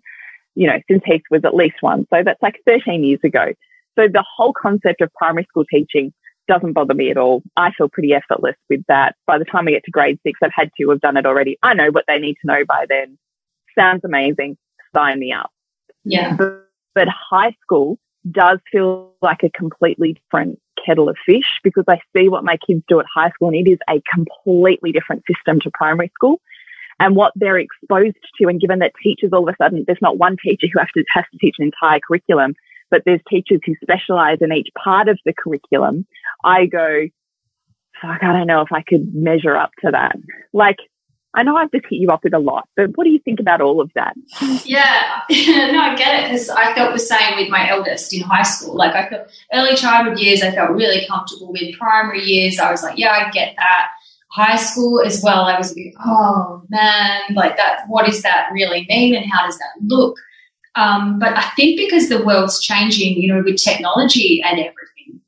you 0.58 0.66
know, 0.66 0.80
since 0.90 1.02
Heath 1.06 1.22
was 1.30 1.44
at 1.44 1.54
least 1.54 1.76
one. 1.80 2.04
So 2.12 2.22
that's 2.24 2.42
like 2.42 2.56
13 2.66 3.04
years 3.04 3.20
ago. 3.22 3.52
So 3.96 4.08
the 4.08 4.24
whole 4.36 4.52
concept 4.52 5.00
of 5.00 5.12
primary 5.14 5.44
school 5.44 5.64
teaching 5.72 6.12
doesn't 6.48 6.72
bother 6.72 6.94
me 6.94 7.10
at 7.10 7.16
all. 7.16 7.42
I 7.56 7.70
feel 7.70 7.88
pretty 7.88 8.12
effortless 8.12 8.56
with 8.68 8.82
that. 8.88 9.14
By 9.24 9.38
the 9.38 9.44
time 9.44 9.68
I 9.68 9.70
get 9.70 9.84
to 9.84 9.92
grade 9.92 10.18
six, 10.26 10.40
I've 10.42 10.50
had 10.52 10.70
to 10.80 10.90
have 10.90 11.00
done 11.00 11.16
it 11.16 11.26
already. 11.26 11.58
I 11.62 11.74
know 11.74 11.90
what 11.90 12.06
they 12.08 12.18
need 12.18 12.34
to 12.40 12.46
know 12.46 12.64
by 12.66 12.86
then. 12.88 13.16
Sounds 13.78 14.00
amazing. 14.04 14.56
Sign 14.92 15.20
me 15.20 15.32
up. 15.32 15.50
Yeah. 16.04 16.34
But, 16.34 16.68
but 16.92 17.06
high 17.08 17.54
school 17.62 17.96
does 18.28 18.58
feel 18.72 19.12
like 19.22 19.44
a 19.44 19.50
completely 19.50 20.14
different 20.14 20.58
kettle 20.84 21.08
of 21.08 21.16
fish 21.24 21.60
because 21.62 21.84
I 21.88 22.00
see 22.16 22.28
what 22.28 22.42
my 22.42 22.56
kids 22.66 22.82
do 22.88 22.98
at 22.98 23.06
high 23.12 23.30
school 23.30 23.48
and 23.48 23.56
it 23.56 23.70
is 23.70 23.78
a 23.88 24.02
completely 24.12 24.90
different 24.90 25.22
system 25.32 25.60
to 25.60 25.70
primary 25.72 26.10
school 26.16 26.40
and 27.00 27.16
what 27.16 27.32
they're 27.36 27.58
exposed 27.58 28.16
to. 28.38 28.48
And 28.48 28.60
given 28.60 28.80
that 28.80 28.92
teachers 29.02 29.30
all 29.32 29.48
of 29.48 29.54
a 29.54 29.62
sudden, 29.62 29.84
there's 29.86 30.02
not 30.02 30.18
one 30.18 30.36
teacher 30.42 30.66
who 30.72 30.78
has 30.78 30.88
to, 30.94 31.04
has 31.10 31.24
to 31.32 31.38
teach 31.38 31.56
an 31.58 31.66
entire 31.66 32.00
curriculum, 32.00 32.54
but 32.90 33.02
there's 33.04 33.20
teachers 33.28 33.60
who 33.64 33.74
specialize 33.82 34.38
in 34.40 34.52
each 34.52 34.68
part 34.82 35.08
of 35.08 35.18
the 35.24 35.32
curriculum. 35.32 36.06
I 36.44 36.66
go, 36.66 37.06
fuck, 38.00 38.22
I 38.22 38.32
don't 38.32 38.46
know 38.46 38.62
if 38.62 38.72
I 38.72 38.82
could 38.82 39.14
measure 39.14 39.56
up 39.56 39.70
to 39.84 39.90
that. 39.92 40.16
Like, 40.52 40.78
I 41.34 41.42
know 41.42 41.56
I've 41.56 41.70
just 41.70 41.84
hit 41.88 41.98
you 42.00 42.08
up 42.08 42.24
with 42.24 42.32
a 42.32 42.38
lot, 42.38 42.68
but 42.74 42.96
what 42.96 43.04
do 43.04 43.10
you 43.10 43.18
think 43.18 43.38
about 43.38 43.60
all 43.60 43.80
of 43.80 43.92
that? 43.94 44.14
Yeah, 44.64 45.20
no, 45.30 45.80
I 45.80 45.94
get 45.94 46.20
it 46.20 46.30
because 46.30 46.48
I 46.48 46.74
felt 46.74 46.94
the 46.94 46.98
same 46.98 47.36
with 47.36 47.50
my 47.50 47.68
eldest 47.68 48.14
in 48.14 48.22
high 48.22 48.42
school. 48.42 48.74
Like 48.74 48.94
I 48.94 49.08
felt 49.08 49.28
early 49.52 49.76
childhood 49.76 50.18
years, 50.18 50.42
I 50.42 50.52
felt 50.52 50.70
really 50.70 51.06
comfortable 51.06 51.52
with. 51.52 51.76
Primary 51.78 52.24
years, 52.24 52.58
I 52.58 52.70
was 52.70 52.82
like, 52.82 52.98
yeah, 52.98 53.12
I 53.12 53.30
get 53.30 53.54
that. 53.56 53.90
High 54.32 54.56
school 54.56 55.00
as 55.00 55.22
well, 55.22 55.44
I 55.44 55.56
was 55.56 55.74
like, 55.74 55.94
oh 56.04 56.62
man, 56.68 57.20
like 57.34 57.56
that. 57.56 57.84
What 57.88 58.06
does 58.06 58.22
that 58.22 58.48
really 58.52 58.86
mean, 58.88 59.14
and 59.14 59.30
how 59.30 59.46
does 59.46 59.58
that 59.58 59.82
look? 59.82 60.16
Um, 60.74 61.18
but 61.18 61.36
I 61.36 61.42
think 61.56 61.78
because 61.78 62.08
the 62.08 62.24
world's 62.24 62.60
changing, 62.60 63.20
you 63.20 63.32
know, 63.32 63.42
with 63.42 63.56
technology 63.56 64.42
and 64.44 64.58
everything, 64.58 65.20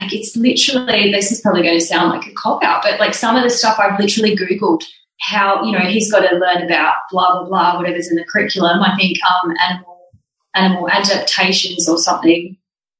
like 0.00 0.12
it's 0.12 0.36
literally. 0.36 1.12
This 1.12 1.30
is 1.30 1.40
probably 1.40 1.62
going 1.62 1.78
to 1.78 1.84
sound 1.84 2.10
like 2.10 2.26
a 2.26 2.34
cop 2.34 2.64
out, 2.64 2.82
but 2.82 2.98
like 2.98 3.14
some 3.14 3.36
of 3.36 3.42
the 3.42 3.50
stuff 3.50 3.78
I've 3.78 3.98
literally 3.98 4.36
googled 4.36 4.82
how 5.20 5.62
you 5.64 5.72
know 5.72 5.80
he's 5.80 6.10
got 6.10 6.20
to 6.20 6.36
learn 6.36 6.62
about 6.62 6.94
blah 7.10 7.40
blah 7.40 7.48
blah 7.48 7.78
whatever's 7.78 8.08
in 8.08 8.16
the 8.16 8.24
curriculum. 8.24 8.82
I 8.82 8.96
think 8.96 9.18
um, 9.24 9.54
animal 9.58 10.10
animal 10.54 10.90
adaptations 10.90 11.88
or 11.88 11.98
something. 11.98 12.56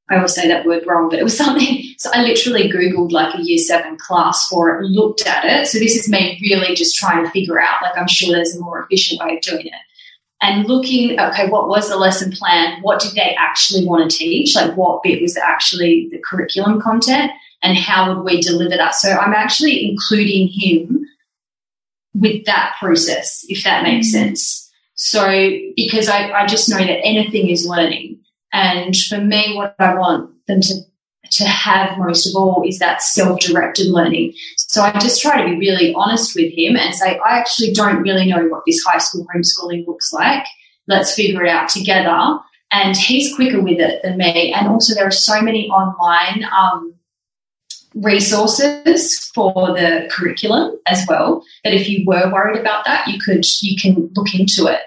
I 0.09 0.17
always 0.17 0.35
say 0.35 0.47
that 0.49 0.65
word 0.65 0.85
wrong, 0.87 1.09
but 1.09 1.19
it 1.19 1.25
was 1.25 1.37
something. 1.45 1.83
So 1.99 2.11
I 2.13 2.23
literally 2.23 2.71
Googled 2.71 3.13
like 3.13 3.35
a 3.35 3.43
year 3.43 3.59
seven 3.59 3.97
class 3.97 4.47
for 4.49 4.79
it, 4.79 4.85
looked 4.87 5.27
at 5.27 5.45
it. 5.45 5.67
So 5.67 5.79
this 5.79 5.97
is 5.97 6.09
me 6.09 6.39
really 6.43 6.75
just 6.75 6.97
trying 6.97 7.25
to 7.25 7.31
figure 7.31 7.61
out, 7.61 7.83
like, 7.83 7.97
I'm 7.97 8.09
sure 8.09 8.35
there's 8.35 8.55
a 8.55 8.61
more 8.61 8.83
efficient 8.83 9.21
way 9.21 9.37
of 9.37 9.43
doing 9.43 9.67
it. 9.67 9.73
And 10.43 10.67
looking, 10.67 11.19
okay, 11.19 11.49
what 11.49 11.69
was 11.69 11.89
the 11.89 11.97
lesson 11.97 12.31
plan? 12.31 12.83
What 12.83 13.01
did 13.01 13.15
they 13.15 13.35
actually 13.39 13.87
want 13.87 14.11
to 14.11 14.17
teach? 14.17 14.55
Like, 14.55 14.77
what 14.77 15.03
bit 15.03 15.23
was 15.23 15.37
actually 15.37 16.09
the 16.11 16.19
curriculum 16.19 16.81
content? 16.81 17.33
And 17.63 17.77
how 17.77 18.15
would 18.15 18.23
we 18.23 18.43
deliver 18.43 18.77
that? 18.77 18.95
So 18.95 19.13
I'm 19.13 19.33
actually 19.33 19.89
including 19.89 20.49
him 20.49 21.07
with 22.15 22.45
that 22.45 22.77
process, 22.79 23.45
if 23.49 23.65
that 23.65 23.83
makes 23.83 24.09
mm-hmm. 24.09 24.27
sense. 24.27 24.71
So, 24.95 25.27
because 25.75 26.09
I, 26.09 26.31
I 26.31 26.47
just 26.47 26.69
know 26.69 26.79
that 26.79 27.05
anything 27.05 27.49
is 27.49 27.67
learning. 27.67 28.16
And 28.57 28.97
for 28.97 29.19
me, 29.19 29.55
what 29.55 29.75
I 29.79 29.95
want 29.95 30.31
them 30.47 30.63
to 30.63 30.75
to 31.33 31.45
have 31.45 31.99
most 31.99 32.25
of 32.27 32.37
all 32.37 32.63
is 32.67 32.79
that 32.79 33.03
self-directed 33.03 33.89
learning. 33.89 34.33
So 34.57 34.81
I 34.81 34.93
just 35.01 35.21
try 35.21 35.43
to 35.43 35.49
be 35.49 35.59
really 35.59 35.93
honest 35.95 36.37
with 36.37 36.53
him 36.53 36.77
and 36.77 36.95
say, 36.95 37.19
I 37.19 37.37
actually 37.37 37.73
don't 37.73 38.01
really 38.01 38.27
know 38.27 38.47
what 38.47 38.63
this 38.65 38.83
high 38.85 38.99
school 38.99 39.27
homeschooling 39.35 39.87
looks 39.89 40.13
like. 40.13 40.47
Let's 40.87 41.15
figure 41.15 41.45
it 41.45 41.51
out 41.51 41.69
together. 41.69 42.39
And 42.71 42.97
he's 42.97 43.35
quicker 43.35 43.61
with 43.61 43.81
it 43.81 44.03
than 44.05 44.19
me. 44.19 44.53
And 44.53 44.69
also 44.69 44.95
there 44.95 45.07
are 45.07 45.11
so 45.11 45.43
many 45.43 45.69
online 45.69 46.45
um, 46.57 46.95
resources 47.97 49.29
for 49.35 49.73
the 49.73 50.09
curriculum 50.13 50.77
as 50.87 51.05
well 51.09 51.43
that 51.65 51.75
if 51.75 51.89
you 51.89 52.05
were 52.07 52.33
worried 52.33 52.61
about 52.61 52.85
that, 52.85 53.09
you 53.09 53.19
could 53.19 53.45
you 53.63 53.77
can 53.77 54.11
look 54.15 54.33
into 54.33 54.69
it. 54.69 54.83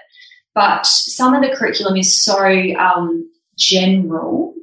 But 0.54 0.86
some 0.86 1.34
of 1.34 1.42
the 1.42 1.54
curriculum 1.54 1.96
is 1.96 2.18
so 2.22 2.38
um, 2.78 3.30
general. 3.60 4.54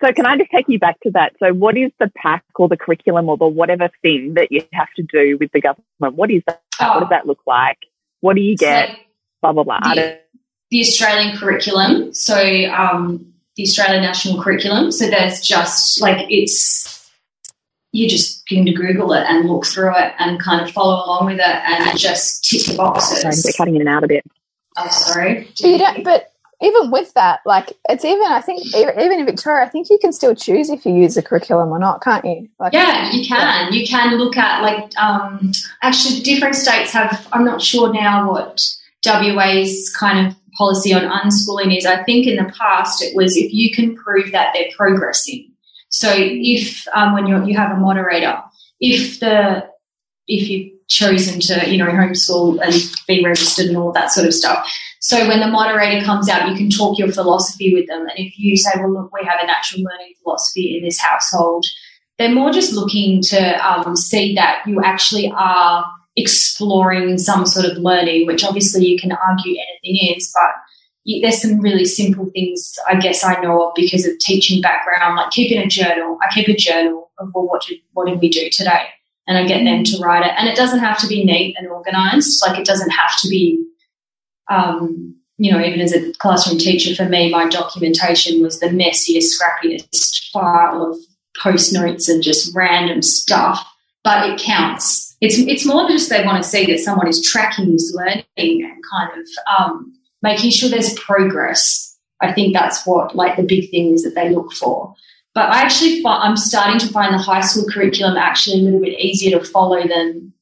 So, 0.00 0.12
can 0.12 0.26
I 0.26 0.36
just 0.36 0.50
take 0.50 0.66
you 0.68 0.78
back 0.78 1.00
to 1.00 1.10
that? 1.12 1.32
So, 1.40 1.52
what 1.52 1.76
is 1.76 1.90
the 1.98 2.10
pack 2.16 2.44
or 2.54 2.68
the 2.68 2.76
curriculum 2.76 3.28
or 3.28 3.36
the 3.36 3.46
whatever 3.46 3.90
thing 4.02 4.34
that 4.34 4.52
you 4.52 4.62
have 4.72 4.88
to 4.96 5.02
do 5.02 5.36
with 5.38 5.50
the 5.52 5.60
government? 5.60 6.14
What 6.14 6.30
is 6.30 6.42
that? 6.46 6.62
Oh. 6.80 6.94
What 6.94 7.00
does 7.00 7.08
that 7.10 7.26
look 7.26 7.40
like? 7.46 7.78
What 8.20 8.36
do 8.36 8.42
you 8.42 8.56
get? 8.56 8.90
So 8.90 8.96
blah 9.42 9.52
blah 9.52 9.64
blah. 9.64 9.94
The, 9.94 10.20
the 10.70 10.80
Australian 10.80 11.36
curriculum. 11.36 12.14
So, 12.14 12.36
um, 12.70 13.32
the 13.56 13.64
Australian 13.64 14.02
national 14.02 14.42
curriculum. 14.42 14.92
So, 14.92 15.08
there's 15.08 15.40
just 15.40 16.00
like 16.00 16.26
it's 16.30 17.10
you 17.92 18.08
just 18.08 18.46
can 18.46 18.64
Google 18.64 19.12
it 19.12 19.24
and 19.26 19.48
look 19.48 19.66
through 19.66 19.96
it 19.96 20.12
and 20.18 20.40
kind 20.40 20.60
of 20.60 20.70
follow 20.70 21.04
along 21.04 21.26
with 21.26 21.38
it 21.38 21.42
and 21.42 21.98
just 21.98 22.44
tick 22.44 22.66
the 22.66 22.76
boxes. 22.76 23.22
Sorry, 23.22 23.34
they're 23.42 23.52
cutting 23.56 23.76
in 23.76 23.82
and 23.82 23.88
out 23.88 24.04
a 24.04 24.08
bit. 24.08 24.24
Oh, 24.76 24.88
sorry. 24.90 25.48
But 25.60 25.68
you 25.68 25.78
don't, 25.78 26.04
but 26.04 26.32
even 26.62 26.90
with 26.90 27.12
that, 27.14 27.40
like 27.44 27.72
it's 27.88 28.04
even 28.04 28.24
I 28.24 28.40
think 28.40 28.64
even 28.74 29.20
in 29.20 29.26
Victoria, 29.26 29.64
I 29.64 29.68
think 29.68 29.90
you 29.90 29.98
can 30.00 30.12
still 30.12 30.34
choose 30.34 30.70
if 30.70 30.86
you 30.86 30.94
use 30.94 31.14
the 31.14 31.22
curriculum 31.22 31.68
or 31.68 31.78
not, 31.78 32.02
can't 32.02 32.24
you? 32.24 32.48
Like, 32.58 32.72
yeah, 32.72 33.12
you 33.12 33.26
can. 33.26 33.72
You 33.72 33.86
can 33.86 34.16
look 34.16 34.36
at 34.36 34.62
like 34.62 34.96
um, 34.98 35.52
actually 35.82 36.20
different 36.20 36.54
states 36.54 36.92
have. 36.92 37.28
I'm 37.32 37.44
not 37.44 37.60
sure 37.60 37.92
now 37.92 38.30
what 38.30 38.62
WA's 39.04 39.92
kind 39.98 40.26
of 40.26 40.36
policy 40.56 40.94
on 40.94 41.02
unschooling 41.02 41.76
is. 41.76 41.84
I 41.84 42.02
think 42.04 42.26
in 42.26 42.36
the 42.36 42.50
past 42.58 43.02
it 43.02 43.14
was 43.14 43.36
if 43.36 43.52
you 43.52 43.70
can 43.70 43.94
prove 43.94 44.32
that 44.32 44.54
they're 44.54 44.70
progressing. 44.74 45.52
So 45.90 46.12
if 46.16 46.86
um, 46.94 47.12
when 47.12 47.26
you 47.26 47.44
you 47.44 47.56
have 47.56 47.76
a 47.76 47.80
moderator, 47.80 48.42
if 48.80 49.20
the 49.20 49.68
if 50.26 50.48
you've 50.48 50.72
chosen 50.88 51.38
to 51.40 51.70
you 51.70 51.76
know 51.76 51.90
homeschool 51.90 52.60
and 52.62 52.74
be 53.06 53.22
registered 53.22 53.66
and 53.66 53.76
all 53.76 53.92
that 53.92 54.10
sort 54.10 54.26
of 54.26 54.32
stuff 54.32 54.72
so 55.06 55.28
when 55.28 55.38
the 55.38 55.46
moderator 55.46 56.04
comes 56.04 56.28
out, 56.28 56.48
you 56.48 56.56
can 56.56 56.68
talk 56.68 56.98
your 56.98 57.12
philosophy 57.12 57.72
with 57.72 57.86
them. 57.86 58.00
And 58.00 58.18
if 58.18 58.36
you 58.36 58.56
say, 58.56 58.70
well, 58.74 58.92
look, 58.92 59.12
we 59.12 59.24
have 59.24 59.38
a 59.40 59.46
natural 59.46 59.84
learning 59.84 60.14
philosophy 60.20 60.76
in 60.76 60.84
this 60.84 60.98
household, 60.98 61.64
they're 62.18 62.34
more 62.34 62.50
just 62.50 62.72
looking 62.72 63.22
to 63.28 63.40
um, 63.64 63.94
see 63.94 64.34
that 64.34 64.64
you 64.66 64.82
actually 64.82 65.30
are 65.32 65.86
exploring 66.16 67.18
some 67.18 67.46
sort 67.46 67.66
of 67.66 67.78
learning, 67.78 68.26
which 68.26 68.42
obviously 68.42 68.84
you 68.84 68.98
can 68.98 69.12
argue 69.12 69.54
anything 69.54 70.16
is, 70.16 70.34
but 70.34 71.20
there's 71.22 71.40
some 71.40 71.60
really 71.60 71.84
simple 71.84 72.28
things 72.34 72.76
I 72.88 72.96
guess 72.96 73.22
I 73.22 73.40
know 73.40 73.68
of 73.68 73.74
because 73.76 74.04
of 74.06 74.18
teaching 74.18 74.60
background, 74.60 75.14
like 75.14 75.30
keeping 75.30 75.58
a 75.58 75.68
journal. 75.68 76.18
I 76.20 76.34
keep 76.34 76.48
a 76.48 76.56
journal 76.56 77.12
of 77.20 77.30
well, 77.32 77.46
what 77.46 77.62
did 77.62 77.78
what 77.92 78.08
did 78.08 78.18
we 78.20 78.28
do 78.28 78.48
today, 78.50 78.86
and 79.28 79.38
I 79.38 79.46
get 79.46 79.62
them 79.62 79.84
to 79.84 79.98
write 79.98 80.26
it. 80.26 80.32
And 80.36 80.48
it 80.48 80.56
doesn't 80.56 80.80
have 80.80 80.98
to 80.98 81.06
be 81.06 81.24
neat 81.24 81.54
and 81.56 81.68
organized. 81.68 82.42
Like 82.44 82.58
it 82.58 82.66
doesn't 82.66 82.90
have 82.90 83.16
to 83.20 83.28
be 83.28 83.64
um, 84.48 85.16
you 85.38 85.52
know, 85.52 85.60
even 85.60 85.80
as 85.80 85.92
a 85.92 86.12
classroom 86.14 86.58
teacher, 86.58 86.94
for 86.94 87.08
me, 87.08 87.30
my 87.30 87.48
documentation 87.48 88.42
was 88.42 88.58
the 88.58 88.68
messiest, 88.68 89.32
scrappiest 89.34 90.30
file 90.32 90.92
of 90.92 90.98
post 91.40 91.72
notes 91.72 92.08
and 92.08 92.22
just 92.22 92.54
random 92.54 93.02
stuff. 93.02 93.66
But 94.02 94.30
it 94.30 94.40
counts. 94.40 95.16
It's 95.20 95.38
it's 95.38 95.66
more 95.66 95.88
just 95.88 96.08
they 96.10 96.24
want 96.24 96.42
to 96.42 96.48
see 96.48 96.66
that 96.66 96.78
someone 96.78 97.08
is 97.08 97.22
tracking 97.22 97.72
this 97.72 97.92
learning 97.94 98.24
and 98.36 98.84
kind 98.90 99.10
of 99.20 99.28
um, 99.58 99.92
making 100.22 100.50
sure 100.50 100.68
there's 100.68 100.94
progress. 100.94 101.96
I 102.20 102.32
think 102.32 102.54
that's 102.54 102.86
what 102.86 103.16
like 103.16 103.36
the 103.36 103.42
big 103.42 103.70
thing 103.70 103.92
is 103.92 104.04
that 104.04 104.14
they 104.14 104.30
look 104.30 104.52
for. 104.52 104.94
But 105.34 105.50
I 105.50 105.60
actually 105.62 106.02
I'm 106.06 106.36
starting 106.36 106.78
to 106.78 106.88
find 106.88 107.12
the 107.12 107.18
high 107.18 107.42
school 107.42 107.66
curriculum 107.70 108.16
actually 108.16 108.60
a 108.60 108.62
little 108.62 108.80
bit 108.80 108.98
easier 108.98 109.38
to 109.38 109.44
follow 109.44 109.86
than 109.86 110.32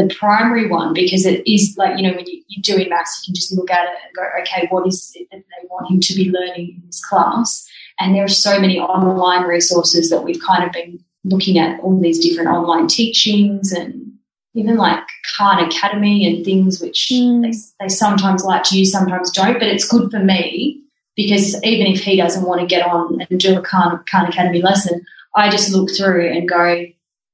the 0.00 0.14
primary 0.14 0.66
one 0.66 0.94
because 0.94 1.26
it 1.26 1.46
is 1.46 1.74
like, 1.76 1.98
you 1.98 2.02
know, 2.02 2.16
when 2.16 2.26
you, 2.26 2.42
you're 2.48 2.76
doing 2.76 2.88
maths, 2.88 3.22
you 3.22 3.30
can 3.30 3.34
just 3.34 3.52
look 3.52 3.70
at 3.70 3.84
it 3.84 3.96
and 4.04 4.14
go, 4.16 4.22
okay, 4.40 4.66
what 4.70 4.86
is 4.86 5.12
it 5.14 5.28
that 5.30 5.38
they 5.38 5.68
want 5.68 5.90
him 5.90 6.00
to 6.00 6.14
be 6.14 6.30
learning 6.30 6.76
in 6.76 6.82
this 6.86 7.04
class? 7.04 7.68
And 7.98 8.14
there 8.14 8.24
are 8.24 8.28
so 8.28 8.58
many 8.58 8.78
online 8.78 9.46
resources 9.46 10.08
that 10.10 10.22
we've 10.22 10.40
kind 10.40 10.64
of 10.64 10.72
been 10.72 11.04
looking 11.24 11.58
at 11.58 11.80
all 11.80 12.00
these 12.00 12.18
different 12.18 12.48
online 12.48 12.86
teachings 12.86 13.72
and 13.72 14.12
even 14.54 14.76
like 14.76 15.04
Khan 15.36 15.62
Academy 15.64 16.26
and 16.26 16.44
things 16.44 16.80
which 16.80 17.08
mm. 17.12 17.42
they, 17.42 17.52
they 17.84 17.88
sometimes 17.88 18.42
like 18.42 18.62
to 18.64 18.78
use, 18.78 18.90
sometimes 18.90 19.30
don't. 19.30 19.54
But 19.54 19.68
it's 19.68 19.86
good 19.86 20.10
for 20.10 20.18
me 20.18 20.82
because 21.14 21.62
even 21.62 21.86
if 21.88 22.00
he 22.00 22.16
doesn't 22.16 22.46
want 22.46 22.60
to 22.60 22.66
get 22.66 22.86
on 22.86 23.20
and 23.28 23.38
do 23.38 23.58
a 23.58 23.62
Khan, 23.62 24.02
Khan 24.10 24.26
Academy 24.26 24.62
lesson, 24.62 25.04
I 25.36 25.50
just 25.50 25.72
look 25.72 25.90
through 25.96 26.26
and 26.30 26.48
go, 26.48 26.86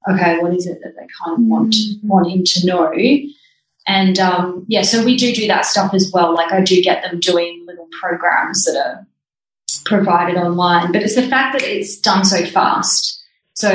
okay, 0.09 0.39
what 0.39 0.55
is 0.55 0.67
it 0.67 0.81
that 0.83 0.95
they 0.97 1.07
kind 1.25 1.39
of 1.39 1.41
want 1.41 1.73
mm-hmm. 1.73 2.09
want 2.09 2.31
him 2.31 2.43
to 2.45 2.67
know? 2.67 2.93
And 3.87 4.19
um, 4.19 4.65
yeah, 4.69 4.83
so 4.83 5.05
we 5.05 5.17
do 5.17 5.33
do 5.33 5.47
that 5.47 5.65
stuff 5.65 5.95
as 5.95 6.11
well. 6.13 6.35
Like 6.35 6.53
I 6.53 6.61
do 6.61 6.83
get 6.83 7.03
them 7.03 7.21
doing 7.21 7.65
little 7.67 7.89
programs 8.01 8.65
that 8.65 8.77
are 8.77 9.07
provided 9.85 10.37
online, 10.37 10.93
but 10.93 11.03
it's 11.03 11.15
the 11.15 11.29
fact 11.29 11.59
that 11.59 11.63
it's 11.63 11.99
done 12.01 12.25
so 12.25 12.45
fast. 12.45 13.23
So 13.55 13.73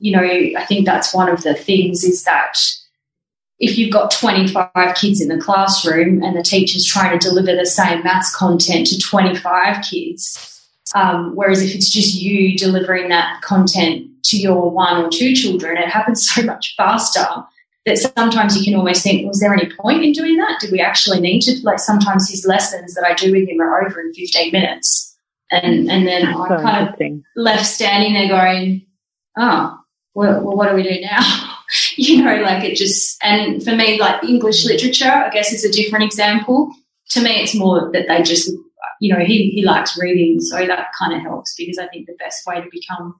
you 0.00 0.12
know, 0.12 0.22
I 0.22 0.64
think 0.64 0.86
that's 0.86 1.12
one 1.12 1.28
of 1.28 1.42
the 1.42 1.54
things 1.54 2.04
is 2.04 2.24
that 2.24 2.56
if 3.58 3.76
you've 3.76 3.92
got 3.92 4.12
25 4.12 4.70
kids 4.94 5.20
in 5.20 5.28
the 5.28 5.38
classroom 5.38 6.22
and 6.22 6.36
the 6.36 6.42
teacher's 6.42 6.84
trying 6.84 7.18
to 7.18 7.28
deliver 7.28 7.56
the 7.56 7.66
same 7.66 8.04
maths 8.04 8.34
content 8.34 8.86
to 8.86 8.98
25 9.00 9.82
kids, 9.82 10.62
um, 10.94 11.34
whereas 11.34 11.62
if 11.62 11.74
it's 11.74 11.90
just 11.90 12.14
you 12.14 12.56
delivering 12.56 13.08
that 13.08 13.42
content 13.42 14.07
to 14.24 14.36
your 14.36 14.70
one 14.70 15.04
or 15.04 15.08
two 15.08 15.34
children, 15.34 15.76
it 15.76 15.88
happens 15.88 16.28
so 16.34 16.42
much 16.42 16.74
faster 16.76 17.26
that 17.88 17.98
sometimes 17.98 18.56
you 18.56 18.64
can 18.64 18.78
almost 18.78 19.02
think, 19.02 19.26
was 19.26 19.40
there 19.40 19.52
any 19.52 19.70
point 19.80 20.04
in 20.04 20.12
doing 20.12 20.36
that? 20.36 20.60
Did 20.60 20.70
we 20.70 20.80
actually 20.80 21.20
need 21.20 21.40
to? 21.42 21.58
Like 21.62 21.78
sometimes 21.78 22.30
his 22.30 22.46
lessons 22.46 22.94
that 22.94 23.04
I 23.04 23.14
do 23.14 23.32
with 23.32 23.48
him 23.48 23.60
are 23.60 23.84
over 23.84 24.00
in 24.00 24.12
15 24.12 24.52
minutes. 24.52 25.16
And, 25.50 25.90
and 25.90 26.06
then 26.06 26.26
I'm 26.26 26.34
kind 26.34 26.88
of 26.88 27.20
left 27.34 27.64
standing 27.64 28.12
there 28.12 28.28
going, 28.28 28.86
oh, 29.38 29.78
well, 30.14 30.44
well 30.44 30.56
what 30.56 30.68
do 30.68 30.74
we 30.74 30.82
do 30.82 31.00
now? 31.00 31.54
you 31.96 32.22
know, 32.22 32.36
like 32.42 32.64
it 32.64 32.76
just, 32.76 33.18
and 33.22 33.62
for 33.62 33.74
me, 33.74 33.98
like 33.98 34.22
English 34.22 34.66
literature, 34.66 35.10
I 35.10 35.30
guess 35.30 35.52
is 35.52 35.64
a 35.64 35.72
different 35.72 36.04
example. 36.04 36.70
To 37.10 37.22
me, 37.22 37.40
it's 37.40 37.54
more 37.54 37.90
that 37.92 38.06
they 38.08 38.22
just, 38.22 38.50
you 39.00 39.14
know, 39.14 39.24
he, 39.24 39.50
he 39.50 39.64
likes 39.64 39.98
reading. 39.98 40.40
So 40.40 40.66
that 40.66 40.88
kind 40.98 41.14
of 41.14 41.22
helps 41.22 41.54
because 41.56 41.78
I 41.78 41.88
think 41.88 42.06
the 42.06 42.16
best 42.18 42.46
way 42.46 42.60
to 42.60 42.68
become 42.70 43.18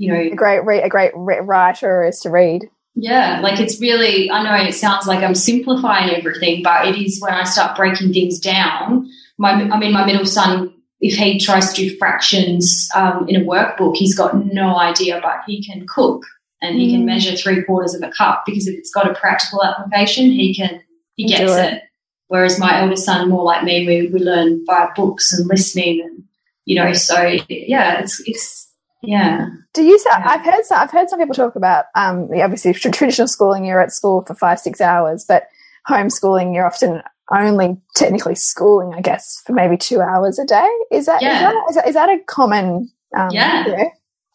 you 0.00 0.10
know, 0.10 0.18
a 0.18 0.34
great 0.34 0.64
re- 0.64 0.82
a 0.82 0.88
great 0.88 1.12
writer 1.14 2.04
is 2.04 2.20
to 2.20 2.30
read. 2.30 2.70
Yeah, 2.94 3.40
like 3.42 3.60
it's 3.60 3.78
really. 3.82 4.30
I 4.30 4.42
know 4.42 4.66
it 4.66 4.72
sounds 4.72 5.06
like 5.06 5.22
I'm 5.22 5.34
simplifying 5.34 6.10
everything, 6.14 6.62
but 6.62 6.86
it 6.86 6.96
is 6.96 7.20
when 7.20 7.34
I 7.34 7.44
start 7.44 7.76
breaking 7.76 8.14
things 8.14 8.40
down. 8.40 9.10
My, 9.36 9.52
I 9.52 9.78
mean, 9.78 9.92
my 9.92 10.06
middle 10.06 10.24
son, 10.24 10.72
if 11.00 11.18
he 11.18 11.38
tries 11.38 11.74
to 11.74 11.82
do 11.82 11.98
fractions 11.98 12.88
um, 12.94 13.28
in 13.28 13.42
a 13.42 13.44
workbook, 13.44 13.94
he's 13.94 14.16
got 14.16 14.46
no 14.46 14.74
idea, 14.74 15.20
but 15.22 15.40
he 15.46 15.62
can 15.62 15.86
cook 15.86 16.24
and 16.62 16.78
he 16.78 16.88
mm. 16.88 16.92
can 16.92 17.04
measure 17.04 17.36
three 17.36 17.62
quarters 17.62 17.94
of 17.94 18.02
a 18.02 18.10
cup 18.10 18.44
because 18.46 18.66
if 18.66 18.78
it's 18.78 18.92
got 18.92 19.08
a 19.08 19.14
practical 19.14 19.62
application, 19.62 20.30
he 20.30 20.54
can 20.54 20.80
he 21.16 21.26
gets 21.26 21.52
it. 21.52 21.74
it. 21.74 21.82
Whereas 22.28 22.58
my 22.58 22.80
eldest 22.80 23.04
son, 23.04 23.28
more 23.28 23.44
like 23.44 23.64
me, 23.64 23.86
we, 23.86 24.06
we 24.06 24.20
learn 24.20 24.64
via 24.64 24.88
books 24.96 25.30
and 25.32 25.46
listening, 25.46 26.00
and 26.00 26.24
you 26.64 26.76
know, 26.76 26.94
so 26.94 27.20
yeah, 27.48 28.00
it's 28.00 28.22
it's 28.26 28.69
yeah. 29.02 29.46
Do 29.74 29.82
you? 29.84 29.98
Yeah. 30.06 30.22
I've 30.24 30.44
heard. 30.44 30.64
Some, 30.64 30.78
I've 30.80 30.90
heard 30.90 31.08
some 31.08 31.18
people 31.18 31.34
talk 31.34 31.56
about. 31.56 31.86
Um, 31.94 32.28
obviously, 32.34 32.72
traditional 32.74 33.28
schooling, 33.28 33.64
you're 33.64 33.80
at 33.80 33.92
school 33.92 34.22
for 34.22 34.34
five, 34.34 34.58
six 34.58 34.80
hours, 34.80 35.24
but 35.26 35.44
homeschooling, 35.88 36.54
you're 36.54 36.66
often 36.66 37.02
only 37.32 37.76
technically 37.94 38.34
schooling, 38.34 38.92
I 38.94 39.00
guess, 39.00 39.40
for 39.46 39.52
maybe 39.52 39.76
two 39.76 40.00
hours 40.00 40.38
a 40.38 40.44
day. 40.44 40.68
Is 40.90 41.06
that, 41.06 41.22
Yeah. 41.22 41.34
is 41.34 41.40
that, 41.40 41.54
is 41.70 41.74
that, 41.76 41.88
is 41.88 41.94
that 41.94 42.08
a 42.08 42.18
common, 42.26 42.90
um, 43.16 43.28
Yeah. 43.30 43.64
yeah? 43.66 43.84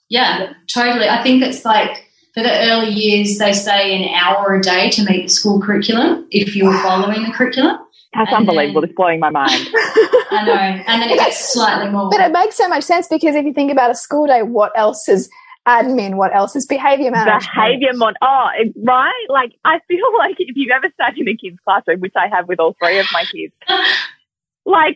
Yeah, 0.10 0.54
totally. 0.74 1.10
I 1.10 1.22
think 1.22 1.44
it's 1.44 1.66
like 1.66 2.06
for 2.34 2.42
the 2.44 2.70
early 2.70 2.90
years, 2.92 3.38
they 3.38 3.54
say 3.54 3.96
an 3.96 4.14
hour 4.14 4.54
a 4.56 4.62
day 4.62 4.90
to 4.92 5.04
meet 5.04 5.24
the 5.24 5.30
school 5.30 5.62
curriculum 5.62 6.28
if 6.32 6.56
you're 6.56 6.78
following 6.82 7.24
the 7.24 7.32
curriculum. 7.32 7.78
That's 8.16 8.30
And 8.32 8.38
unbelievable. 8.50 8.82
then- 8.82 8.90
It's 8.90 8.96
blowing 8.96 9.20
my 9.20 9.30
mind. 9.30 9.52
I 10.32 10.44
know. 10.46 10.54
And 10.54 11.02
then 11.02 11.10
it 11.10 11.18
gets 11.20 11.54
slightly 11.54 11.90
more. 11.92 12.10
But 12.10 12.22
it 12.22 12.32
makes 12.32 12.56
so 12.56 12.68
much 12.70 12.84
sense 12.84 13.08
because 13.08 13.36
if 13.36 13.46
you 13.46 13.54
think 13.54 13.72
about 13.72 13.92
a 13.92 13.96
school 13.96 14.26
day, 14.28 14.42
what 14.42 14.72
else 14.76 15.08
is 15.10 15.30
admin? 15.68 16.16
What 16.16 16.34
else 16.36 16.56
is 16.56 16.66
behavior 16.66 17.12
management? 17.12 17.44
Behavior 17.56 17.94
mon. 17.94 18.14
Oh, 18.22 18.50
it- 18.58 18.74
right. 18.84 19.26
Like 19.30 19.54
I 19.66 19.80
feel 19.88 20.06
like 20.18 20.36
if 20.40 20.56
you've 20.56 20.72
ever 20.72 20.88
sat 20.98 21.18
in 21.18 21.28
a 21.28 21.36
kid's 21.36 21.58
classroom, 21.66 22.00
which 22.00 22.14
I 22.16 22.28
have 22.28 22.48
with 22.48 22.60
all 22.60 22.76
three 22.82 23.00
of 23.00 23.08
my 23.12 23.24
kids, 23.26 23.54
like 24.66 24.96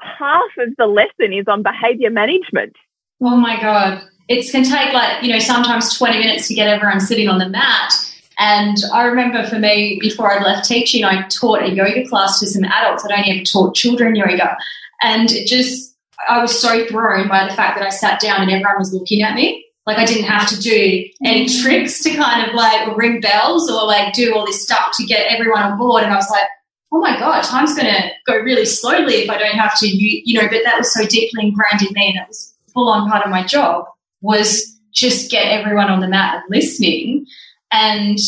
half 0.00 0.50
of 0.58 0.74
the 0.78 0.86
lesson 0.86 1.32
is 1.32 1.46
on 1.48 1.62
behavior 1.62 2.10
management. 2.10 2.74
Oh 3.22 3.36
my 3.36 3.60
God. 3.60 4.02
It 4.28 4.50
can 4.50 4.62
take 4.64 4.92
like, 4.94 5.22
you 5.22 5.32
know, 5.32 5.38
sometimes 5.40 5.98
20 5.98 6.18
minutes 6.18 6.48
to 6.48 6.54
get 6.54 6.68
everyone 6.68 7.00
sitting 7.00 7.28
on 7.28 7.38
the 7.38 7.48
mat. 7.48 7.92
And 8.40 8.78
I 8.90 9.04
remember 9.04 9.46
for 9.46 9.58
me, 9.58 9.98
before 10.00 10.32
I 10.32 10.42
left 10.42 10.66
teaching, 10.66 11.04
I 11.04 11.28
taught 11.28 11.62
a 11.62 11.70
yoga 11.70 12.08
class 12.08 12.40
to 12.40 12.46
some 12.46 12.64
adults. 12.64 13.04
I'd 13.04 13.12
only 13.12 13.30
ever 13.32 13.44
taught 13.44 13.74
children 13.74 14.16
yoga. 14.16 14.56
And 15.02 15.30
it 15.30 15.46
just, 15.46 15.94
I 16.26 16.40
was 16.40 16.58
so 16.58 16.86
thrown 16.86 17.28
by 17.28 17.46
the 17.46 17.54
fact 17.54 17.78
that 17.78 17.86
I 17.86 17.90
sat 17.90 18.18
down 18.18 18.40
and 18.40 18.50
everyone 18.50 18.78
was 18.78 18.94
looking 18.94 19.20
at 19.20 19.34
me. 19.34 19.66
Like 19.84 19.98
I 19.98 20.06
didn't 20.06 20.24
have 20.24 20.48
to 20.48 20.58
do 20.58 21.04
any 21.22 21.48
tricks 21.48 22.02
to 22.04 22.14
kind 22.14 22.48
of 22.48 22.54
like 22.54 22.96
ring 22.96 23.20
bells 23.20 23.70
or 23.70 23.84
like 23.86 24.14
do 24.14 24.34
all 24.34 24.46
this 24.46 24.62
stuff 24.62 24.96
to 24.96 25.04
get 25.04 25.30
everyone 25.30 25.62
on 25.62 25.76
board. 25.76 26.04
And 26.04 26.12
I 26.12 26.16
was 26.16 26.30
like, 26.30 26.48
oh 26.92 26.98
my 26.98 27.18
God, 27.18 27.42
time's 27.42 27.74
going 27.74 27.92
to 27.92 28.10
go 28.26 28.38
really 28.38 28.64
slowly 28.64 29.16
if 29.16 29.30
I 29.30 29.36
don't 29.36 29.58
have 29.58 29.78
to, 29.80 29.86
you, 29.86 30.22
you 30.24 30.40
know, 30.40 30.48
but 30.48 30.62
that 30.64 30.78
was 30.78 30.94
so 30.94 31.04
deeply 31.06 31.48
ingrained 31.48 31.82
in 31.82 31.92
me. 31.92 32.08
And 32.08 32.18
that 32.18 32.28
was 32.28 32.54
full 32.72 32.88
on 32.88 33.10
part 33.10 33.24
of 33.24 33.30
my 33.30 33.44
job 33.44 33.84
was 34.22 34.78
just 34.92 35.30
get 35.30 35.46
everyone 35.46 35.90
on 35.90 36.00
the 36.00 36.08
mat 36.08 36.36
and 36.36 36.44
listening. 36.48 37.26
And 37.72 38.18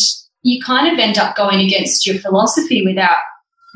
you 0.42 0.62
kind 0.62 0.92
of 0.92 0.98
end 0.98 1.18
up 1.18 1.36
going 1.36 1.60
against 1.60 2.06
your 2.06 2.18
philosophy 2.18 2.84
without, 2.84 3.18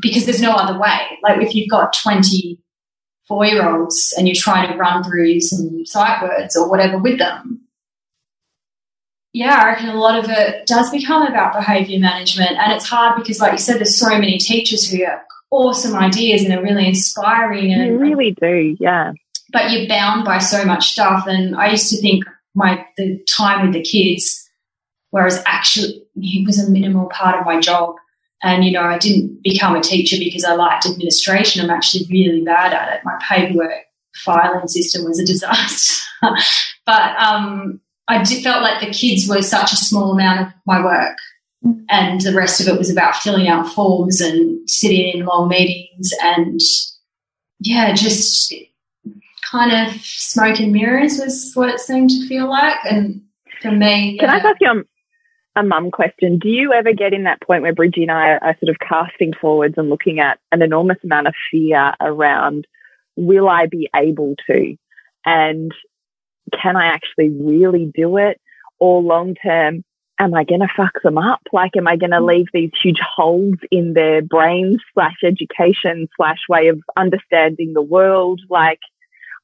because 0.01 0.25
there's 0.25 0.43
no 0.43 0.53
other 0.53 0.79
way. 0.79 1.01
Like 1.23 1.43
if 1.43 1.55
you've 1.55 1.71
got 1.71 1.97
20 2.03 2.59
four 3.27 3.45
year 3.45 3.69
olds 3.69 4.15
and 4.17 4.27
you're 4.27 4.37
trying 4.37 4.71
to 4.71 4.79
run 4.79 5.03
through 5.03 5.41
some 5.41 5.85
sight 5.85 6.23
words 6.23 6.57
or 6.57 6.69
whatever 6.69 6.99
with 6.99 7.19
them. 7.19 7.61
Yeah, 9.33 9.61
I 9.61 9.67
reckon 9.67 9.89
a 9.91 10.01
lot 10.01 10.19
of 10.23 10.31
it 10.31 10.67
does 10.67 10.91
become 10.91 11.23
about 11.23 11.53
behaviour 11.53 12.01
management. 12.01 12.53
And 12.53 12.73
it's 12.73 12.89
hard 12.89 13.17
because, 13.17 13.39
like 13.39 13.53
you 13.53 13.59
said, 13.59 13.79
there's 13.79 13.99
so 13.99 14.11
many 14.19 14.39
teachers 14.39 14.91
who 14.91 15.05
have 15.05 15.21
awesome 15.51 15.95
ideas 15.95 16.43
and 16.43 16.55
are 16.55 16.63
really 16.63 16.87
inspiring 16.87 17.73
and 17.73 17.87
You 17.87 17.99
really 17.99 18.35
do. 18.41 18.77
Yeah. 18.81 19.13
but 19.53 19.71
you're 19.71 19.89
bound 19.89 20.25
by 20.25 20.39
so 20.39 20.65
much 20.65 20.93
stuff. 20.93 21.27
And 21.27 21.55
I 21.55 21.71
used 21.71 21.91
to 21.91 22.01
think 22.01 22.25
my 22.55 22.83
the 22.97 23.23
time 23.29 23.67
with 23.67 23.75
the 23.75 23.83
kids, 23.83 24.46
whereas 25.11 25.43
actually 25.47 26.03
it 26.17 26.47
was 26.47 26.59
a 26.59 26.71
minimal 26.71 27.09
part 27.09 27.39
of 27.39 27.47
my 27.47 27.61
job. 27.61 27.95
And 28.43 28.65
you 28.65 28.73
know, 28.73 28.83
I 28.83 28.99
didn't 28.99 29.43
become 29.43 29.75
a 29.75 29.81
teacher 29.81 30.17
because 30.19 30.45
I 30.45 30.55
liked 30.55 30.87
administration. 30.87 31.63
I'm 31.63 31.71
actually 31.71 32.07
really 32.11 32.43
bad 32.43 32.73
at 32.73 32.93
it. 32.95 33.05
My 33.05 33.19
paperwork 33.27 33.85
filing 34.25 34.69
system 34.69 35.05
was 35.05 35.19
a 35.19 35.27
disaster. 35.33 36.03
but 36.85 37.17
um, 37.19 37.81
I 38.09 38.23
did, 38.23 38.43
felt 38.43 38.63
like 38.63 38.81
the 38.81 38.93
kids 38.93 39.29
were 39.29 39.43
such 39.43 39.73
a 39.73 39.77
small 39.77 40.13
amount 40.13 40.49
of 40.49 40.55
my 40.67 40.85
work. 40.85 41.17
And 41.89 42.21
the 42.21 42.35
rest 42.35 42.61
of 42.61 42.69
it 42.69 42.79
was 42.79 42.91
about 42.91 43.17
filling 43.17 43.49
out 43.49 43.73
forms 43.73 44.21
and 44.21 44.69
sitting 44.69 45.19
in 45.19 45.27
long 45.27 45.49
meetings 45.49 46.13
and 46.23 46.61
yeah, 47.61 47.93
just 47.93 48.55
kind 49.51 49.73
of 49.73 50.01
smoke 50.03 50.61
and 50.61 50.73
mirrors 50.73 51.19
was 51.19 51.53
what 51.55 51.71
it 51.71 51.81
seemed 51.81 52.11
to 52.11 52.29
feel 52.29 52.49
like. 52.49 52.77
And 52.89 53.23
for 53.63 53.73
me, 53.73 54.19
Can 54.19 54.31
I 54.31 54.37
ask 54.37 54.57
you 54.61 54.85
a, 55.57 55.63
mum 55.63 55.91
question? 55.91 56.39
Do 56.39 56.49
you 56.49 56.73
ever 56.73 56.93
get 56.93 57.13
in 57.13 57.25
that 57.25 57.41
point 57.41 57.63
where 57.63 57.75
Bridgie 57.75 58.03
and 58.03 58.11
I 58.11 58.31
are, 58.31 58.45
are 58.45 58.57
sort 58.63 58.71
of 58.71 58.79
casting 58.79 59.33
forwards 59.33 59.75
and 59.77 59.91
looking 59.91 60.21
at 60.21 60.39
an 60.53 60.63
enormous 60.63 60.99
amount 61.03 61.29
of 61.29 61.35
fear 61.51 61.95
around 62.01 62.67
will 63.17 63.49
I 63.49 63.67
be 63.67 63.89
able 63.95 64.35
to? 64.49 64.77
And 65.25 65.73
can 66.53 66.77
I 66.77 66.87
actually 66.87 67.31
really 67.31 67.91
do 67.95 68.19
it? 68.19 68.41
Or 68.79 69.03
long 69.03 69.35
term, 69.35 69.83
am 70.19 70.35
I 70.35 70.45
going 70.45 70.61
to 70.61 70.69
fuck 70.77 71.03
them 71.03 71.19
up? 71.19 71.41
Like, 71.53 71.77
am 71.77 71.89
I 71.89 71.97
going 71.97 72.11
to 72.11 72.19
mm. 72.19 72.29
leave 72.29 72.47
these 72.53 72.71
huge 72.83 73.01
holes 73.01 73.57
in 73.71 73.95
their 73.95 74.23
brains 74.23 74.79
slash 74.95 75.17
education 75.25 76.09
slash 76.17 76.41
way 76.49 76.69
of 76.69 76.81
understanding 76.97 77.73
the 77.73 77.83
world? 77.83 78.41
Like, 78.49 78.81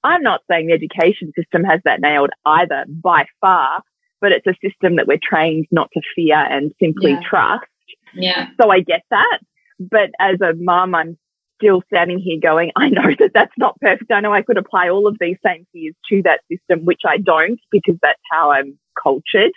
I'm 0.05 0.23
not 0.23 0.43
saying 0.51 0.67
the 0.67 0.73
education 0.73 1.33
system 1.37 1.65
has 1.65 1.81
that 1.85 2.01
nailed 2.01 2.31
either 2.45 2.85
by 2.89 3.27
far, 3.41 3.83
but 4.23 4.33
it's 4.33 4.47
a 4.47 4.55
system 4.67 4.97
that 4.97 5.07
we're 5.07 5.19
trained 5.23 5.67
not 5.71 5.91
to 5.93 6.01
fear 6.15 6.37
and 6.37 6.73
simply 6.81 7.13
Yeah. 7.13 7.21
trust. 7.29 7.67
yeah, 8.15 8.49
So 8.61 8.71
I 8.71 8.81
get 8.81 9.03
that. 9.11 9.41
But 9.79 10.11
as 10.21 10.41
a 10.41 10.55
mum, 10.55 10.95
I'm 10.95 11.19
still 11.57 11.83
standing 11.93 12.19
here 12.19 12.39
going, 12.41 12.71
I 12.77 12.89
know 12.89 13.11
that 13.19 13.33
that's 13.35 13.57
not 13.59 13.79
perfect. 13.81 14.11
I 14.11 14.21
know 14.21 14.33
I 14.33 14.43
could 14.43 14.57
apply 14.57 14.89
all 14.89 15.07
of 15.07 15.17
these 15.21 15.37
same 15.45 15.67
fears 15.73 15.95
to 16.09 16.23
that 16.23 16.41
system, 16.51 16.85
which 16.85 17.03
I 17.07 17.19
don't 17.19 17.61
because 17.71 17.97
that's 18.01 18.21
how 18.31 18.53
I'm 18.53 18.79
cultured. 19.03 19.53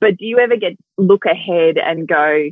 But 0.00 0.18
do 0.18 0.26
you 0.26 0.38
ever 0.38 0.56
get 0.56 0.76
look 0.98 1.24
ahead 1.24 1.78
and 1.78 2.06
go, 2.06 2.50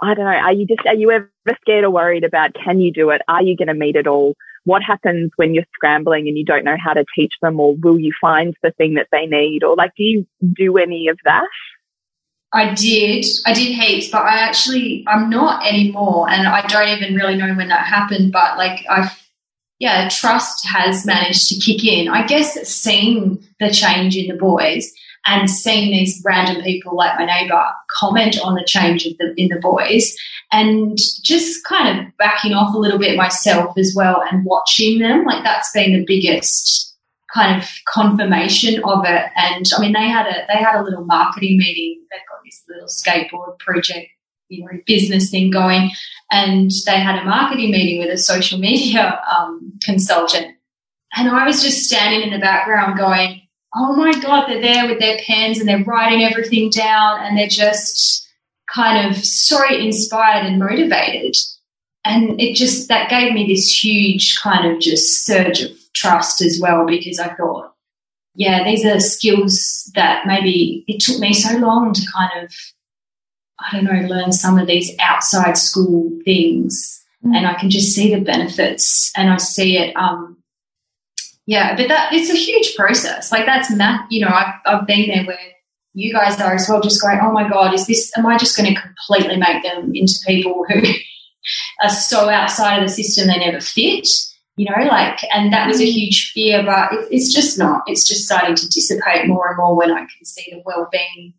I 0.00 0.14
don't 0.14 0.24
know, 0.24 0.30
are 0.30 0.52
you 0.52 0.66
just, 0.66 0.86
are 0.86 0.94
you 0.94 1.10
ever 1.10 1.30
scared 1.62 1.84
or 1.84 1.90
worried 1.90 2.24
about 2.24 2.54
can 2.54 2.80
you 2.80 2.92
do 2.92 3.10
it? 3.10 3.22
Are 3.28 3.42
you 3.42 3.56
going 3.56 3.68
to 3.68 3.74
meet 3.74 3.96
it 3.96 4.06
all? 4.06 4.34
What 4.66 4.82
happens 4.82 5.30
when 5.36 5.54
you're 5.54 5.64
scrambling 5.74 6.26
and 6.26 6.36
you 6.36 6.44
don't 6.44 6.64
know 6.64 6.76
how 6.78 6.92
to 6.92 7.04
teach 7.14 7.34
them 7.40 7.58
or 7.60 7.76
will 7.76 7.98
you 7.98 8.12
find 8.20 8.54
the 8.62 8.72
thing 8.72 8.94
that 8.94 9.06
they 9.12 9.24
need? 9.24 9.62
Or 9.62 9.76
like, 9.76 9.92
do 9.96 10.02
you 10.02 10.26
do 10.54 10.76
any 10.76 11.06
of 11.06 11.18
that? 11.24 11.46
I 12.52 12.74
did. 12.74 13.24
I 13.46 13.52
did 13.52 13.74
heaps, 13.78 14.10
but 14.10 14.22
I 14.22 14.38
actually, 14.40 15.04
I'm 15.06 15.30
not 15.30 15.64
anymore. 15.64 16.28
And 16.28 16.48
I 16.48 16.66
don't 16.66 16.88
even 16.88 17.14
really 17.14 17.36
know 17.36 17.54
when 17.54 17.68
that 17.68 17.86
happened. 17.86 18.32
But 18.32 18.58
like, 18.58 18.84
I've, 18.90 19.16
yeah, 19.78 20.08
trust 20.08 20.66
has 20.66 21.06
managed 21.06 21.48
to 21.48 21.60
kick 21.60 21.84
in. 21.84 22.08
I 22.08 22.26
guess 22.26 22.54
seeing 22.68 23.42
the 23.60 23.70
change 23.70 24.16
in 24.16 24.26
the 24.26 24.34
boys 24.34 24.92
and 25.26 25.50
seeing 25.50 25.90
these 25.90 26.22
random 26.24 26.62
people 26.62 26.96
like 26.96 27.18
my 27.18 27.26
neighbour 27.26 27.64
comment 27.98 28.38
on 28.42 28.54
the 28.54 28.64
change 28.64 29.04
the, 29.04 29.34
in 29.36 29.48
the 29.48 29.58
boys 29.60 30.16
and 30.52 30.96
just 31.22 31.64
kind 31.64 31.98
of 31.98 32.16
backing 32.16 32.52
off 32.52 32.74
a 32.74 32.78
little 32.78 32.98
bit 32.98 33.16
myself 33.16 33.76
as 33.76 33.92
well 33.96 34.22
and 34.30 34.44
watching 34.44 35.00
them. 35.00 35.24
Like 35.24 35.42
that's 35.42 35.72
been 35.72 35.92
the 35.92 36.04
biggest 36.06 36.96
kind 37.34 37.60
of 37.60 37.68
confirmation 37.88 38.82
of 38.84 39.04
it. 39.04 39.24
And 39.36 39.66
I 39.76 39.80
mean, 39.80 39.92
they 39.92 40.08
had 40.08 40.26
a 40.26 40.46
they 40.48 40.58
had 40.58 40.80
a 40.80 40.82
little 40.82 41.04
marketing 41.04 41.58
meeting. 41.58 42.02
They've 42.10 42.20
got 42.30 42.40
this 42.44 42.62
little 42.68 42.88
skateboard 42.88 43.58
project, 43.58 44.08
you 44.48 44.64
know, 44.64 44.78
business 44.86 45.30
thing 45.30 45.50
going, 45.50 45.90
and 46.30 46.70
they 46.86 46.98
had 46.98 47.18
a 47.18 47.24
marketing 47.24 47.72
meeting 47.72 47.98
with 47.98 48.10
a 48.10 48.18
social 48.18 48.58
media 48.58 49.20
um, 49.36 49.72
consultant. 49.82 50.54
And 51.16 51.28
I 51.28 51.46
was 51.46 51.62
just 51.62 51.84
standing 51.84 52.22
in 52.22 52.30
the 52.30 52.38
background 52.38 52.98
going, 52.98 53.40
"Oh 53.76 53.94
my 53.94 54.12
god, 54.12 54.46
they're 54.48 54.60
there 54.60 54.88
with 54.88 54.98
their 54.98 55.18
pens 55.26 55.58
and 55.58 55.68
they're 55.68 55.84
writing 55.84 56.24
everything 56.24 56.70
down, 56.70 57.22
and 57.22 57.36
they're 57.36 57.48
just 57.48 58.26
kind 58.72 59.08
of 59.08 59.16
so 59.24 59.62
inspired 59.68 60.46
and 60.46 60.58
motivated." 60.58 61.36
And 62.04 62.40
it 62.40 62.54
just 62.54 62.88
that 62.88 63.10
gave 63.10 63.32
me 63.32 63.46
this 63.46 63.82
huge 63.82 64.36
kind 64.40 64.70
of 64.70 64.80
just 64.80 65.26
surge 65.26 65.60
of 65.62 65.72
trust 65.92 66.40
as 66.40 66.58
well 66.62 66.86
because 66.86 67.18
I 67.18 67.34
thought, 67.34 67.74
yeah, 68.36 68.62
these 68.64 68.84
are 68.84 69.00
skills 69.00 69.90
that 69.94 70.26
maybe 70.26 70.84
it 70.86 71.00
took 71.00 71.18
me 71.18 71.32
so 71.32 71.56
long 71.56 71.94
to 71.94 72.06
kind 72.14 72.44
of, 72.44 72.52
I 73.58 73.74
don't 73.74 73.84
know, 73.84 74.06
learn 74.08 74.30
some 74.30 74.58
of 74.58 74.66
these 74.66 74.94
outside 75.00 75.56
school 75.56 76.10
things. 76.24 77.02
And 77.22 77.46
I 77.46 77.54
can 77.54 77.70
just 77.70 77.92
see 77.94 78.14
the 78.14 78.20
benefits 78.20 79.10
and 79.16 79.30
I 79.30 79.38
see 79.38 79.78
it. 79.78 79.96
Um, 79.96 80.35
yeah, 81.46 81.76
but 81.76 81.88
that 81.88 82.12
it's 82.12 82.30
a 82.30 82.36
huge 82.36 82.76
process. 82.76 83.32
Like 83.32 83.46
that's 83.46 83.70
math, 83.70 84.06
you 84.10 84.24
know, 84.24 84.32
I've, 84.32 84.54
I've 84.66 84.86
been 84.86 85.08
there 85.08 85.24
where 85.24 85.38
you 85.94 86.12
guys 86.12 86.40
are 86.40 86.54
as 86.54 86.68
well, 86.68 86.82
just 86.82 87.00
going, 87.00 87.18
oh 87.22 87.32
my 87.32 87.48
God, 87.48 87.72
is 87.72 87.86
this, 87.86 88.12
am 88.18 88.26
I 88.26 88.36
just 88.36 88.56
going 88.56 88.74
to 88.74 88.80
completely 88.80 89.36
make 89.36 89.62
them 89.62 89.92
into 89.94 90.14
people 90.26 90.64
who 90.68 90.82
are 91.82 91.88
so 91.88 92.28
outside 92.28 92.82
of 92.82 92.88
the 92.88 92.92
system 92.92 93.28
they 93.28 93.38
never 93.38 93.60
fit? 93.60 94.06
you 94.56 94.64
know, 94.64 94.86
like, 94.88 95.18
and 95.34 95.52
that 95.52 95.68
was 95.68 95.80
a 95.80 95.84
mm. 95.84 95.92
huge 95.92 96.32
fear, 96.32 96.64
but 96.64 96.92
it, 96.92 97.08
it's 97.10 97.32
just 97.32 97.58
not. 97.58 97.82
It's 97.86 98.08
just 98.08 98.24
starting 98.24 98.56
to 98.56 98.68
dissipate 98.68 99.28
more 99.28 99.48
and 99.48 99.58
more 99.58 99.76
when 99.76 99.90
I 99.90 100.00
can 100.00 100.24
see 100.24 100.46
the 100.50 100.62
well-being 100.64 101.34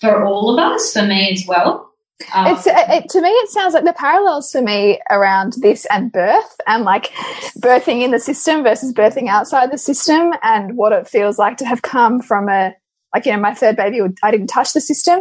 for 0.00 0.24
all 0.24 0.58
of 0.58 0.58
us, 0.58 0.92
for 0.92 1.02
me 1.02 1.30
as 1.32 1.44
well. 1.46 1.91
Um, 2.34 2.46
It's 2.48 2.66
it, 2.66 3.08
to 3.10 3.20
me, 3.20 3.28
it 3.28 3.50
sounds 3.50 3.74
like 3.74 3.84
the 3.84 3.92
parallels 3.92 4.50
for 4.50 4.62
me 4.62 5.00
around 5.10 5.54
this 5.60 5.86
and 5.86 6.12
birth, 6.12 6.56
and 6.66 6.84
like 6.84 7.12
birthing 7.58 8.02
in 8.02 8.10
the 8.10 8.18
system 8.18 8.62
versus 8.62 8.92
birthing 8.92 9.28
outside 9.28 9.72
the 9.72 9.78
system, 9.78 10.32
and 10.42 10.76
what 10.76 10.92
it 10.92 11.08
feels 11.08 11.38
like 11.38 11.56
to 11.58 11.66
have 11.66 11.82
come 11.82 12.20
from 12.20 12.48
a 12.48 12.74
like 13.14 13.26
you 13.26 13.32
know 13.32 13.38
my 13.38 13.54
third 13.54 13.76
baby. 13.76 14.00
I 14.22 14.30
didn't 14.30 14.48
touch 14.48 14.72
the 14.72 14.80
system, 14.80 15.20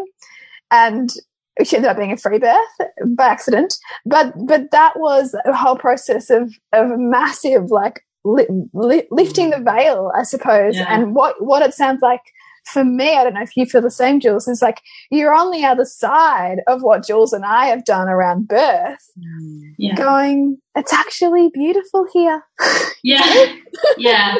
and 0.71 1.09
which 1.57 1.73
ended 1.73 1.89
up 1.89 1.97
being 1.97 2.11
a 2.11 2.17
free 2.17 2.39
birth 2.39 2.57
by 3.07 3.27
accident. 3.27 3.75
But 4.05 4.33
but 4.45 4.71
that 4.71 4.99
was 4.99 5.35
a 5.45 5.53
whole 5.55 5.75
process 5.75 6.29
of 6.29 6.53
of 6.73 6.97
massive 6.97 7.71
like 7.71 8.03
li 8.23 8.45
li 8.73 9.03
lifting 9.11 9.49
the 9.49 9.59
veil, 9.59 10.11
I 10.17 10.23
suppose. 10.23 10.75
Yeah. 10.75 10.85
And 10.89 11.15
what 11.15 11.43
what 11.43 11.61
it 11.61 11.73
sounds 11.73 12.01
like 12.01 12.21
for 12.65 12.83
me, 12.83 13.15
I 13.15 13.23
don't 13.23 13.33
know 13.33 13.41
if 13.41 13.55
you 13.57 13.65
feel 13.65 13.81
the 13.81 13.91
same, 13.91 14.19
Jules. 14.19 14.47
Is 14.47 14.61
like 14.61 14.81
you're 15.09 15.33
on 15.33 15.51
the 15.51 15.65
other 15.65 15.85
side 15.85 16.59
of 16.67 16.81
what 16.81 17.05
Jules 17.05 17.33
and 17.33 17.45
I 17.45 17.65
have 17.67 17.85
done 17.85 18.07
around 18.07 18.47
birth, 18.47 19.11
Yeah. 19.77 19.95
going. 19.95 20.57
It's 20.75 20.93
actually 20.93 21.49
beautiful 21.53 22.07
here. 22.13 22.43
Yeah. 23.03 23.55
Yeah. 23.97 24.35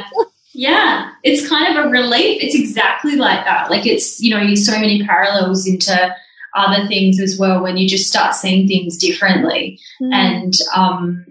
Yeah. 0.54 1.10
It's 1.24 1.50
kind 1.50 1.76
of 1.76 1.86
a 1.86 1.90
relief. 1.90 2.44
It's 2.44 2.54
exactly 2.54 3.16
like 3.16 3.44
that. 3.46 3.72
Like 3.72 3.88
it's, 3.88 4.22
you 4.22 4.30
know, 4.30 4.40
you 4.40 4.56
so 4.56 4.74
many 4.80 5.04
parallels 5.04 5.66
into 5.66 6.16
other 6.56 6.86
things 6.88 7.20
as 7.20 7.40
well 7.40 7.64
when 7.64 7.78
you 7.78 7.88
just 7.88 8.08
start 8.08 8.36
seeing 8.36 8.68
things 8.68 8.98
differently. 8.98 9.80
Mm. 10.00 10.14
And 10.14 10.54
um 10.76 11.31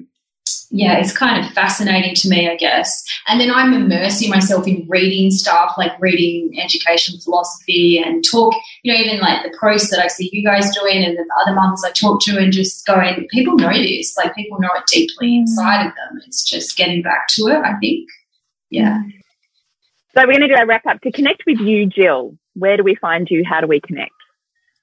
yeah, 0.73 0.99
it's 0.99 1.17
kind 1.17 1.45
of 1.45 1.53
fascinating 1.53 2.15
to 2.15 2.29
me, 2.29 2.49
I 2.49 2.55
guess. 2.55 3.03
And 3.27 3.41
then 3.41 3.51
I'm 3.51 3.73
immersing 3.73 4.31
myself 4.31 4.69
in 4.69 4.87
reading 4.89 5.33
stuff, 5.33 5.75
like 5.77 5.93
reading 6.01 6.61
education 6.61 7.19
philosophy 7.19 7.99
and 7.99 8.25
talk, 8.31 8.55
you 8.85 8.93
know, 8.93 8.99
even 8.99 9.19
like 9.19 9.43
the 9.43 9.57
posts 9.61 9.91
that 9.91 9.99
I 9.99 10.07
see 10.07 10.31
you 10.33 10.45
guys 10.45 10.75
doing 10.77 11.05
and 11.05 11.19
the 11.19 11.27
other 11.43 11.55
mums 11.55 11.85
I 11.85 11.91
talk 11.91 12.23
to 12.23 12.39
and 12.39 12.53
just 12.53 12.87
going, 12.87 13.27
people 13.31 13.57
know 13.57 13.73
this, 13.73 14.17
like 14.17 14.35
people 14.37 14.61
know 14.61 14.71
it 14.77 14.85
deeply 14.87 15.39
inside 15.39 15.87
of 15.87 15.93
them. 15.97 16.21
It's 16.25 16.49
just 16.49 16.77
getting 16.77 17.03
back 17.03 17.27
to 17.31 17.49
it, 17.49 17.59
I 17.65 17.77
think. 17.81 18.09
Yeah. 18.71 19.03
So 20.15 20.23
we're 20.23 20.39
going 20.39 20.49
to 20.49 20.49
do 20.49 20.55
a 20.55 20.67
wrap 20.67 20.87
up. 20.87 21.01
To 21.03 21.11
connect 21.11 21.43
with 21.47 21.59
you, 21.59 21.87
Jill, 21.87 22.37
where 22.55 22.77
do 22.77 22.85
we 22.85 22.95
find 22.95 23.29
you? 23.29 23.43
How 23.45 23.61
do 23.61 23.67
we 23.67 23.81
connect? 23.81 24.13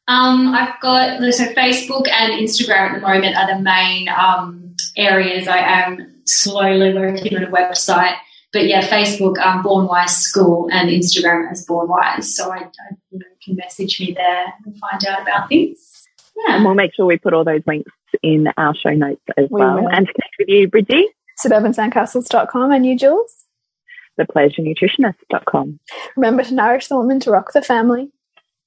Um, 0.09 0.53
I've 0.53 0.79
got 0.81 1.19
so 1.33 1.45
Facebook 1.53 2.09
and 2.09 2.33
Instagram 2.33 2.91
at 2.91 2.95
the 2.95 3.01
moment 3.01 3.35
are 3.37 3.55
the 3.55 3.61
main 3.61 4.07
um, 4.09 4.66
areas. 4.97 5.47
I 5.47 5.59
am 5.59 6.21
slowly 6.25 6.93
working 6.93 7.35
on 7.37 7.43
a 7.43 7.47
website, 7.51 8.15
but 8.51 8.65
yeah, 8.67 8.87
Facebook, 8.87 9.37
um, 9.39 9.61
Born 9.63 9.87
Wise 9.87 10.17
School, 10.17 10.67
and 10.71 10.89
Instagram 10.89 11.49
as 11.51 11.65
Born 11.65 11.87
Wise. 11.87 12.35
So 12.35 12.51
I, 12.51 12.57
I 12.57 12.67
you 13.11 13.19
know, 13.19 13.25
can 13.43 13.55
message 13.55 13.99
me 13.99 14.13
there 14.13 14.45
and 14.65 14.77
find 14.79 15.05
out 15.05 15.21
about 15.21 15.49
things. 15.49 16.07
Yeah. 16.45 16.55
And 16.55 16.65
we'll 16.65 16.75
make 16.75 16.93
sure 16.93 17.05
we 17.05 17.17
put 17.17 17.33
all 17.33 17.43
those 17.43 17.61
links 17.65 17.91
in 18.21 18.47
our 18.57 18.75
show 18.75 18.91
notes 18.91 19.21
as 19.37 19.47
We 19.49 19.61
well. 19.61 19.75
will. 19.81 19.89
And 19.89 20.07
to 20.07 20.13
connect 20.13 20.35
with 20.39 20.49
you, 20.49 20.67
Bridgie, 20.67 21.07
suburbansandcastles.com 21.43 22.71
and 22.71 22.85
you, 22.85 22.97
Jules. 22.97 23.45
thepleasurenutritionist.com. 24.19 25.79
Remember 26.15 26.43
to 26.43 26.53
nourish 26.53 26.87
the 26.87 26.97
woman 26.97 27.19
to 27.21 27.31
rock 27.31 27.53
the 27.53 27.61
family. 27.61 28.11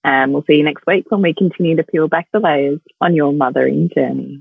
And 0.02 0.32
we'll 0.32 0.44
see 0.44 0.54
you 0.54 0.64
next 0.64 0.86
week 0.86 1.06
when 1.10 1.20
we 1.22 1.34
continue 1.34 1.76
to 1.76 1.82
peel 1.82 2.08
back 2.08 2.28
the 2.32 2.40
layers 2.40 2.80
on 3.00 3.14
your 3.14 3.32
mothering 3.32 3.90
journey. 3.94 4.40